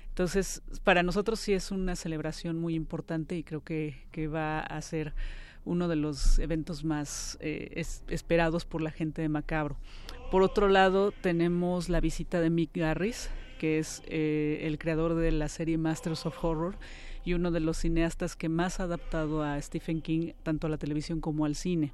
[0.09, 4.81] Entonces, para nosotros sí es una celebración muy importante y creo que, que va a
[4.81, 5.13] ser
[5.65, 9.77] uno de los eventos más eh, es- esperados por la gente de Macabro.
[10.31, 13.29] Por otro lado, tenemos la visita de Mick Garris,
[13.59, 16.75] que es eh, el creador de la serie Masters of Horror
[17.25, 20.77] y uno de los cineastas que más ha adaptado a Stephen King tanto a la
[20.77, 21.91] televisión como al cine.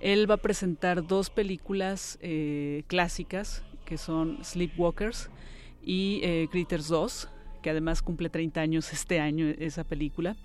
[0.00, 5.30] Él va a presentar dos películas eh, clásicas que son Sleepwalkers
[5.82, 7.28] y eh, Critters 2,
[7.62, 10.36] que además cumple 30 años este año esa película.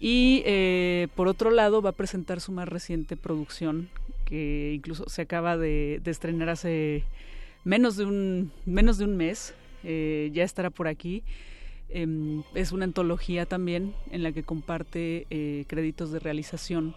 [0.00, 3.90] Y eh, por otro lado va a presentar su más reciente producción,
[4.24, 7.04] que incluso se acaba de, estrenar hace
[7.64, 11.22] menos de un, menos de un mes, ya estará por aquí.
[11.90, 15.26] Em, es una antología también en la que comparte
[15.68, 16.94] créditos de realización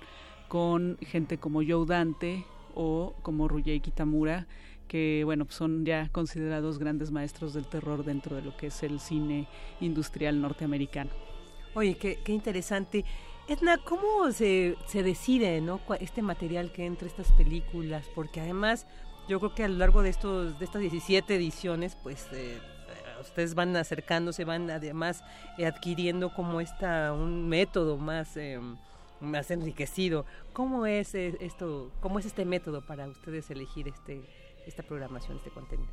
[0.54, 4.46] con gente como Joe Dante o como Ryuhei Kitamura,
[4.88, 9.00] que bueno, son ya considerados grandes maestros del terror dentro de lo que es el
[9.00, 9.48] cine
[9.82, 11.10] industrial norteamericano.
[11.74, 13.04] Oye, qué, interesante.
[13.48, 15.82] Edna, ¿cómo se, se decide ¿no?
[16.00, 18.06] este material que entre estas películas?
[18.14, 18.86] Porque además
[19.28, 23.22] yo creo que a lo largo de, estos, de estas 17 ediciones, pues eh, eh,
[23.22, 25.24] ustedes van acercándose, van además
[25.58, 28.60] eh, adquiriendo como esta, un método más, eh,
[29.24, 30.26] más enriquecido.
[30.54, 34.22] ¿Cómo es eh, esto, cómo es este método para ustedes elegir este,
[34.68, 35.90] esta programación, este contenido?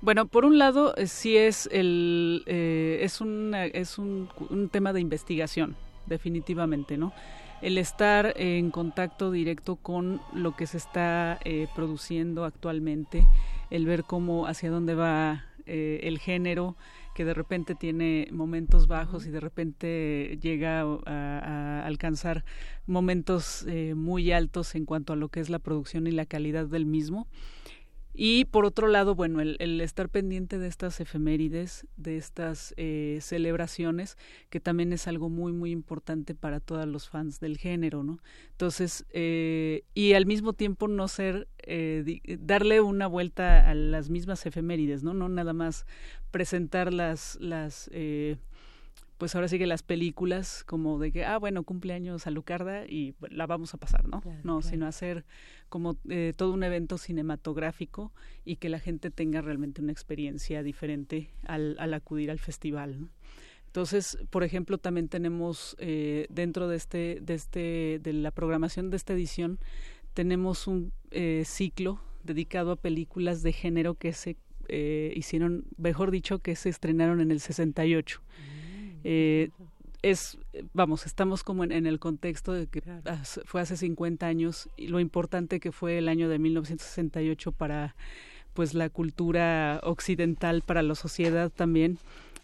[0.00, 4.92] Bueno, por un lado, eh, sí es el eh, es una- es un, un tema
[4.92, 5.76] de investigación,
[6.06, 7.12] definitivamente, ¿no?
[7.62, 13.26] El estar en contacto directo con lo que se está eh, produciendo actualmente,
[13.70, 16.76] el ver cómo hacia dónde va el género,
[17.14, 22.44] que de repente tiene momentos bajos y de repente llega a, a alcanzar
[22.86, 26.66] momentos eh, muy altos en cuanto a lo que es la producción y la calidad
[26.66, 27.28] del mismo
[28.16, 34.16] Y por otro lado, bueno, el, estar pendiente de estas efemérides, de estas eh, celebraciones,
[34.50, 38.20] que también es algo muy, muy importante para todos los fans del género, ¿no?
[38.52, 44.46] Entonces, eh, y al mismo tiempo no ser, eh, darle una vuelta a las mismas
[44.46, 45.12] efemérides, ¿no?
[45.12, 45.84] No nada más
[46.30, 47.90] presentar las, las
[49.18, 53.14] pues ahora sí que las películas como de que, ah, bueno, cumpleaños a Lucarda y
[53.30, 54.22] la vamos a pasar, ¿no?
[54.42, 55.24] no, sino hacer
[55.68, 58.12] como eh, todo un evento cinematográfico
[58.44, 63.08] y que la gente tenga realmente una experiencia diferente al, al acudir al festival, ¿no?
[63.66, 68.96] Entonces, por ejemplo, también tenemos eh, dentro de este, de este, de la programación de
[68.96, 69.58] esta edición,
[70.12, 74.36] tenemos un eh, ciclo dedicado a películas de género que se
[75.14, 78.22] hicieron, mejor dicho, que se estrenaron en el 68.
[79.04, 79.50] Eh,
[80.02, 80.38] es,
[80.74, 82.82] vamos, estamos como en, el contexto de que
[83.46, 87.94] fue hace 50 años y lo importante que fue el año de 1968 para
[88.52, 91.98] pues la cultura occidental, para la sociedad también.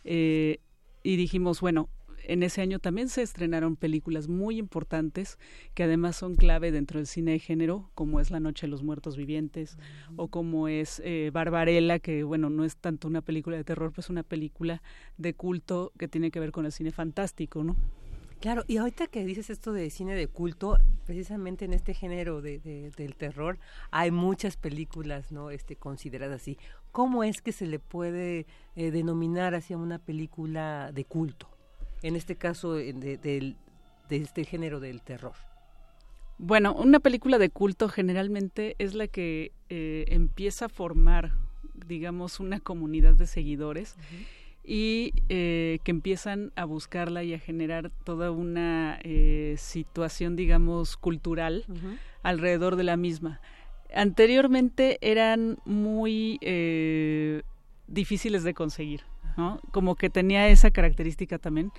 [0.05, 0.59] Eh,
[1.03, 1.89] y dijimos, bueno,
[2.25, 5.39] en ese año también se estrenaron películas muy importantes
[5.75, 8.83] que además son clave dentro del cine de género, como es La Noche de los
[8.83, 9.79] Muertos Vivientes
[10.17, 14.11] o como es eh, Barbarella, que bueno, no es tanto una película de terror, pues
[14.11, 14.83] una película
[15.17, 17.77] de culto que tiene que ver con el cine fantástico, ¿no?
[18.41, 22.91] Claro, y ahorita que dices esto de cine de culto, precisamente en este género de,
[22.97, 23.59] del terror
[23.91, 25.51] hay muchas películas, ¿no?
[25.51, 26.57] Este, consideradas así.
[26.91, 31.50] ¿Cómo es que se le puede eh, denominar hacia una película de culto?
[32.03, 33.55] En este caso de, de,
[34.11, 35.35] este género del terror?
[36.39, 41.33] Bueno, una película de culto generalmente es la que eh, empieza a formar,
[41.87, 43.97] digamos, una comunidad de seguidores
[44.65, 51.67] y eh, que empiezan a buscarla y a generar toda una eh, situación, digamos, cultural
[52.23, 53.41] alrededor de la misma.
[53.95, 56.39] Anteriormente eran muy
[57.87, 59.10] difíciles de conseguir.
[59.71, 61.73] Como que tenía esa característica también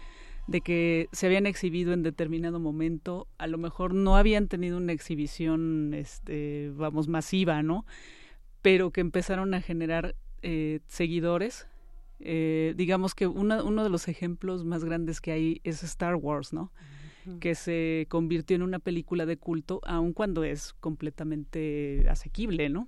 [0.48, 4.92] de que se habían exhibido en determinado momento, a lo mejor no habían tenido una
[4.92, 7.86] exhibición, este, vamos, masiva, ¿no?
[8.62, 11.68] Pero que empezaron a generar eh, seguidores.
[12.20, 16.72] Eh, digamos que uno de los ejemplos más grandes que hay es Star Wars, ¿no?
[17.40, 22.88] que se convirtió en una película de culto, aun cuando es completamente asequible, ¿no?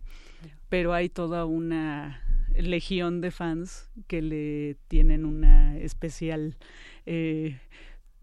[0.69, 2.21] Pero hay toda una
[2.57, 6.57] legión de fans que le tienen una especial
[7.05, 7.59] eh,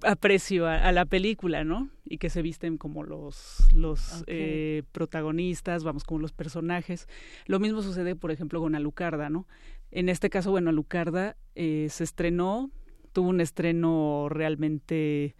[0.02, 1.90] aprecio a, la película, ¿no?
[2.04, 7.08] Y que se visten como los, los eh, protagonistas, vamos, como los personajes.
[7.46, 9.46] Lo mismo sucede, por ejemplo, con Alucarda, ¿no?
[9.90, 12.70] En este caso, bueno, Alucarda eh, se estrenó,
[13.12, 15.34] tuvo un estreno realmente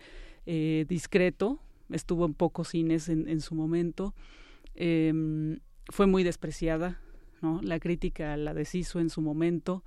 [0.47, 1.61] eh, discreto,
[1.91, 4.15] estuvo en pocos cines en, en su momento,
[4.75, 7.01] em, fue muy despreciada,
[7.62, 9.83] La crítica la deshizo en su momento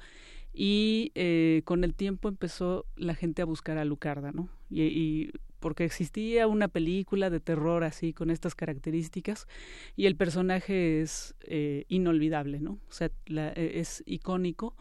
[0.54, 4.50] y eh, con el tiempo empezó la gente a buscar a Lucarda, ¿no?
[4.70, 9.48] Y, porque existía una película de terror así con estas características
[9.96, 12.74] y el personaje es eh, inolvidable, ¿no?
[12.90, 14.76] O sea, e, es icónico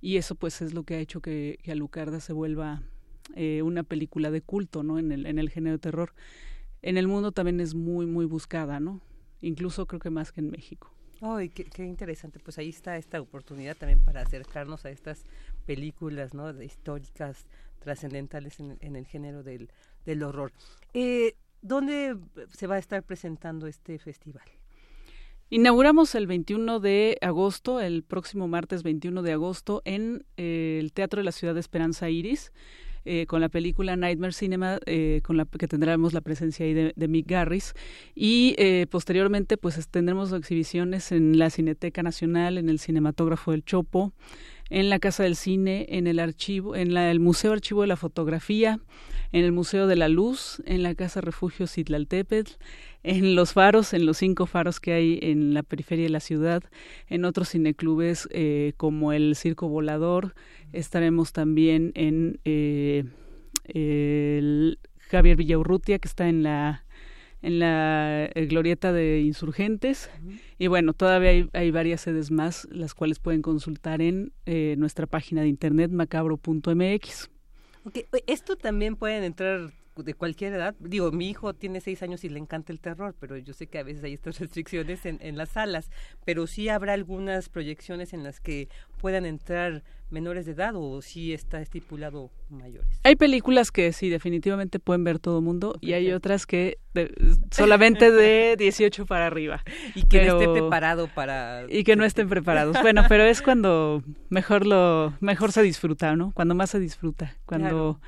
[0.00, 2.82] y eso pues es lo que ha hecho que, que Alucarda se vuelva
[3.36, 4.98] eh, una película de culto, ¿no?
[4.98, 6.14] En el, en el género de terror.
[6.82, 9.00] En el mundo también es muy, muy buscada, ¿no?
[9.40, 10.93] Incluso creo que más que en México.
[11.20, 12.38] ¡Ay, qué, interesante!
[12.38, 15.24] Pues ahí está esta oportunidad también para acercarnos a estas
[15.66, 16.50] películas, ¿no?
[16.62, 17.46] históricas,
[17.78, 19.70] trascendentales en, el género del,
[20.04, 20.52] del horror.
[20.92, 22.16] Eh, ¿Dónde
[22.52, 24.44] se va a estar presentando este festival?
[25.50, 31.20] Inauguramos el 21 de agosto, el próximo martes 21 de agosto, en eh, el Teatro
[31.20, 32.52] de la Ciudad de Esperanza Iris.
[33.06, 36.92] Eh, con la película Nightmare Cinema, eh, con la que tendremos la presencia ahí de,
[36.96, 37.74] de Mick Garris.
[38.14, 44.12] Y eh, posteriormente, pues tendremos exhibiciones en la Cineteca Nacional, en el Cinematógrafo del Chopo,
[44.70, 47.96] en la Casa del Cine, en el archivo, en la, el Museo Archivo de la
[47.96, 48.80] Fotografía,
[49.32, 52.52] en el Museo de la Luz, en la Casa Refugio Citlaltépetl,
[53.02, 56.62] en los faros, en los cinco faros que hay en la periferia de la ciudad,
[57.08, 60.34] en otros cineclubes eh, como el Circo Volador,
[60.72, 63.04] estaremos también en eh,
[63.66, 64.78] el
[65.10, 66.84] Javier Villaurrutia, que está en la
[67.44, 70.10] en la eh, glorieta de insurgentes
[70.58, 74.32] y bueno todavía hay, hay, varias sedes más las cuales pueden consultar en
[74.76, 77.30] nuestra página de internet macabro.mx
[77.86, 78.06] Okay.
[78.26, 80.74] Esto también pueden entrar de cualquier edad.
[80.80, 83.78] Digo, mi hijo tiene seis años y le encanta el terror, pero yo sé que
[83.78, 85.90] a veces hay estas restricciones en, en las salas.
[86.24, 88.68] Pero sí habrá algunas proyecciones en las que
[88.98, 93.00] puedan entrar menores de edad o si está estipulado mayores.
[93.02, 96.78] Hay películas que sí, definitivamente pueden ver todo el mundo y hay otras que
[97.50, 99.62] solamente de 18 para arriba.
[99.94, 101.66] Y que no esté preparado para...
[101.68, 102.80] Y que no estén preparados.
[102.80, 106.32] Bueno, pero es cuando mejor lo mejor se disfruta, ¿no?
[106.32, 108.00] Cuando más se disfruta, cuando...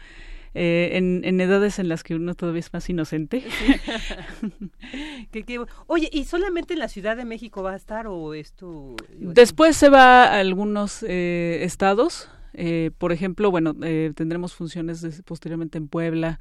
[0.58, 3.44] Eh, en, edades en las que uno todavía es más inocente.
[5.86, 8.96] Oye, ¿y solamente en la Ciudad de México va a estar o esto?
[9.18, 12.30] Después se va a algunos eh, estados.
[12.54, 13.74] Eh, por ejemplo, bueno,
[14.14, 16.40] tendremos funciones posteriormente en Puebla.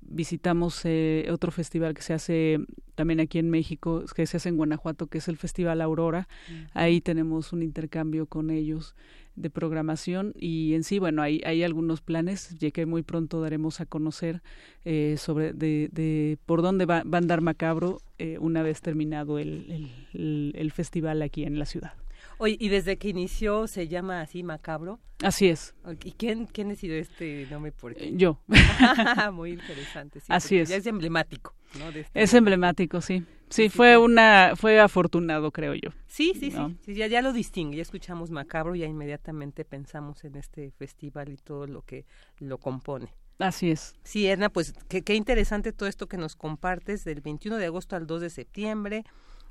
[0.00, 0.84] visitamos
[1.30, 2.58] otro festival que se hace
[2.94, 6.28] también aquí en México, que se hace en Guanajuato, que es el Festival Aurora.
[6.74, 8.94] Ahí tenemos un intercambio con ellos
[9.36, 13.80] de programación y en sí, bueno, hay, hay algunos planes ya que muy pronto daremos
[13.80, 14.42] a conocer
[14.84, 19.38] eh, sobre de, de, por dónde va, va a andar Macabro eh, una vez terminado
[19.38, 21.92] el, el, el, festival aquí en la ciudad.
[22.38, 25.00] Oye, ¿y desde que inició se llama así Macabro?
[25.22, 25.74] Así es.
[26.04, 27.72] ¿Y quién, quién decidió este nombre?
[27.72, 28.12] Por qué?
[28.14, 28.40] Yo.
[29.32, 30.20] Muy interesante.
[30.20, 30.68] Sí, así es.
[30.68, 31.54] Ya es emblemático.
[31.78, 31.88] ¿no?
[31.88, 33.24] Este es emblemático, sí.
[33.48, 35.90] Sí, fue una, fue afortunado, creo yo.
[36.06, 36.52] Sí, sí,
[36.84, 41.28] sí, ya, ya lo distingue, ya escuchamos Macabro y ya inmediatamente pensamos en este festival
[41.28, 42.06] y todo lo que
[42.38, 43.14] lo compone.
[43.38, 43.94] Así es.
[44.02, 47.94] Sí, Edna, pues qué, qué interesante todo esto que nos compartes del 21 de agosto
[47.94, 49.04] al 2 de septiembre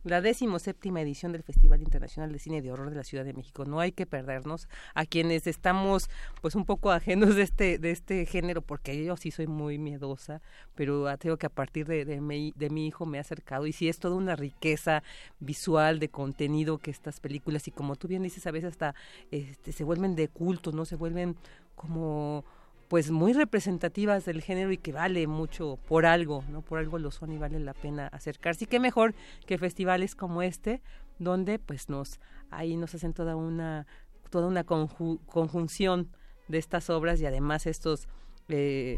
[0.06, 0.22] la
[0.60, 3.65] séptima edición del Festival Internacional de Cine de Horror de la Ciudad de México.
[3.65, 6.10] No hay que perdernos a quienes estamos
[6.41, 10.41] pues un poco ajenos de este de este género porque yo sí soy muy miedosa,
[10.76, 13.73] pero tengo que a partir de, de, mi, de mi hijo me he acercado y
[13.73, 15.03] sí es toda una riqueza
[15.40, 18.95] visual de contenido que estas películas y como tú bien dices a veces hasta
[19.32, 21.36] este, se vuelven de culto, no se vuelven
[21.76, 22.45] como
[22.88, 26.62] pues muy representativas del género y que vale mucho por algo, ¿no?
[26.62, 28.66] Por algo lo son y vale la pena acercarse.
[28.66, 30.82] Y qué mejor que festivales como este,
[31.18, 32.20] donde pues nos,
[32.52, 33.88] ahí nos hacen toda una,
[34.30, 36.10] toda una conjunción
[36.48, 38.07] de estas obras y además estos,
[38.49, 38.98] eh,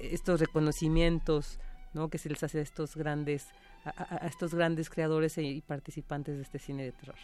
[0.00, 1.60] estos reconocimientos,
[1.92, 2.08] ¿no?
[2.08, 3.48] Que se les hace a estos grandes,
[3.84, 7.16] a, estos grandes creadores y participantes de este cine de terror.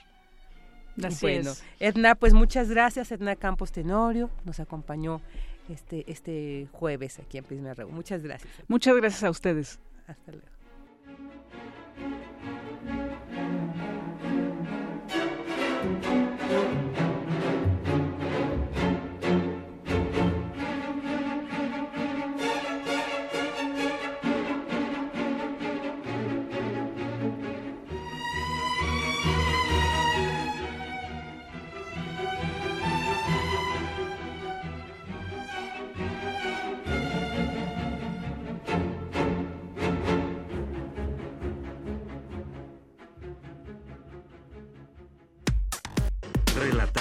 [1.02, 5.22] Así bueno, Edna, pues muchas gracias, Edna Campos Tenorio, nos acompañó
[5.68, 7.88] este, este jueves aquí en Prisma RU.
[7.88, 8.52] Muchas gracias.
[8.68, 9.78] Muchas gracias a ustedes.
[10.06, 10.46] Hasta luego.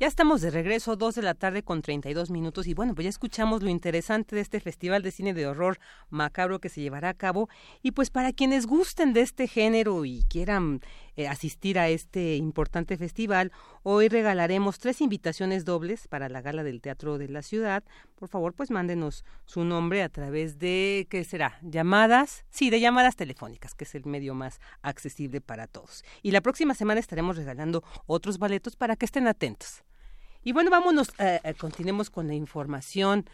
[0.00, 3.10] Ya estamos de regreso, dos de la tarde con 32 minutos y bueno, pues ya
[3.10, 5.78] escuchamos lo interesante de este Festival de Cine de Horror
[6.08, 7.50] Macabro que se llevará a cabo
[7.82, 10.80] y pues para quienes gusten de este género y quieran
[11.16, 13.52] eh, asistir a este importante festival,
[13.82, 17.84] hoy regalaremos tres invitaciones dobles para la gala del Teatro de la Ciudad.
[18.14, 21.58] Por favor, pues mándenos su nombre a través de, ¿qué será?
[21.60, 22.46] ¿Llamadas?
[22.48, 26.04] Sí, de llamadas telefónicas, que es el medio más accesible para todos.
[26.22, 29.82] Y la próxima semana estaremos regalando otros boletos para que estén atentos.
[30.42, 33.26] Y bueno, vámonos, eh, eh, continuemos con la información.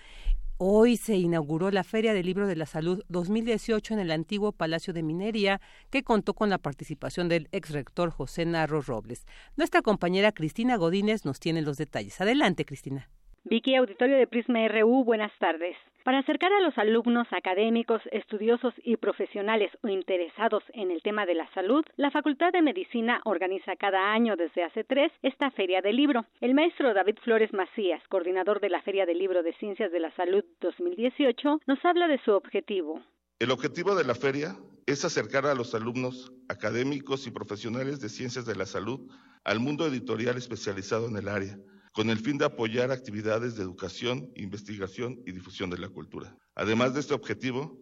[0.58, 4.92] Hoy se inauguró la Feria del Libro de la Salud 2018 en el antiguo Palacio
[4.92, 5.60] de Minería,
[5.90, 9.24] que contó con la participación del ex rector José Narro Robles.
[9.56, 12.20] Nuestra compañera Cristina Godínez nos tiene los detalles.
[12.20, 13.08] Adelante, Cristina.
[13.44, 15.76] Vicky, auditorio de Prisma RU, buenas tardes.
[16.06, 21.34] Para acercar a los alumnos académicos, estudiosos y profesionales o interesados en el tema de
[21.34, 25.96] la salud, la Facultad de Medicina organiza cada año desde hace tres esta Feria del
[25.96, 26.24] Libro.
[26.40, 30.14] El maestro David Flores Macías, coordinador de la Feria del Libro de Ciencias de la
[30.14, 33.02] Salud 2018, nos habla de su objetivo.
[33.40, 34.54] El objetivo de la feria
[34.86, 39.10] es acercar a los alumnos académicos y profesionales de ciencias de la salud
[39.42, 41.58] al mundo editorial especializado en el área
[41.97, 46.36] con el fin de apoyar actividades de educación, investigación y difusión de la cultura.
[46.55, 47.81] Además de este objetivo,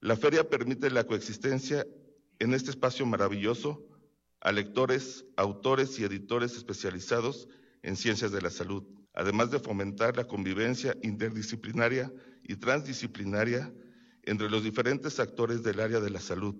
[0.00, 1.86] la feria permite la coexistencia
[2.38, 3.86] en este espacio maravilloso
[4.40, 7.46] a lectores, autores y editores especializados
[7.82, 12.10] en ciencias de la salud, además de fomentar la convivencia interdisciplinaria
[12.42, 13.70] y transdisciplinaria
[14.22, 16.54] entre los diferentes actores del área de la salud,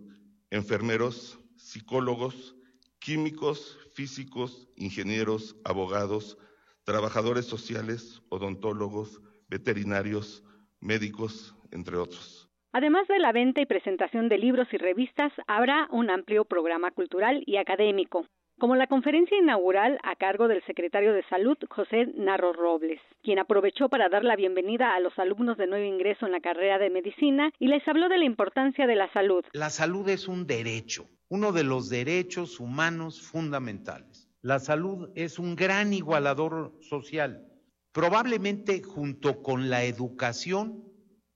[0.51, 2.55] enfermeros, psicólogos,
[2.99, 6.37] químicos, físicos, ingenieros, abogados,
[6.85, 10.45] trabajadores sociales, odontólogos, veterinarios,
[10.81, 12.49] médicos, entre otros.
[12.73, 17.43] Además de la venta y presentación de libros y revistas, habrá un amplio programa cultural
[17.47, 18.27] y académico,
[18.59, 23.89] como la conferencia inaugural a cargo del secretario de Salud, José Narro Robles, quien aprovechó
[23.89, 27.51] para dar la bienvenida a los alumnos de nuevo ingreso en la carrera de medicina
[27.59, 29.45] y les habló de la importancia de la salud.
[29.53, 34.22] La salud es un derecho, uno de los derechos humanos fundamentales.
[34.43, 37.49] La salud es un gran igualador social,
[37.93, 40.85] probablemente junto con la educación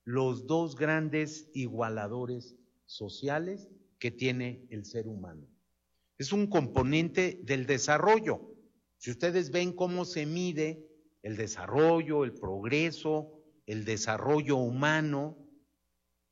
[0.03, 5.47] los dos grandes igualadores sociales que tiene el ser humano.
[6.17, 8.53] Es un componente del desarrollo.
[8.97, 10.85] Si ustedes ven cómo se mide
[11.23, 15.37] el desarrollo, el progreso, el desarrollo humano,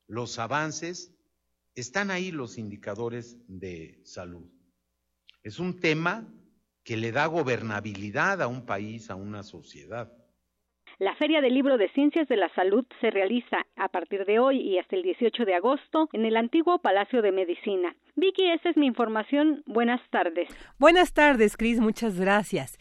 [0.08, 1.14] los avances,
[1.74, 4.50] están ahí los indicadores de salud.
[5.42, 6.35] Es un tema
[6.86, 10.14] que le da gobernabilidad a un país, a una sociedad.
[11.00, 14.62] La Feria del Libro de Ciencias de la Salud se realiza a partir de hoy
[14.62, 17.94] y hasta el 18 de agosto en el antiguo Palacio de Medicina.
[18.16, 19.64] Vicky, esa es mi información.
[19.66, 20.48] Buenas tardes.
[20.78, 21.82] Buenas tardes, Cris.
[21.82, 22.78] Muchas gracias.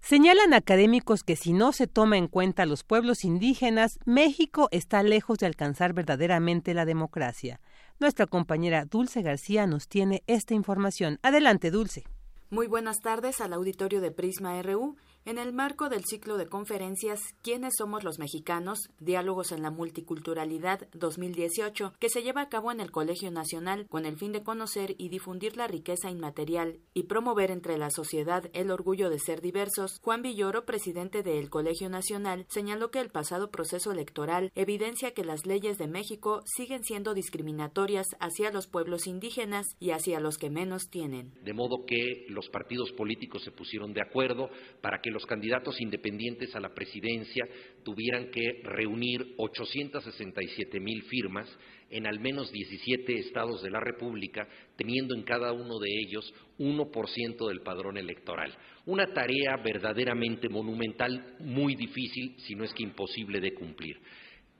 [0.00, 5.02] Señalan académicos que si no se toma en cuenta a los pueblos indígenas, México está
[5.02, 7.58] lejos de alcanzar verdaderamente la democracia.
[7.98, 11.18] Nuestra compañera Dulce García nos tiene esta información.
[11.22, 12.04] Adelante, Dulce.
[12.48, 14.96] Muy buenas tardes al auditorio de Prisma RU.
[15.26, 18.78] En el marco del ciclo de conferencias ¿Quiénes somos los mexicanos?
[19.00, 24.06] Diálogos en la Multiculturalidad 2018, que se lleva a cabo en el Colegio Nacional con
[24.06, 28.70] el fin de conocer y difundir la riqueza inmaterial y promover entre la sociedad el
[28.70, 33.90] orgullo de ser diversos, Juan Villoro, presidente del Colegio Nacional, señaló que el pasado proceso
[33.90, 39.90] electoral evidencia que las leyes de México siguen siendo discriminatorias hacia los pueblos indígenas y
[39.90, 41.34] hacia los que menos tienen.
[41.42, 44.50] De modo que los partidos políticos se pusieron de acuerdo
[44.80, 47.48] para que los candidatos independientes a la presidencia
[47.82, 51.48] tuvieran que reunir 867 mil firmas
[51.88, 57.48] en al menos 17 estados de la República, teniendo en cada uno de ellos 1%
[57.48, 58.54] del padrón electoral.
[58.84, 63.98] Una tarea verdaderamente monumental, muy difícil, si no es que imposible de cumplir.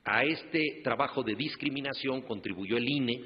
[0.05, 3.25] A este trabajo de discriminación contribuyó el INE,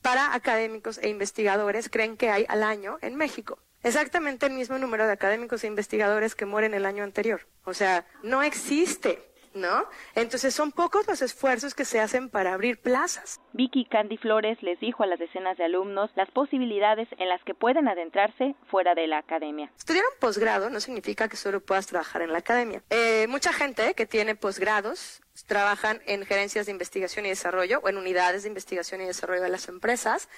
[0.02, 3.60] para académicos e investigadores creen que hay al año en México?
[3.82, 7.48] Exactamente el mismo número de académicos e investigadores que mueren el año anterior.
[7.64, 9.29] O sea, no existe.
[9.54, 9.86] ¿No?
[10.16, 13.40] Entonces son pocos los esfuerzos que se hacen para abrir plazas.
[13.54, 17.54] Vicky Candy Flores les dijo a las decenas de alumnos las posibilidades en las que
[17.54, 19.72] pueden adentrarse fuera de la academia.
[19.78, 22.84] Estudiar un posgrado no significa que solo puedas trabajar en la academia.
[22.90, 27.98] Eh, mucha gente que tiene posgrados trabajan en gerencias de investigación y desarrollo o en
[27.98, 30.30] unidades de investigación y desarrollo de las empresas.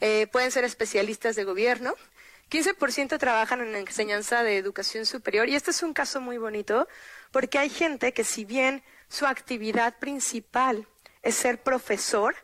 [0.00, 1.94] Eh, pueden ser especialistas de gobierno.
[2.50, 6.88] 15% trabajan en enseñanza de educación superior y este es un caso muy bonito
[7.32, 10.86] porque hay gente que si bien su actividad principal
[11.22, 12.34] es ser profesor,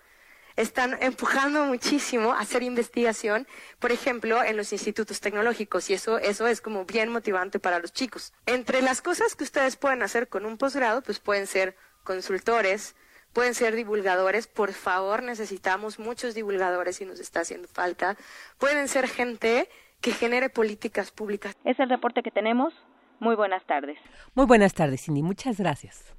[0.56, 3.46] están empujando muchísimo a hacer investigación,
[3.78, 7.92] por ejemplo, en los institutos tecnológicos, y eso, eso es como bien motivante para los
[7.92, 8.32] chicos.
[8.46, 12.94] Entre las cosas que ustedes pueden hacer con un posgrado, pues pueden ser consultores,
[13.34, 18.16] pueden ser divulgadores, por favor, necesitamos muchos divulgadores y nos está haciendo falta,
[18.58, 19.68] pueden ser gente
[20.00, 21.54] que genere políticas públicas.
[21.64, 22.72] Es el reporte que tenemos.
[23.20, 23.98] Muy buenas tardes.
[24.34, 25.22] Muy buenas tardes, Cindy.
[25.22, 26.16] Muchas gracias.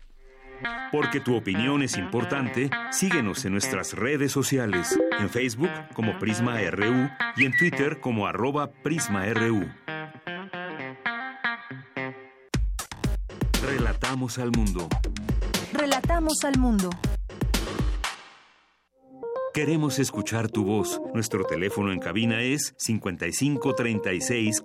[0.91, 7.09] Porque tu opinión es importante, síguenos en nuestras redes sociales, en Facebook como Prisma RU
[7.35, 9.67] y en Twitter como arroba PrismaRU.
[13.63, 14.87] Relatamos al mundo.
[15.73, 16.89] Relatamos al mundo.
[19.53, 21.01] Queremos escuchar tu voz.
[21.13, 24.61] Nuestro teléfono en cabina es 55 36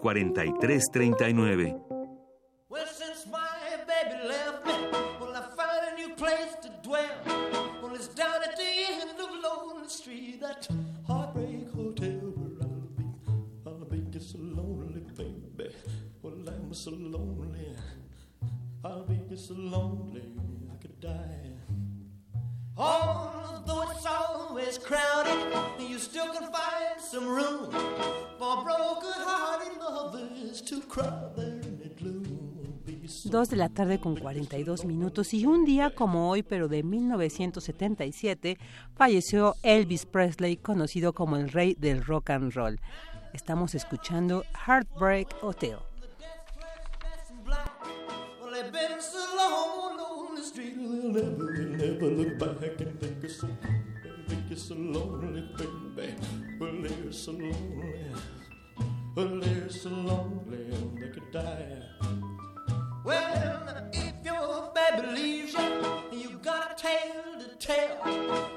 [16.82, 17.76] so lonely.
[18.84, 20.34] I'll be just so lonely,
[20.72, 21.42] I could die.
[24.84, 25.38] Crowded,
[25.78, 27.70] you still can find some room
[28.38, 32.80] for broken-hearted lovers to cry there in the gloom.
[33.26, 38.58] Dos de la tarde con 42 minutos y un día como hoy, pero de 1977,
[38.96, 42.80] falleció Elvis Presley, conocido como el rey del rock and roll.
[43.34, 45.91] Estamos escuchando Heartbreak Hotel.
[48.72, 53.40] Been so long on the street, they'll never, they'll never look back and think it's
[53.40, 53.48] so,
[54.26, 56.14] think it's so lonely, baby.
[56.58, 58.06] Well, they're so lonely,
[59.14, 60.64] well, they're so lonely,
[60.98, 61.82] they could die.
[63.04, 67.98] Well, if your baby leaves you, you got a tale to tell.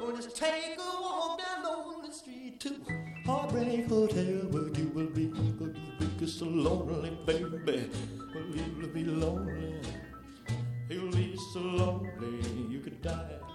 [0.02, 2.80] Well, just take a walk down lonely street to
[3.26, 7.90] Heartbreak Hotel, where you will be, where you will so lonely, baby.
[8.34, 9.76] Well, you'll be lonely.
[10.88, 13.55] You'll be so lonely you could die.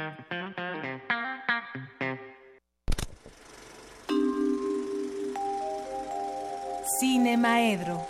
[7.01, 8.05] Cine Maedro.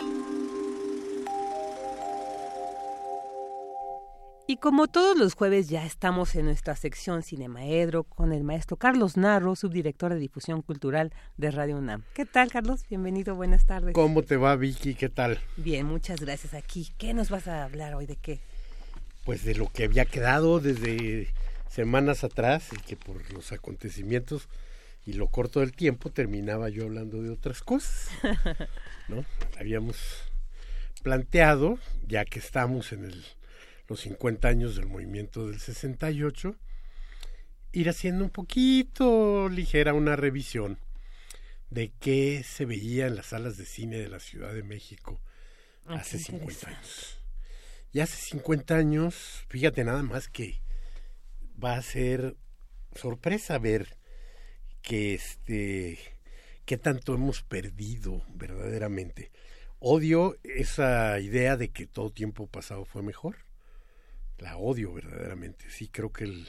[4.46, 9.16] Y como todos los jueves ya estamos en nuestra sección Cinemaedro con el maestro Carlos
[9.16, 12.02] Narro, subdirector de difusión cultural de Radio UNAM.
[12.12, 12.82] ¿Qué tal, Carlos?
[12.86, 13.94] Bienvenido, buenas tardes.
[13.94, 14.94] ¿Cómo te va, Vicky?
[14.94, 15.40] ¿Qué tal?
[15.56, 16.92] Bien, muchas gracias aquí.
[16.98, 18.04] ¿Qué nos vas a hablar hoy?
[18.04, 18.40] ¿De qué?
[19.24, 21.28] Pues de lo que había quedado desde
[21.70, 24.50] semanas atrás y que por los acontecimientos
[25.04, 28.08] y lo corto del tiempo terminaba yo hablando de otras cosas.
[29.08, 29.24] ¿no?
[29.58, 29.96] Habíamos
[31.02, 33.24] planteado, ya que estamos en el
[33.88, 36.56] los 50 años del movimiento del 68,
[37.72, 40.78] ir haciendo un poquito ligera una revisión
[41.68, 45.20] de qué se veía en las salas de cine de la Ciudad de México
[45.86, 47.18] Ah, hace qué 50 años.
[47.92, 50.60] Y hace 50 años, fíjate nada más que
[51.62, 52.36] va a ser
[52.94, 53.96] sorpresa ver
[54.82, 55.98] que este
[56.64, 59.30] qué tanto hemos perdido verdaderamente.
[59.78, 63.36] Odio esa idea de que todo tiempo pasado fue mejor
[64.42, 65.70] la odio verdaderamente.
[65.70, 66.48] Sí creo que el,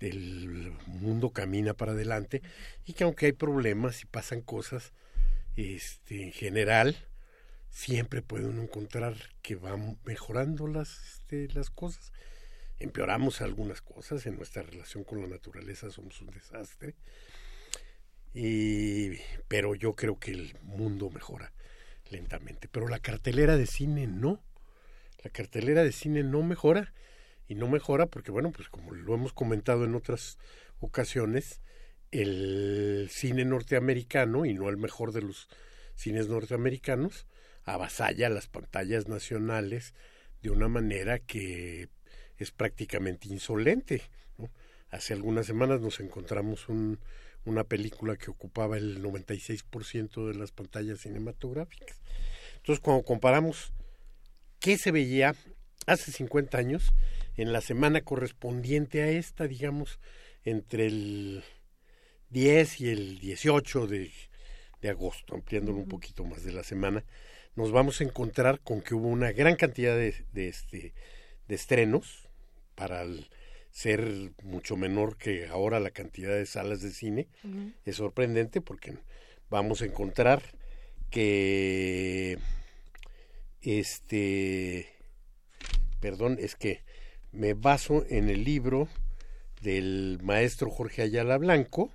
[0.00, 2.42] el mundo camina para adelante
[2.84, 4.92] y que aunque hay problemas y pasan cosas,
[5.56, 6.96] este, en general,
[7.70, 12.12] siempre puede uno encontrar que van mejorando las, este, las cosas.
[12.78, 16.96] Empeoramos algunas cosas en nuestra relación con la naturaleza, somos un desastre.
[18.34, 19.18] Y,
[19.48, 21.52] pero yo creo que el mundo mejora
[22.10, 22.68] lentamente.
[22.68, 24.42] Pero la cartelera de cine no.
[25.22, 26.92] La cartelera de cine no mejora
[27.48, 30.38] y no mejora porque, bueno, pues como lo hemos comentado en otras
[30.80, 31.60] ocasiones,
[32.10, 35.48] el cine norteamericano, y no el mejor de los
[35.94, 37.26] cines norteamericanos,
[37.64, 39.94] avasalla las pantallas nacionales
[40.42, 41.88] de una manera que
[42.38, 44.02] es prácticamente insolente.
[44.38, 44.50] ¿no?
[44.90, 46.98] Hace algunas semanas nos encontramos un,
[47.44, 52.00] una película que ocupaba el 96% de las pantallas cinematográficas.
[52.56, 53.72] Entonces, cuando comparamos
[54.60, 55.34] qué se veía
[55.86, 56.92] hace 50 años,
[57.36, 59.98] en la semana correspondiente a esta, digamos,
[60.44, 61.44] entre el
[62.30, 64.12] 10 y el 18 de,
[64.80, 67.04] de agosto, ampliándolo un poquito más de la semana,
[67.56, 70.94] nos vamos a encontrar con que hubo una gran cantidad de, de este,
[71.48, 72.28] de estrenos
[72.74, 73.28] para el,
[73.72, 77.28] ser mucho menor que ahora la cantidad de salas de cine.
[77.84, 78.96] Es sorprendente porque
[79.50, 80.42] vamos a encontrar
[81.10, 82.38] que
[83.60, 84.92] este
[86.02, 86.82] perdón, es que
[87.30, 88.88] me baso en el libro
[89.62, 91.92] del maestro Jorge Ayala Blanco,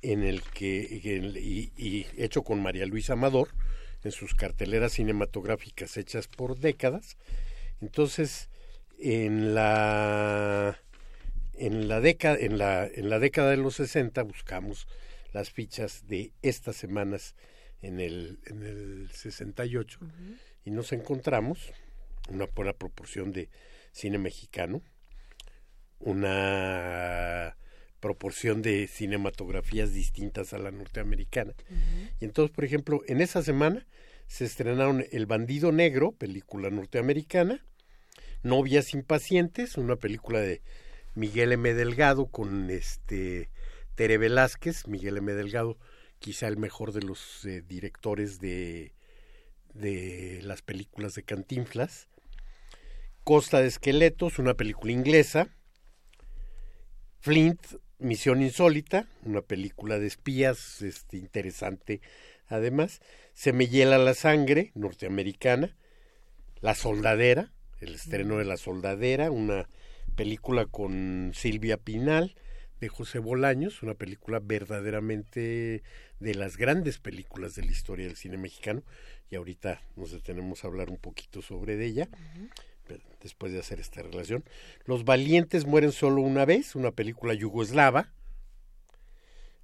[0.00, 3.48] en el que y, y hecho con María Luisa Amador
[4.04, 7.16] en sus carteleras cinematográficas hechas por décadas.
[7.80, 8.48] Entonces,
[8.98, 10.78] en la
[11.54, 14.86] en la década en la en la década de los 60 buscamos
[15.32, 17.34] las fichas de estas semanas
[17.80, 20.00] en el en el 68
[20.64, 21.72] y nos encontramos
[22.28, 23.48] una buena proporción de
[23.92, 24.82] cine mexicano,
[25.98, 27.56] una
[28.00, 31.54] proporción de cinematografías distintas a la norteamericana.
[32.20, 33.86] Y entonces, por ejemplo, en esa semana
[34.26, 37.64] se estrenaron El Bandido Negro, película norteamericana,
[38.42, 40.62] Novias Impacientes, una película de
[41.14, 41.74] Miguel M.
[41.74, 43.50] Delgado con este
[43.94, 45.32] Tere Velázquez, Miguel M.
[45.32, 45.76] Delgado,
[46.18, 48.94] quizá el mejor de los eh, directores de,
[49.74, 52.08] de las películas de Cantinflas.
[53.24, 55.48] Costa de Esqueletos, una película inglesa.
[57.20, 57.60] Flint,
[57.98, 62.00] Misión Insólita, una película de espías este, interesante
[62.46, 63.00] además.
[63.34, 65.76] Se me hiela la sangre, norteamericana.
[66.60, 69.68] La Soldadera, el estreno de La Soldadera, una
[70.16, 72.34] película con Silvia Pinal
[72.80, 75.82] de José Bolaños, una película verdaderamente
[76.20, 78.82] de las grandes películas de la historia del cine mexicano
[79.30, 82.08] y ahorita nos detenemos a hablar un poquito sobre ella
[83.22, 84.44] después de hacer esta relación.
[84.84, 88.12] Los valientes mueren solo una vez, una película yugoslava.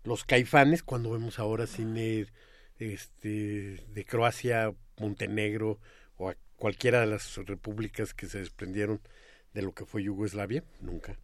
[0.02, 2.26] Los caifanes, cuando vemos ahora cine
[2.78, 5.78] este, de Croacia, Montenegro
[6.16, 9.00] o cualquiera de las repúblicas que se desprendieron
[9.52, 11.18] de lo que fue Yugoslavia, nunca.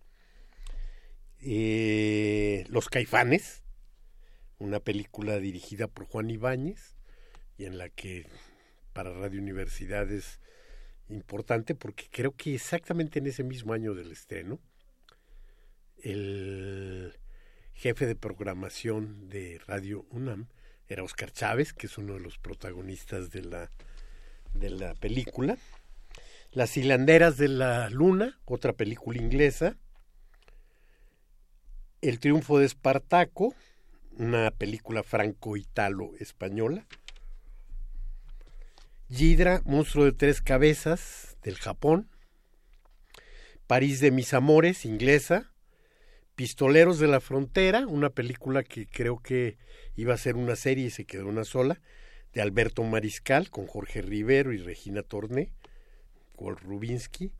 [1.40, 3.62] Eh, Los caifanes,
[4.58, 6.96] una película dirigida por Juan Ibáñez
[7.56, 8.26] y en la que
[8.92, 10.40] para Radio Universidad es
[11.08, 14.60] importante porque creo que exactamente en ese mismo año del estreno,
[16.02, 17.18] el
[17.74, 20.48] jefe de programación de Radio UNAM
[20.88, 23.70] era Oscar Chávez, que es uno de los protagonistas de la,
[24.54, 25.56] de la película.
[26.52, 29.76] Las hilanderas de la luna, otra película inglesa.
[32.00, 33.54] El triunfo de Espartaco,
[34.16, 36.86] una película franco-italo-española.
[39.08, 42.08] Yidra, monstruo de tres cabezas, del Japón.
[43.66, 45.52] París de mis amores, inglesa.
[46.34, 49.58] Pistoleros de la Frontera, una película que creo que
[49.94, 51.80] iba a ser una serie y se quedó una sola,
[52.34, 55.52] de Alberto Mariscal, con Jorge Rivero y Regina Torné,
[56.36, 57.32] Walt Rubinsky.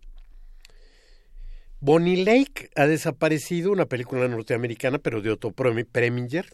[1.81, 6.47] Bonnie Lake ha desaparecido, una película norteamericana, pero de Otto Preminger.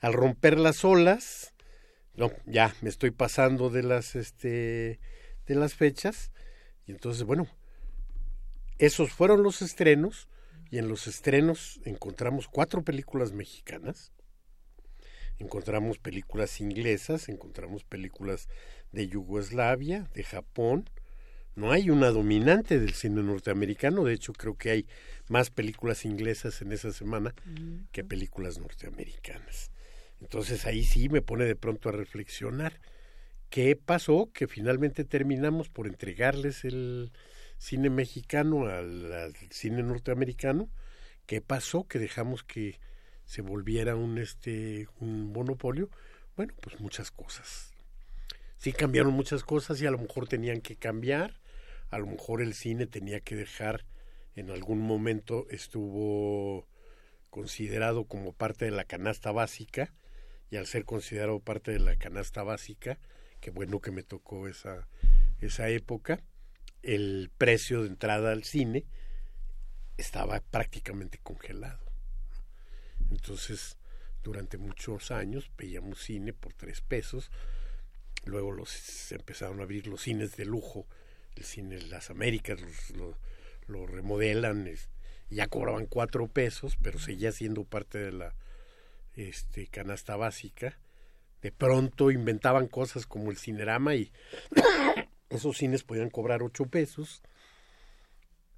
[0.00, 1.54] Al romper las olas,
[2.14, 5.00] no, ya me estoy pasando de las, este,
[5.46, 6.32] de las fechas.
[6.86, 7.48] Y entonces, bueno,
[8.78, 10.28] esos fueron los estrenos
[10.70, 14.12] y en los estrenos encontramos cuatro películas mexicanas,
[15.38, 18.48] encontramos películas inglesas, encontramos películas
[18.92, 20.88] de Yugoslavia, de Japón.
[21.56, 24.86] No hay una dominante del cine norteamericano, de hecho creo que hay
[25.28, 27.34] más películas inglesas en esa semana
[27.92, 29.70] que películas norteamericanas.
[30.20, 32.80] Entonces ahí sí me pone de pronto a reflexionar
[33.50, 37.12] qué pasó que finalmente terminamos por entregarles el,
[37.58, 40.68] cine mexicano al, cine norteamericano,
[41.26, 41.84] ¿qué pasó?
[41.84, 42.78] Que dejamos que
[43.24, 45.90] se volviera un este un monopolio.
[46.36, 47.72] Bueno, pues muchas cosas.
[48.58, 51.40] Sí cambiaron muchas cosas y a lo mejor tenían que cambiar,
[51.90, 53.84] a lo mejor el cine tenía que dejar
[54.34, 56.66] en algún momento estuvo
[57.30, 59.92] considerado como parte de la canasta básica
[60.50, 62.98] y al ser considerado parte de la canasta básica,
[63.40, 64.88] qué bueno que me tocó esa
[65.40, 66.20] esa época,
[66.82, 68.86] el precio de entrada al cine
[69.96, 71.83] estaba prácticamente congelado.
[73.14, 73.76] Entonces,
[74.24, 77.30] durante muchos años veíamos cine por tres pesos,
[78.24, 80.86] luego los empezaron a abrir los cines de lujo,
[81.36, 82.58] el cine de las Américas
[83.68, 84.68] lo, remodelan,
[85.30, 88.34] ya cobraban cuatro pesos, pero seguía siendo parte de la
[89.14, 90.78] este, canasta básica.
[91.40, 94.12] De pronto inventaban cosas como el cinerama y
[95.30, 97.22] esos cines podían cobrar ocho pesos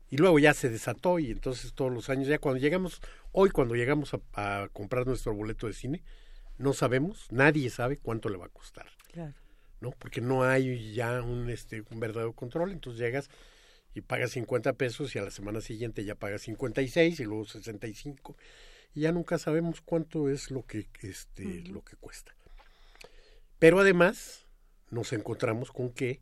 [0.08, 3.00] y luego ya se desató y entonces todos los años ya cuando llegamos
[3.32, 6.02] hoy cuando llegamos a, comprar nuestro boleto de cine
[6.58, 8.86] no sabemos nadie sabe cuánto le va a costar.
[9.80, 12.72] No porque no hay ya un este un verdadero control.
[12.72, 13.28] Entonces llegas
[13.94, 18.36] y pagas 50 pesos y a la semana siguiente ya pagas 56 y luego 65
[18.94, 22.34] y ya nunca sabemos cuánto es lo que este lo que cuesta.
[23.58, 24.46] Pero además
[24.90, 26.20] nos encontramos con que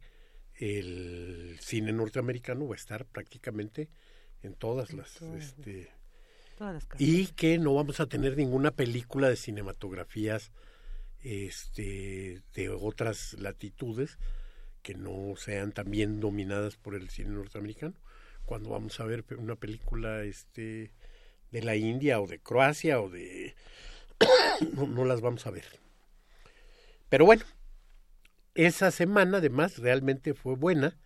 [0.56, 3.88] el cine norteamericano va a estar prácticamente
[4.42, 5.90] en todas las este
[6.98, 10.52] y que no vamos a tener ninguna película de cinematografías
[11.20, 14.18] este de otras latitudes
[14.82, 17.94] que no sean también dominadas por el cine norteamericano.
[18.44, 20.92] Cuando vamos a ver una película este
[21.50, 23.56] de la India o de Croacia o de
[24.74, 25.64] no, no las vamos a ver.
[27.08, 27.44] Pero bueno
[28.54, 30.96] esa semana además realmente fue buena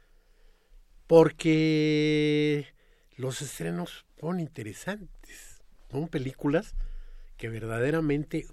[1.07, 2.67] porque
[3.17, 5.63] los estrenos fueron interesantes.
[5.91, 6.75] Son películas
[7.37, 8.47] que verdaderamente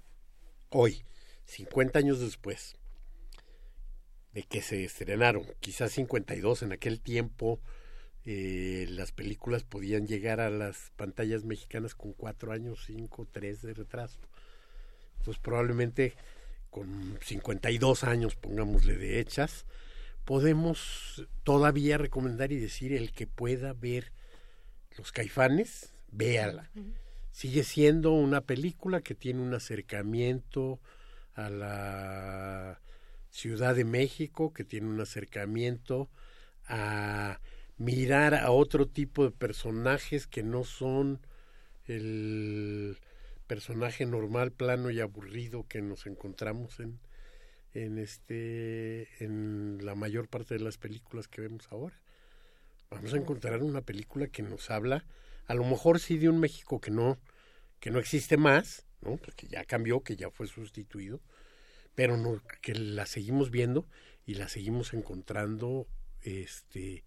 [0.70, 1.04] hoy,
[1.44, 2.76] 50 años después
[4.32, 7.60] de que se estrenaron, quizás 52 en aquel tiempo,
[8.24, 13.72] eh, las películas podían llegar a las pantallas mexicanas con cuatro años, cinco, tres de
[13.72, 14.18] retraso.
[15.18, 16.14] Entonces probablemente
[16.76, 19.64] con 52 años, pongámosle de hechas,
[20.26, 24.12] podemos todavía recomendar y decir el que pueda ver
[24.98, 26.70] Los Caifanes, véala.
[27.32, 30.78] Sigue siendo una película que tiene un acercamiento
[31.32, 32.82] a la
[33.30, 36.10] Ciudad de México, que tiene un acercamiento
[36.68, 37.40] a
[37.78, 41.20] mirar a otro tipo de personajes que no son
[41.86, 42.98] el
[43.46, 46.98] personaje normal, plano y aburrido que nos encontramos en,
[47.74, 52.00] en este en la mayor parte de las películas que vemos ahora.
[52.90, 55.04] Vamos a encontrar una película que nos habla,
[55.46, 57.18] a lo mejor sí de un México que no
[57.80, 59.16] que no existe más, ¿no?
[59.16, 61.20] Porque ya cambió, que ya fue sustituido,
[61.94, 63.86] pero no que la seguimos viendo
[64.24, 65.86] y la seguimos encontrando
[66.22, 67.04] este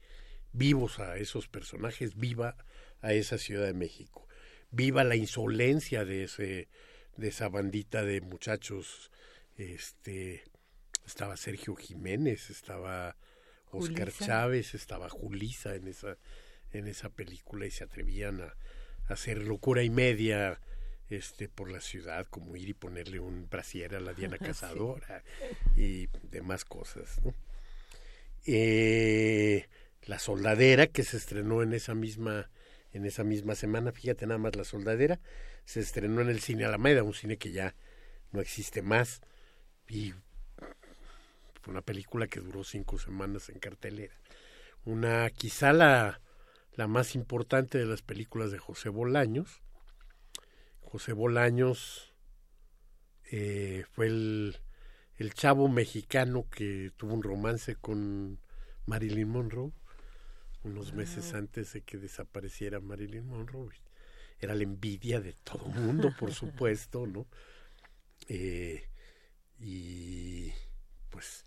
[0.52, 2.56] vivos a esos personajes, viva
[3.02, 4.29] a esa Ciudad de México
[4.72, 6.68] viva la insolencia de ese
[7.18, 9.12] de esa bandita de muchachos
[9.58, 10.44] este
[11.06, 13.16] estaba Sergio Jiménez estaba
[13.72, 16.18] Oscar Chávez estaba Julisa en esa
[16.72, 18.56] en esa película y se atrevían a,
[19.08, 20.62] hacer locura y media
[21.10, 25.24] este por la ciudad, como ir y ponerle un brasier a la Diana Cazadora
[25.76, 27.34] y demás cosas, ¿no?
[28.46, 29.68] Eh,
[30.04, 32.50] la soldadera que se estrenó en esa misma
[32.92, 35.20] en esa misma semana, fíjate nada más la soldadera,
[35.66, 37.76] se estrenó en el cine Alameda, un cine que ya
[38.32, 39.22] no existe más
[39.88, 40.14] y
[41.62, 44.16] fue una película que duró cinco semanas en cartelera.
[44.86, 46.22] Una quizá la,
[46.74, 49.62] la más importante de las películas de José Bolaños.
[50.82, 52.14] José Bolaños
[53.32, 54.58] eh, fue el,
[55.18, 58.40] el chavo mexicano que tuvo un romance con
[58.86, 59.74] Marilyn Monroe
[60.64, 63.76] unos meses antes de que desapareciera Marilyn Monroe.
[64.40, 67.28] Era la envidia de todo el mundo, por supuesto, ¿no?
[68.28, 68.88] Eh,
[69.60, 70.52] y
[71.10, 71.46] pues,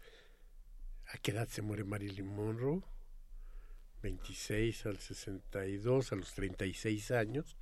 [1.06, 2.82] ¿a qué edad se muere Marilyn Monroe?
[4.02, 7.56] 26 al 62, a los 36 años.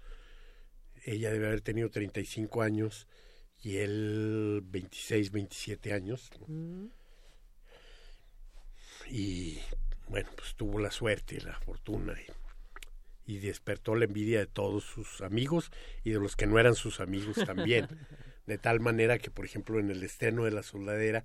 [1.05, 3.07] Ella debe haber tenido 35 años
[3.63, 6.31] y él 26, 27 años.
[6.41, 6.91] ¿no?
[9.11, 9.61] Y
[10.11, 12.15] bueno, pues tuvo la suerte y la fortuna
[13.27, 15.71] y, y, despertó la envidia de todos sus amigos
[16.03, 17.87] y de los que no eran sus amigos también.
[18.47, 21.25] de tal manera que, por ejemplo, en el estreno de La Soldadera,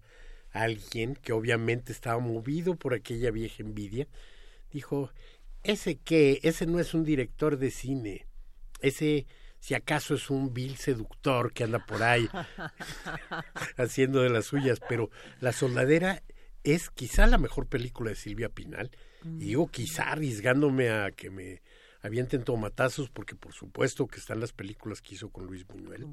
[0.52, 4.08] alguien que obviamente estaba movido por aquella vieja envidia,
[4.72, 5.12] dijo,
[5.64, 8.28] ese qué, ese no es un director de cine,
[8.82, 9.26] ese
[9.60, 12.30] si acaso es un vil seductor que anda por ahí
[13.78, 15.10] haciendo de las suyas, pero
[15.42, 16.22] La Soldadera
[16.66, 18.92] es quizá la mejor película de Silvia Pinal.
[19.24, 21.64] Y digo quizá arriesgándome a que me
[22.02, 26.06] avienten tomatazos, porque por supuesto que están las películas que hizo con Luis Buñuel.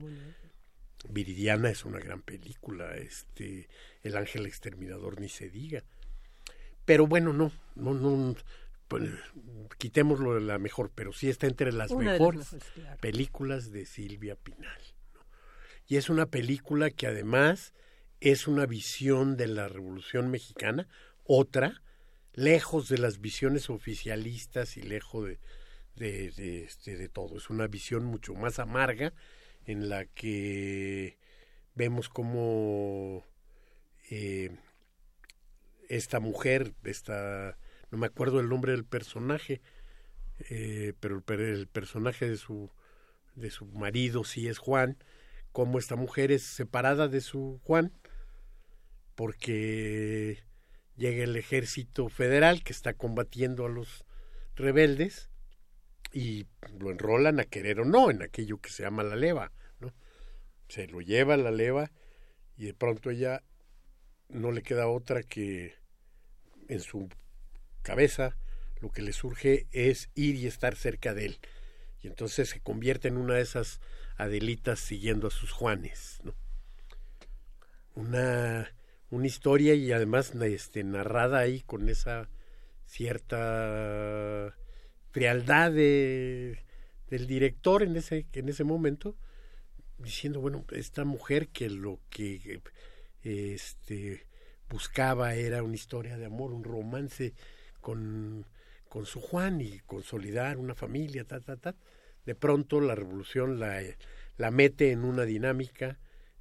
[1.10, 3.68] Viridiana es una gran película, este,
[4.02, 5.84] El Ángel Exterminador ni se diga.
[6.84, 8.34] Pero bueno, no, no, no,
[8.88, 9.10] pues,
[9.78, 13.00] quitémoslo de la mejor, pero sí está entre las Una de las mejores mejores, claro.
[13.00, 14.80] películas de Silvia Pinal.
[15.14, 15.20] ¿no?
[15.86, 17.74] Y es una película que además
[18.22, 20.86] es una visión de la Revolución Mexicana,
[21.24, 21.82] otra,
[22.34, 25.40] lejos de las visiones oficialistas y lejos de,
[25.96, 27.36] de, de, este, todo.
[27.36, 29.12] Es una visión mucho más amarga
[29.66, 31.18] en la que
[31.74, 33.24] vemos cómo
[34.08, 34.56] eh,
[35.88, 37.58] esta mujer, esta,
[37.90, 39.60] no me acuerdo el nombre del personaje,
[40.48, 42.70] eh, pero el, el personaje de su,
[43.34, 44.96] de su marido sí es Juan,
[45.50, 47.92] cómo esta mujer es separada de su Juan,
[49.14, 50.42] porque
[50.96, 54.04] llega el ejército federal que está combatiendo a los
[54.54, 55.30] rebeldes
[56.12, 56.46] y
[56.78, 59.92] lo enrolan a querer o no en aquello que se llama la leva, ¿no?
[60.68, 61.90] Se lo lleva la leva
[62.56, 63.42] y de pronto ella
[64.28, 65.74] no le queda otra que
[66.68, 67.08] en su
[67.82, 68.36] cabeza
[68.80, 71.38] lo que le surge es ir y estar cerca de él.
[72.00, 73.80] Y entonces se convierte en una de esas
[74.16, 76.34] Adelitas siguiendo a sus Juanes, ¿no?
[77.94, 78.74] Una,
[79.12, 82.30] una historia y además este, narrada ahí con esa
[82.86, 84.56] cierta
[85.10, 86.58] frialdad de,
[87.10, 89.14] del director en ese, en ese momento,
[89.98, 92.62] diciendo, bueno, esta mujer que lo que
[93.22, 94.26] este,
[94.70, 97.34] buscaba era una historia de amor, un romance
[97.82, 98.46] con,
[98.88, 101.76] con su Juan y consolidar una familia, ta, ta, ta.
[102.24, 103.82] De pronto la revolución la,
[104.38, 105.98] la mete en una dinámica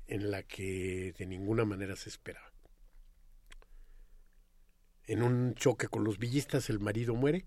[0.08, 2.51] en la que de ninguna manera se esperaba.
[5.08, 7.46] En un choque con los villistas el marido muere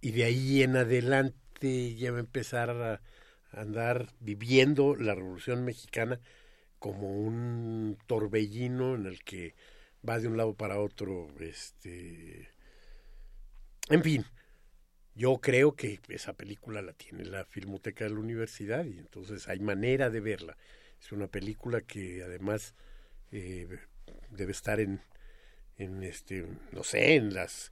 [0.00, 3.00] y de ahí en adelante ya va a empezar a
[3.52, 6.20] andar viviendo la revolución mexicana
[6.78, 9.54] como un torbellino en el que
[10.08, 12.50] va de un lado para otro este
[13.88, 14.24] en fin
[15.16, 19.60] yo creo que esa película la tiene la filmoteca de la universidad y entonces hay
[19.60, 20.58] manera de verla.
[21.00, 22.74] Es una película que además
[23.32, 23.66] eh,
[24.30, 25.00] debe estar en
[25.78, 27.70] en este no sé en las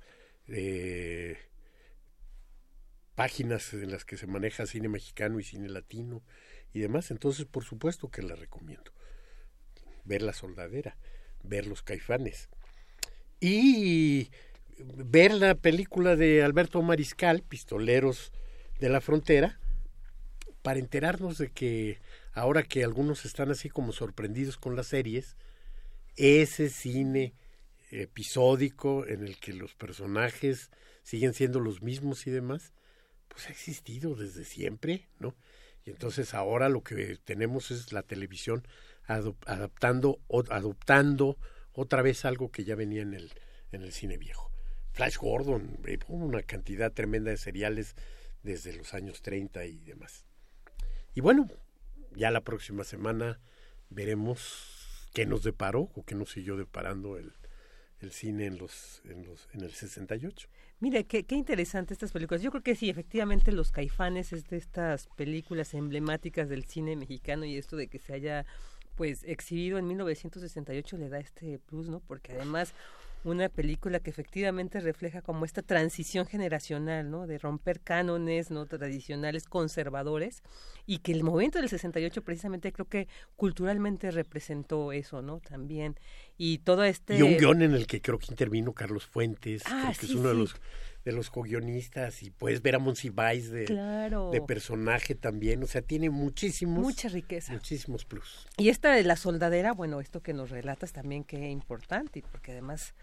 [0.48, 1.38] eh,
[3.14, 6.22] páginas en las que se maneja cine mexicano y cine latino
[6.72, 7.10] y demás.
[7.10, 8.92] Entonces por supuesto que la recomiendo.
[10.04, 10.96] Ver la soldadera
[11.44, 12.48] ver los caifanes
[13.40, 14.30] y
[14.78, 18.32] ver la película de Alberto Mariscal Pistoleros
[18.80, 19.60] de la Frontera
[20.62, 21.98] para enterarnos de que
[22.32, 25.36] ahora que algunos están así como sorprendidos con las series
[26.16, 27.34] ese cine
[28.02, 30.70] episódico en el que los personajes
[31.02, 32.72] siguen siendo los mismos y demás,
[33.28, 35.34] pues ha existido desde siempre, ¿no?
[35.84, 38.66] Y entonces ahora lo que tenemos es la televisión
[39.06, 41.38] adaptando, adoptando
[41.72, 43.32] otra vez algo que ya venía en el,
[43.70, 44.50] en el cine viejo.
[44.92, 47.96] Flash Gordon, una cantidad tremenda de seriales
[48.42, 50.24] desde los años 30 y demás.
[51.14, 51.48] Y bueno,
[52.14, 53.40] ya la próxima semana
[53.90, 57.34] veremos qué nos deparó o qué nos siguió deparando el,
[58.00, 60.48] el cine en los, en los en el 68.
[60.80, 62.42] Mire, qué, qué interesante estas películas.
[62.42, 67.44] Yo creo que sí, efectivamente Los Caifanes es de estas películas emblemáticas del cine mexicano
[67.44, 68.44] y esto de que se haya
[68.94, 72.00] pues exhibido en 1968 le da este plus, ¿no?
[72.00, 72.74] Porque además
[73.24, 77.26] una película que efectivamente refleja como esta transición generacional, ¿no?
[77.26, 78.66] De romper cánones, ¿no?
[78.66, 80.42] Tradicionales, conservadores,
[80.86, 85.40] y que el momento del 68 precisamente creo que culturalmente representó eso, ¿no?
[85.40, 85.98] También.
[86.36, 87.18] Y todo este...
[87.18, 90.14] Y un guion en el que creo que intervino Carlos Fuentes, Ah, creo que es
[90.14, 90.54] uno de los
[91.04, 94.30] de los co-guionistas y puedes ver a Monsiváis de, Claro.
[94.30, 97.52] de personaje también, o sea, tiene muchísimos Mucha riqueza.
[97.52, 98.46] muchísimos plus.
[98.56, 102.94] Y esta de la soldadera, bueno, esto que nos relatas también qué importante, porque además,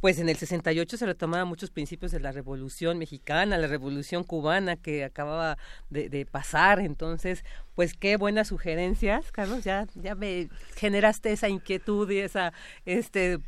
[0.00, 4.76] pues en el 68 se retomaban muchos principios de la Revolución Mexicana, la Revolución Cubana
[4.76, 5.58] que acababa
[5.90, 7.44] de, de pasar, entonces,
[7.74, 12.52] pues qué buenas sugerencias, Carlos, ya, ya me generaste esa inquietud y esa
[12.84, 13.38] este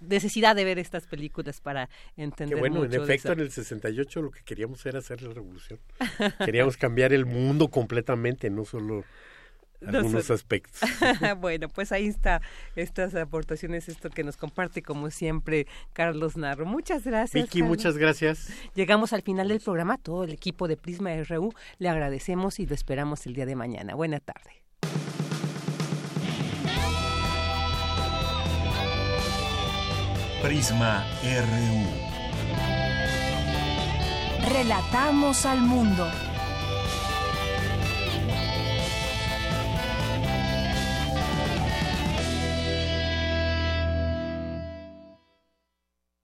[0.00, 4.22] necesidad de ver estas películas para entender Que bueno, en mucho efecto en el 68
[4.22, 5.78] lo que queríamos era hacer la revolución.
[6.44, 9.04] Queríamos cambiar el mundo completamente, no solo
[9.94, 10.80] algunos aspectos.
[11.40, 12.40] bueno, pues ahí está
[12.74, 16.66] estas aportaciones, esto que nos comparte como siempre Carlos Narro.
[16.66, 17.44] Muchas gracias.
[17.44, 17.76] Vicky, Carlos.
[17.76, 18.48] muchas gracias.
[18.74, 19.98] Llegamos al final del programa.
[19.98, 23.94] Todo el equipo de Prisma RU le agradecemos y lo esperamos el día de mañana.
[23.94, 24.62] Buena tarde.
[30.42, 32.06] Prisma RU.
[34.52, 36.08] Relatamos al mundo.